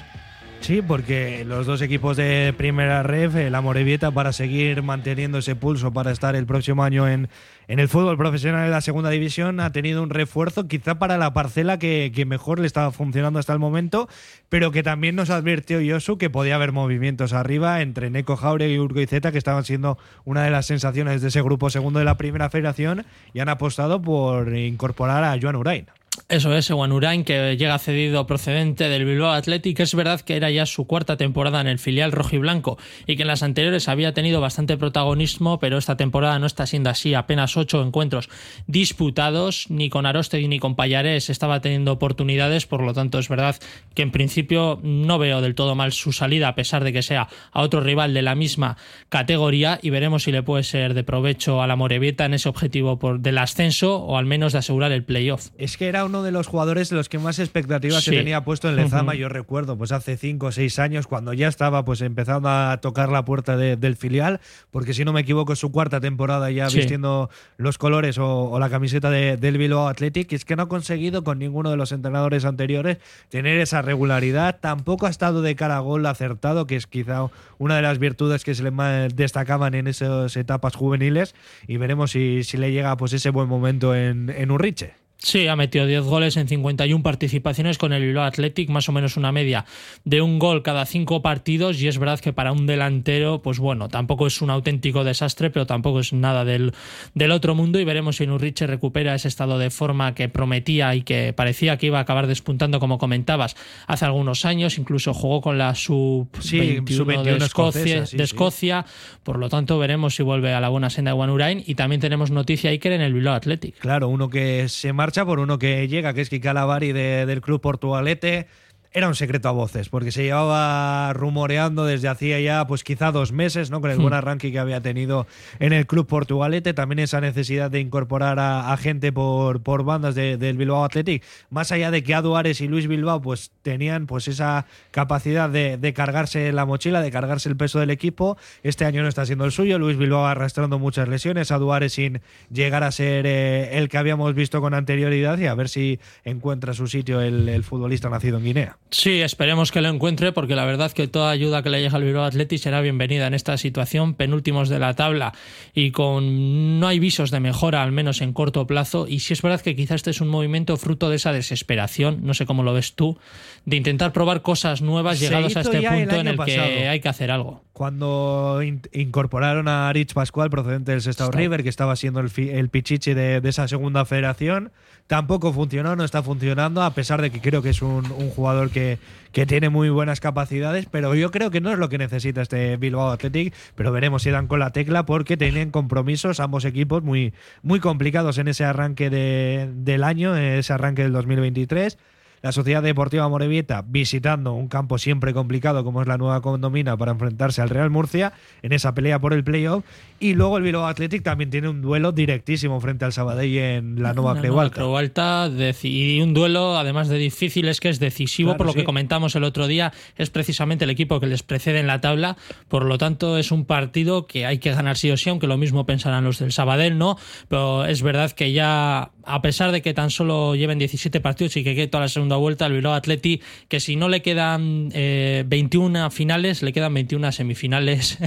Sí, 0.65 0.81
porque 0.81 1.45
los 1.45 1.67
dos 1.67 1.83
equipos 1.83 2.17
de 2.17 2.51
primera 2.57 3.05
eh, 3.07 3.51
la 3.51 3.61
Morevieta, 3.61 4.09
para 4.09 4.33
seguir 4.33 4.81
manteniendo 4.81 5.37
ese 5.37 5.55
pulso 5.55 5.93
para 5.93 6.09
estar 6.09 6.35
el 6.35 6.47
próximo 6.47 6.83
año 6.83 7.07
en, 7.07 7.29
el 7.67 7.87
fútbol 7.87 8.17
profesional 8.17 8.65
de 8.65 8.71
la 8.71 8.81
segunda 8.81 9.11
división, 9.11 9.59
ha 9.59 9.71
tenido 9.71 10.01
un 10.01 10.09
refuerzo 10.09 10.67
quizá 10.67 10.97
para 10.97 11.19
la 11.19 11.35
parcela 11.35 11.77
que, 11.77 12.25
mejor 12.25 12.59
le 12.59 12.65
estaba 12.65 12.91
funcionando 12.91 13.37
hasta 13.37 13.53
el 13.53 13.59
momento, 13.59 14.09
pero 14.49 14.71
que 14.71 14.81
también 14.81 15.15
nos 15.15 15.29
advirtió 15.29 15.81
Yosu 15.81 16.17
que 16.17 16.31
podía 16.31 16.55
haber 16.55 16.71
movimientos 16.71 17.33
arriba 17.33 17.83
entre 17.83 18.09
Neko 18.09 18.35
Jauregui 18.35 18.73
y 18.73 18.79
Urgo 18.79 19.01
Izeta, 19.01 19.31
que 19.31 19.37
estaban 19.37 19.65
siendo 19.65 19.99
una 20.23 20.43
de 20.43 20.49
las 20.49 20.65
sensaciones 20.65 21.21
de 21.21 21.27
ese 21.27 21.43
grupo 21.43 21.69
segundo 21.69 21.99
de 21.99 22.05
la 22.05 22.17
primera 22.17 22.49
federación, 22.49 23.05
y 23.35 23.39
han 23.39 23.49
apostado 23.49 24.01
por 24.01 24.57
incorporar 24.57 25.25
a 25.25 25.37
Joan 25.39 25.57
Urain. 25.57 25.85
Eso 26.27 26.55
es, 26.55 26.69
Ewan 26.69 26.91
Urain, 26.91 27.23
que 27.23 27.55
llega 27.57 27.77
cedido 27.77 28.25
procedente 28.25 28.89
del 28.89 29.05
Bilbao 29.05 29.31
Athletic. 29.31 29.79
Es 29.79 29.93
verdad 29.93 30.21
que 30.21 30.35
era 30.35 30.49
ya 30.49 30.65
su 30.65 30.87
cuarta 30.87 31.17
temporada 31.17 31.61
en 31.61 31.67
el 31.67 31.79
filial 31.79 32.11
rojiblanco 32.11 32.77
y 33.05 33.15
que 33.15 33.23
en 33.23 33.27
las 33.27 33.43
anteriores 33.43 33.87
había 33.87 34.13
tenido 34.13 34.41
bastante 34.41 34.77
protagonismo, 34.77 35.59
pero 35.59 35.77
esta 35.77 35.97
temporada 35.97 36.39
no 36.39 36.47
está 36.47 36.65
siendo 36.65 36.89
así. 36.89 37.13
Apenas 37.13 37.57
ocho 37.57 37.83
encuentros 37.83 38.29
disputados, 38.67 39.65
ni 39.69 39.89
con 39.89 40.05
Arostegui 40.05 40.47
ni 40.47 40.59
con 40.59 40.75
Payarés 40.75 41.29
estaba 41.29 41.61
teniendo 41.61 41.91
oportunidades, 41.91 42.65
por 42.65 42.81
lo 42.81 42.93
tanto 42.93 43.19
es 43.19 43.29
verdad 43.29 43.55
que 43.93 44.01
en 44.01 44.11
principio 44.11 44.79
no 44.83 45.19
veo 45.19 45.41
del 45.41 45.55
todo 45.55 45.75
mal 45.75 45.91
su 45.91 46.11
salida, 46.11 46.47
a 46.47 46.55
pesar 46.55 46.83
de 46.83 46.93
que 46.93 47.03
sea 47.03 47.27
a 47.51 47.61
otro 47.61 47.81
rival 47.81 48.13
de 48.13 48.21
la 48.21 48.35
misma 48.35 48.77
categoría 49.09 49.79
y 49.81 49.89
veremos 49.89 50.23
si 50.23 50.31
le 50.31 50.43
puede 50.43 50.63
ser 50.63 50.93
de 50.93 51.03
provecho 51.03 51.61
a 51.61 51.67
la 51.67 51.75
Morevieta 51.75 52.25
en 52.25 52.33
ese 52.33 52.49
objetivo 52.49 52.99
por, 52.99 53.19
del 53.19 53.37
ascenso 53.37 53.97
o 53.97 54.17
al 54.17 54.25
menos 54.25 54.53
de 54.53 54.59
asegurar 54.59 54.91
el 54.91 55.03
playoff. 55.03 55.49
Es 55.57 55.77
que 55.77 55.87
era 55.87 56.04
uno 56.05 56.23
de 56.23 56.31
los 56.31 56.47
jugadores 56.47 56.89
de 56.89 56.95
los 56.95 57.09
que 57.09 57.19
más 57.19 57.39
expectativas 57.39 58.03
se 58.03 58.11
tenía 58.11 58.43
puesto 58.43 58.69
en 58.69 58.75
Lezama. 58.75 59.15
Yo 59.15 59.29
recuerdo, 59.29 59.77
pues 59.77 59.91
hace 59.91 60.17
cinco 60.17 60.47
o 60.47 60.51
seis 60.51 60.79
años, 60.79 61.07
cuando 61.07 61.33
ya 61.33 61.47
estaba 61.47 61.83
pues 61.85 62.01
empezando 62.01 62.49
a 62.49 62.77
tocar 62.81 63.09
la 63.09 63.25
puerta 63.25 63.57
de- 63.57 63.75
del 63.77 63.95
filial, 63.95 64.39
porque 64.71 64.93
si 64.93 65.03
no 65.05 65.13
me 65.13 65.21
equivoco 65.21 65.53
es 65.53 65.59
su 65.59 65.71
cuarta 65.71 65.99
temporada 65.99 66.49
ya 66.51 66.69
Sí. 66.69 66.77
vistiendo 66.77 67.29
los 67.57 67.77
colores 67.77 68.17
o, 68.17 68.49
o 68.51 68.59
la 68.59 68.69
camiseta 68.69 69.09
de- 69.09 69.37
del 69.37 69.57
Bilbao 69.57 69.87
Athletic, 69.87 70.31
y 70.31 70.35
es 70.35 70.45
que 70.45 70.55
no 70.55 70.63
ha 70.63 70.67
conseguido 70.69 71.23
con 71.23 71.39
ninguno 71.39 71.69
de 71.71 71.77
los 71.77 71.91
entrenadores 71.91 72.45
anteriores 72.45 72.97
tener 73.29 73.59
esa 73.59 73.81
regularidad. 73.81 74.59
Tampoco 74.61 75.07
ha 75.07 75.09
estado 75.09 75.41
de 75.41 75.55
cara 75.55 75.77
a 75.77 75.79
gol 75.79 76.05
acertado, 76.05 76.67
que 76.67 76.75
es 76.75 76.87
quizá 76.87 77.27
una 77.57 77.75
de 77.75 77.81
las 77.81 77.99
virtudes 77.99 78.43
que 78.43 78.53
se 78.55 78.63
le 78.63 78.71
ma- 78.71 79.07
destacaban 79.13 79.73
en 79.75 79.87
esas 79.87 80.35
etapas 80.37 80.75
juveniles, 80.75 81.35
y 81.67 81.77
veremos 81.77 82.11
si, 82.11 82.43
si 82.43 82.57
le 82.57 82.71
llega 82.71 82.95
pues 82.97 83.13
ese 83.13 83.29
buen 83.29 83.47
momento 83.47 83.95
en, 83.95 84.29
en 84.29 84.51
Urriche. 84.51 84.93
Sí, 85.17 85.47
ha 85.47 85.55
metido 85.55 85.87
10 85.87 86.03
goles 86.03 86.37
en 86.37 86.47
51 86.47 87.01
participaciones 87.01 87.77
con 87.77 87.93
el 87.93 88.03
Bilbao 88.03 88.25
Athletic, 88.25 88.69
más 88.69 88.89
o 88.89 88.91
menos 88.91 89.17
una 89.17 89.31
media 89.31 89.65
de 90.03 90.21
un 90.21 90.39
gol 90.39 90.61
cada 90.61 90.85
cinco 90.85 91.21
partidos. 91.21 91.81
Y 91.81 91.87
es 91.87 91.97
verdad 91.97 92.19
que 92.19 92.33
para 92.33 92.51
un 92.51 92.67
delantero, 92.67 93.41
pues 93.41 93.59
bueno, 93.59 93.89
tampoco 93.89 94.27
es 94.27 94.41
un 94.41 94.49
auténtico 94.49 95.03
desastre, 95.03 95.49
pero 95.49 95.65
tampoco 95.65 95.99
es 95.99 96.13
nada 96.13 96.45
del, 96.45 96.73
del 97.13 97.31
otro 97.31 97.55
mundo. 97.55 97.79
Y 97.79 97.85
veremos 97.85 98.17
si 98.17 98.27
Nurriche 98.27 98.67
recupera 98.67 99.15
ese 99.15 99.27
estado 99.27 99.57
de 99.57 99.69
forma 99.69 100.13
que 100.13 100.29
prometía 100.29 100.93
y 100.95 101.01
que 101.01 101.33
parecía 101.33 101.77
que 101.77 101.87
iba 101.87 101.97
a 101.97 102.01
acabar 102.01 102.27
despuntando, 102.27 102.79
como 102.79 102.97
comentabas, 102.97 103.55
hace 103.87 104.05
algunos 104.05 104.45
años, 104.45 104.77
incluso 104.77 105.13
jugó 105.13 105.41
con 105.41 105.57
la 105.57 105.73
sub-21 105.75 106.87
sub-21 106.87 107.23
de, 107.23 107.37
Escocia, 107.37 108.05
sí, 108.05 108.17
de 108.17 108.27
sí. 108.27 108.33
Escocia, 108.33 108.85
por 109.23 109.37
lo 109.37 109.49
tanto 109.49 109.77
veremos 109.79 110.15
si 110.15 110.23
vuelve 110.23 110.53
a 110.53 110.59
la 110.59 110.69
buena 110.69 110.89
senda 110.89 111.11
de 111.11 111.17
Wanurain 111.17 111.63
y 111.65 111.75
también 111.75 112.01
tenemos 112.01 112.31
noticia 112.31 112.69
Iker 112.69 112.93
en 112.93 113.01
el 113.01 113.13
Bilbao 113.13 113.35
Athletic. 113.35 113.77
Claro, 113.79 114.07
uno 114.09 114.29
que 114.29 114.67
se 114.69 114.93
marcha 115.05 115.23
por 115.23 115.37
uno 115.37 115.59
que 115.59 115.87
llega, 115.87 116.15
que 116.15 116.21
es 116.21 116.29
Kika 116.31 116.51
Lavari 116.51 116.91
de- 116.91 117.27
del 117.27 117.39
club 117.41 117.61
Portugalete. 117.61 118.47
Era 118.95 119.09
un 119.09 119.15
secreto 119.15 119.49
a 119.49 119.51
voces, 119.51 119.89
porque 119.89 120.11
se 120.13 120.23
llevaba 120.23 121.11
rumoreando 121.13 121.83
desde 121.85 122.07
hacía 122.07 122.39
ya, 122.39 122.65
pues 122.65 122.83
quizá 122.83 123.11
dos 123.11 123.33
meses, 123.33 123.69
¿no? 123.69 123.81
Con 123.81 123.91
el 123.91 123.97
Hmm. 123.97 124.01
buen 124.03 124.13
arranque 124.13 124.51
que 124.53 124.57
había 124.59 124.79
tenido 124.81 125.27
en 125.59 125.73
el 125.73 125.85
club 125.85 126.07
portugalete, 126.07 126.73
también 126.73 126.99
esa 126.99 127.19
necesidad 127.19 127.69
de 127.69 127.81
incorporar 127.81 128.39
a, 128.39 128.71
a 128.71 128.77
gente 128.77 129.11
por, 129.11 129.61
por 129.61 129.83
bandas 129.83 130.15
de- 130.15 130.37
del 130.37 130.55
Bilbao 130.57 130.85
Athletic, 130.85 131.23
más 131.49 131.73
allá 131.73 131.91
de 131.91 132.03
que 132.03 132.15
Adu 132.15 132.37
Ares 132.37 132.61
y 132.61 132.69
Luis 132.69 132.87
Bilbao, 132.87 133.21
pues 133.21 133.51
tenían 133.63 134.07
pues 134.07 134.29
esa 134.29 134.65
capacidad 134.91 135.49
de, 135.49 135.77
de 135.77 135.93
cargarse 135.93 136.53
la 136.53 136.65
mochila, 136.65 137.01
de 137.01 137.11
cargarse 137.11 137.49
el 137.49 137.57
peso 137.57 137.79
del 137.81 137.89
equipo. 137.91 138.37
Este 138.63 138.85
año 138.85 139.01
no 139.01 139.09
está 139.09 139.25
siendo 139.25 139.43
el 139.43 139.51
suyo, 139.51 139.77
Luis 139.77 139.97
Bilbao 139.97 140.25
arrastrando 140.25 140.79
muchas 140.79 141.09
lesiones, 141.09 141.51
Adu 141.51 141.73
Ares 141.73 141.91
sin 141.93 142.21
llegar 142.49 142.83
a 142.83 142.91
ser 142.93 143.25
eh, 143.27 143.77
el 143.77 143.89
que 143.89 143.97
habíamos 143.97 144.33
visto 144.35 144.61
con 144.61 144.73
anterioridad 144.73 145.37
y 145.37 145.47
a 145.47 145.53
ver 145.53 145.67
si 145.67 145.99
encuentra 146.23 146.73
su 146.73 146.87
sitio 146.87 147.19
el, 147.19 147.49
el 147.49 147.63
futbolista 147.65 148.09
nacido 148.09 148.37
en 148.37 148.43
Guinea. 148.45 148.77
Sí, 148.97 149.21
esperemos 149.21 149.73
que 149.73 149.81
lo 149.81 149.89
encuentre 149.89 150.31
porque 150.31 150.55
la 150.55 150.63
verdad 150.63 150.89
que 150.93 151.09
toda 151.09 151.29
ayuda 151.29 151.61
que 151.61 151.69
le 151.69 151.81
llegue 151.81 151.93
al 151.93 152.05
Bilbao 152.05 152.23
Athletic 152.23 152.59
será 152.59 152.79
bienvenida 152.79 153.27
en 153.27 153.33
esta 153.33 153.57
situación, 153.57 154.13
penúltimos 154.13 154.69
de 154.69 154.79
la 154.79 154.93
tabla 154.93 155.33
y 155.73 155.91
con 155.91 156.79
no 156.79 156.87
hay 156.87 156.99
visos 156.99 157.29
de 157.29 157.41
mejora 157.41 157.83
al 157.83 157.91
menos 157.91 158.21
en 158.21 158.31
corto 158.31 158.65
plazo 158.65 159.05
y 159.05 159.19
si 159.19 159.33
es 159.33 159.41
verdad 159.41 159.59
que 159.59 159.75
quizás 159.75 159.95
este 159.95 160.11
es 160.11 160.21
un 160.21 160.29
movimiento 160.29 160.77
fruto 160.77 161.09
de 161.09 161.17
esa 161.17 161.33
desesperación, 161.33 162.19
no 162.23 162.33
sé 162.33 162.45
cómo 162.45 162.63
lo 162.63 162.73
ves 162.73 162.93
tú, 162.93 163.19
de 163.65 163.75
intentar 163.75 164.13
probar 164.13 164.41
cosas 164.41 164.81
nuevas 164.81 165.19
llegados 165.19 165.57
a 165.57 165.61
este 165.61 165.79
el 165.79 165.85
punto 165.85 166.15
en 166.15 166.27
el 166.27 166.35
pasado. 166.37 166.65
que 166.65 166.87
hay 166.87 167.01
que 167.01 167.09
hacer 167.09 167.31
algo. 167.31 167.64
Cuando 167.75 168.61
in- 168.63 168.79
incorporaron 168.93 169.67
a 169.67 169.91
Rich 169.91 170.13
Pascual, 170.13 170.49
procedente 170.49 170.93
del 170.93 171.01
Sestao. 171.01 171.29
River, 171.29 171.61
que 171.61 171.67
estaba 171.67 171.97
siendo 171.97 172.21
el, 172.21 172.29
fi- 172.29 172.49
el 172.49 172.69
pichichi 172.69 173.13
de, 173.13 173.41
de 173.41 173.49
esa 173.49 173.67
segunda 173.67 174.05
federación, 174.05 174.71
tampoco 175.07 175.51
funcionó, 175.51 175.93
no 175.97 176.05
está 176.05 176.23
funcionando, 176.23 176.81
a 176.83 176.91
pesar 176.93 177.21
de 177.21 177.31
que 177.31 177.41
creo 177.41 177.61
que 177.61 177.71
es 177.71 177.81
un, 177.81 178.09
un 178.13 178.29
jugador 178.29 178.69
que, 178.69 178.97
que 179.33 179.45
tiene 179.45 179.67
muy 179.67 179.89
buenas 179.89 180.21
capacidades, 180.21 180.85
pero 180.89 181.15
yo 181.15 181.31
creo 181.31 181.51
que 181.51 181.59
no 181.59 181.69
es 181.69 181.77
lo 181.77 181.89
que 181.89 181.97
necesita 181.97 182.41
este 182.41 182.77
Bilbao 182.77 183.11
Athletic, 183.11 183.53
pero 183.75 183.91
veremos 183.91 184.23
si 184.23 184.29
dan 184.29 184.47
con 184.47 184.59
la 184.59 184.69
tecla 184.69 185.05
porque 185.05 185.35
tienen 185.35 185.69
compromisos 185.71 186.39
ambos 186.39 186.63
equipos 186.63 187.03
muy, 187.03 187.33
muy 187.61 187.81
complicados 187.81 188.37
en 188.37 188.47
ese 188.47 188.63
arranque 188.63 189.09
de- 189.09 189.69
del 189.75 190.05
año, 190.05 190.37
en 190.37 190.43
ese 190.43 190.71
arranque 190.71 191.03
del 191.03 191.11
2023. 191.11 191.97
La 192.41 192.51
Sociedad 192.51 192.83
Deportiva 192.83 193.27
Morevieta 193.27 193.83
visitando 193.87 194.53
un 194.53 194.67
campo 194.67 194.97
siempre 194.97 195.33
complicado 195.33 195.83
como 195.83 196.01
es 196.01 196.07
la 196.07 196.17
nueva 196.17 196.41
condomina 196.41 196.95
para 196.95 197.11
enfrentarse 197.11 197.61
al 197.61 197.69
Real 197.69 197.89
Murcia 197.89 198.33
en 198.61 198.71
esa 198.71 198.93
pelea 198.93 199.19
por 199.19 199.33
el 199.33 199.43
playoff. 199.43 199.83
Y 200.19 200.33
luego 200.33 200.57
el 200.57 200.63
Bilbao 200.63 200.85
Athletic 200.85 201.23
también 201.23 201.49
tiene 201.49 201.67
un 201.69 201.81
duelo 201.81 202.11
directísimo 202.11 202.79
frente 202.79 203.03
al 203.03 203.11
Sabadell 203.13 203.57
en 203.57 204.01
la 204.01 204.13
nueva 204.13 204.31
Una 204.31 204.41
Creu 204.41 204.51
nueva 204.53 204.63
Alta. 204.63 204.75
Creu 204.75 204.95
Alta, 204.97 205.49
deci- 205.49 205.89
y 205.91 206.21
un 206.21 206.33
duelo, 206.33 206.77
además 206.77 207.09
de 207.09 207.17
difícil, 207.17 207.67
es 207.67 207.79
que 207.81 207.89
es 207.89 207.99
decisivo, 207.99 208.49
Claro, 208.51 208.57
por 208.57 208.65
lo 208.67 208.73
sí. 208.73 208.79
que 208.79 208.85
comentamos 208.85 209.35
el 209.35 209.43
otro 209.43 209.67
día, 209.67 209.91
es 210.17 210.29
precisamente 210.29 210.85
el 210.85 210.89
equipo 210.91 211.19
que 211.19 211.27
les 211.27 211.43
precede 211.43 211.79
en 211.79 211.87
la 211.87 211.99
tabla, 211.99 212.37
por 212.69 212.85
lo 212.85 212.97
tanto 212.97 213.37
es 213.37 213.51
un 213.51 213.65
partido 213.65 214.25
que 214.25 214.45
hay 214.45 214.59
que 214.59 214.71
ganar 214.71 214.95
sí 214.97 215.11
o 215.11 215.17
sí, 215.17 215.29
aunque 215.29 215.47
lo 215.47 215.57
mismo 215.57 215.85
pensarán 215.85 216.23
los 216.23 216.39
del 216.39 216.51
Sabadell, 216.53 216.97
¿no? 216.97 217.17
Pero 217.49 217.85
es 217.85 218.01
verdad 218.01 218.31
que 218.31 218.53
ya, 218.53 219.11
a 219.25 219.41
pesar 219.41 219.71
de 219.73 219.81
que 219.81 219.93
tan 219.93 220.11
solo 220.11 220.55
lleven 220.55 220.79
17 220.79 221.19
partidos 221.19 221.57
y 221.57 221.63
que 221.65 221.75
quede 221.75 221.87
toda 221.87 222.03
la 222.03 222.09
vuelta, 222.27 222.65
el 222.65 222.73
Bilbao 222.73 222.93
Atleti, 222.93 223.41
que 223.67 223.79
si 223.79 223.95
no 223.95 224.09
le 224.09 224.21
quedan 224.21 224.89
eh, 224.93 225.43
21 225.47 226.09
finales, 226.11 226.61
le 226.63 226.73
quedan 226.73 226.93
21 226.93 227.31
semifinales. 227.31 228.17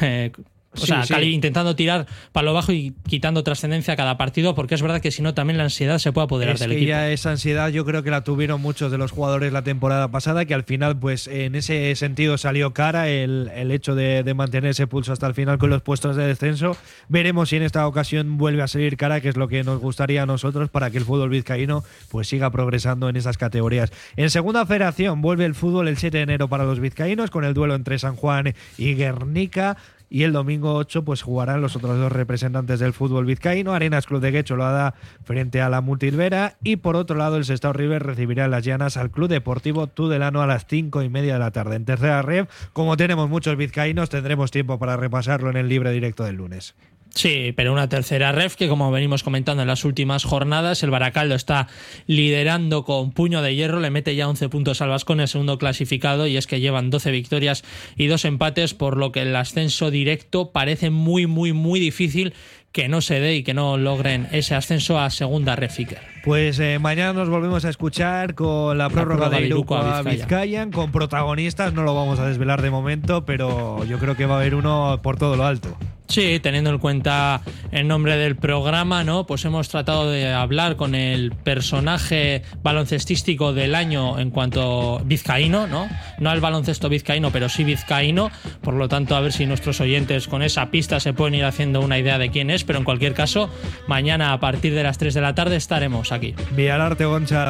o 0.72 0.76
Sí, 0.78 0.86
sea, 0.86 1.02
sí. 1.04 1.14
intentando 1.32 1.74
tirar 1.74 2.06
para 2.32 2.44
lo 2.44 2.54
bajo 2.54 2.70
y 2.72 2.94
quitando 3.08 3.42
trascendencia 3.42 3.94
a 3.94 3.96
cada 3.96 4.16
partido, 4.16 4.54
porque 4.54 4.76
es 4.76 4.82
verdad 4.82 5.00
que 5.00 5.10
si 5.10 5.20
no, 5.20 5.34
también 5.34 5.56
la 5.58 5.64
ansiedad 5.64 5.98
se 5.98 6.12
puede 6.12 6.26
apoderar 6.26 6.54
Es 6.54 6.60
del 6.60 6.70
que 6.70 6.76
equipo. 6.76 6.88
ya 6.90 7.10
esa 7.10 7.30
ansiedad 7.32 7.70
yo 7.70 7.84
creo 7.84 8.02
que 8.04 8.10
la 8.10 8.22
tuvieron 8.22 8.60
muchos 8.60 8.92
de 8.92 8.98
los 8.98 9.10
jugadores 9.10 9.52
la 9.52 9.62
temporada 9.62 10.12
pasada, 10.12 10.44
que 10.44 10.54
al 10.54 10.62
final 10.62 10.96
pues 10.98 11.26
en 11.26 11.56
ese 11.56 11.94
sentido 11.96 12.38
salió 12.38 12.72
cara 12.72 13.08
el, 13.08 13.50
el 13.54 13.72
hecho 13.72 13.94
de, 13.96 14.22
de 14.22 14.34
mantener 14.34 14.70
ese 14.70 14.86
pulso 14.86 15.12
hasta 15.12 15.26
el 15.26 15.34
final 15.34 15.58
con 15.58 15.70
los 15.70 15.82
puestos 15.82 16.14
de 16.14 16.24
descenso. 16.26 16.76
Veremos 17.08 17.48
si 17.48 17.56
en 17.56 17.62
esta 17.64 17.86
ocasión 17.88 18.38
vuelve 18.38 18.62
a 18.62 18.68
salir 18.68 18.96
cara, 18.96 19.20
que 19.20 19.28
es 19.28 19.36
lo 19.36 19.48
que 19.48 19.64
nos 19.64 19.80
gustaría 19.80 20.22
a 20.22 20.26
nosotros 20.26 20.70
para 20.70 20.90
que 20.90 20.98
el 20.98 21.04
fútbol 21.04 21.30
vizcaíno 21.30 21.82
pues 22.10 22.28
siga 22.28 22.50
progresando 22.50 23.08
en 23.08 23.16
esas 23.16 23.38
categorías. 23.38 23.90
En 24.16 24.30
segunda 24.30 24.64
federación 24.66 25.20
vuelve 25.20 25.46
el 25.46 25.54
fútbol 25.56 25.88
el 25.88 25.96
7 25.96 26.16
de 26.18 26.22
enero 26.22 26.48
para 26.48 26.62
los 26.64 26.78
vizcaínos 26.78 27.30
con 27.30 27.44
el 27.44 27.54
duelo 27.54 27.74
entre 27.74 27.98
San 27.98 28.14
Juan 28.14 28.54
y 28.78 28.94
Guernica. 28.94 29.76
Y 30.10 30.24
el 30.24 30.32
domingo 30.32 30.74
8 30.74 31.04
pues 31.04 31.22
jugarán 31.22 31.60
los 31.60 31.76
otros 31.76 31.96
dos 31.96 32.10
representantes 32.10 32.80
del 32.80 32.92
fútbol 32.92 33.24
vizcaíno. 33.24 33.72
Arenas 33.72 34.06
Club 34.06 34.20
de 34.20 34.32
Guecho 34.32 34.56
lo 34.56 34.64
hará 34.64 34.94
frente 35.22 35.60
a 35.60 35.68
la 35.68 35.80
Multilvera. 35.80 36.56
Y 36.64 36.76
por 36.76 36.96
otro 36.96 37.16
lado 37.16 37.36
el 37.36 37.44
Sestao 37.44 37.72
River 37.72 38.02
recibirá 38.02 38.48
las 38.48 38.64
llanas 38.64 38.96
al 38.96 39.12
Club 39.12 39.28
Deportivo 39.28 39.86
Tudelano 39.86 40.42
a 40.42 40.48
las 40.48 40.66
5 40.66 41.02
y 41.02 41.08
media 41.08 41.34
de 41.34 41.38
la 41.38 41.52
tarde. 41.52 41.76
En 41.76 41.84
tercera 41.84 42.22
red, 42.22 42.48
como 42.72 42.96
tenemos 42.96 43.30
muchos 43.30 43.56
vizcaínos, 43.56 44.10
tendremos 44.10 44.50
tiempo 44.50 44.80
para 44.80 44.96
repasarlo 44.96 45.48
en 45.48 45.56
el 45.56 45.68
libre 45.68 45.92
directo 45.92 46.24
del 46.24 46.36
lunes. 46.36 46.74
Sí, 47.14 47.52
pero 47.56 47.72
una 47.72 47.88
tercera 47.88 48.32
ref 48.32 48.54
que 48.56 48.68
como 48.68 48.90
venimos 48.90 49.22
comentando 49.22 49.62
en 49.62 49.68
las 49.68 49.84
últimas 49.84 50.24
jornadas, 50.24 50.82
el 50.82 50.90
Baracaldo 50.90 51.34
está 51.34 51.66
liderando 52.06 52.84
con 52.84 53.12
puño 53.12 53.42
de 53.42 53.54
hierro, 53.54 53.80
le 53.80 53.90
mete 53.90 54.14
ya 54.14 54.28
11 54.28 54.48
puntos 54.48 54.80
al 54.80 54.90
Vascón, 54.90 55.20
el 55.20 55.28
segundo 55.28 55.58
clasificado, 55.58 56.26
y 56.26 56.36
es 56.36 56.46
que 56.46 56.60
llevan 56.60 56.90
12 56.90 57.10
victorias 57.10 57.64
y 57.96 58.06
dos 58.06 58.24
empates, 58.24 58.74
por 58.74 58.96
lo 58.96 59.12
que 59.12 59.22
el 59.22 59.34
ascenso 59.34 59.90
directo 59.90 60.52
parece 60.52 60.90
muy, 60.90 61.26
muy, 61.26 61.52
muy 61.52 61.80
difícil 61.80 62.32
que 62.72 62.88
no 62.88 63.00
se 63.00 63.18
dé 63.18 63.34
y 63.34 63.42
que 63.42 63.52
no 63.52 63.76
logren 63.76 64.28
ese 64.30 64.54
ascenso 64.54 64.98
a 65.00 65.10
segunda 65.10 65.56
ref 65.56 65.78
Iker. 65.80 65.98
Pues 66.24 66.60
eh, 66.60 66.78
mañana 66.78 67.12
nos 67.12 67.28
volvemos 67.28 67.64
a 67.64 67.68
escuchar 67.68 68.34
con 68.36 68.78
la 68.78 68.88
prórroga, 68.88 69.28
prórroga 69.28 69.40
de 69.40 69.46
Iruko 69.46 69.76
a 69.76 69.98
a 69.98 70.02
Vizcaya. 70.02 70.16
Vizcayan, 70.16 70.70
con 70.70 70.92
protagonistas, 70.92 71.72
no 71.72 71.82
lo 71.82 71.94
vamos 71.94 72.20
a 72.20 72.28
desvelar 72.28 72.62
de 72.62 72.70
momento, 72.70 73.24
pero 73.24 73.84
yo 73.86 73.98
creo 73.98 74.16
que 74.16 74.26
va 74.26 74.36
a 74.36 74.38
haber 74.38 74.54
uno 74.54 75.00
por 75.02 75.16
todo 75.16 75.36
lo 75.36 75.44
alto. 75.44 75.76
Sí, 76.10 76.40
teniendo 76.42 76.70
en 76.70 76.78
cuenta 76.78 77.40
el 77.70 77.86
nombre 77.86 78.16
del 78.16 78.34
programa, 78.34 79.04
¿no? 79.04 79.26
Pues 79.26 79.44
hemos 79.44 79.68
tratado 79.68 80.10
de 80.10 80.32
hablar 80.32 80.74
con 80.74 80.96
el 80.96 81.30
personaje 81.30 82.42
baloncestístico 82.64 83.52
del 83.52 83.76
año 83.76 84.18
en 84.18 84.30
cuanto 84.30 85.00
vizcaíno, 85.04 85.68
¿no? 85.68 85.88
No 86.18 86.30
al 86.30 86.40
baloncesto 86.40 86.88
vizcaíno, 86.88 87.30
pero 87.30 87.48
sí 87.48 87.62
vizcaíno. 87.62 88.32
Por 88.60 88.74
lo 88.74 88.88
tanto, 88.88 89.14
a 89.14 89.20
ver 89.20 89.32
si 89.32 89.46
nuestros 89.46 89.80
oyentes 89.80 90.26
con 90.26 90.42
esa 90.42 90.72
pista 90.72 90.98
se 90.98 91.12
pueden 91.12 91.36
ir 91.36 91.44
haciendo 91.44 91.80
una 91.80 91.96
idea 91.96 92.18
de 92.18 92.30
quién 92.30 92.50
es. 92.50 92.64
Pero 92.64 92.80
en 92.80 92.84
cualquier 92.84 93.14
caso, 93.14 93.48
mañana 93.86 94.32
a 94.32 94.40
partir 94.40 94.74
de 94.74 94.82
las 94.82 94.98
3 94.98 95.14
de 95.14 95.20
la 95.20 95.36
tarde 95.36 95.54
estaremos 95.54 96.10
aquí. 96.10 96.34
Villalarte 96.56 97.04
Goncha. 97.04 97.46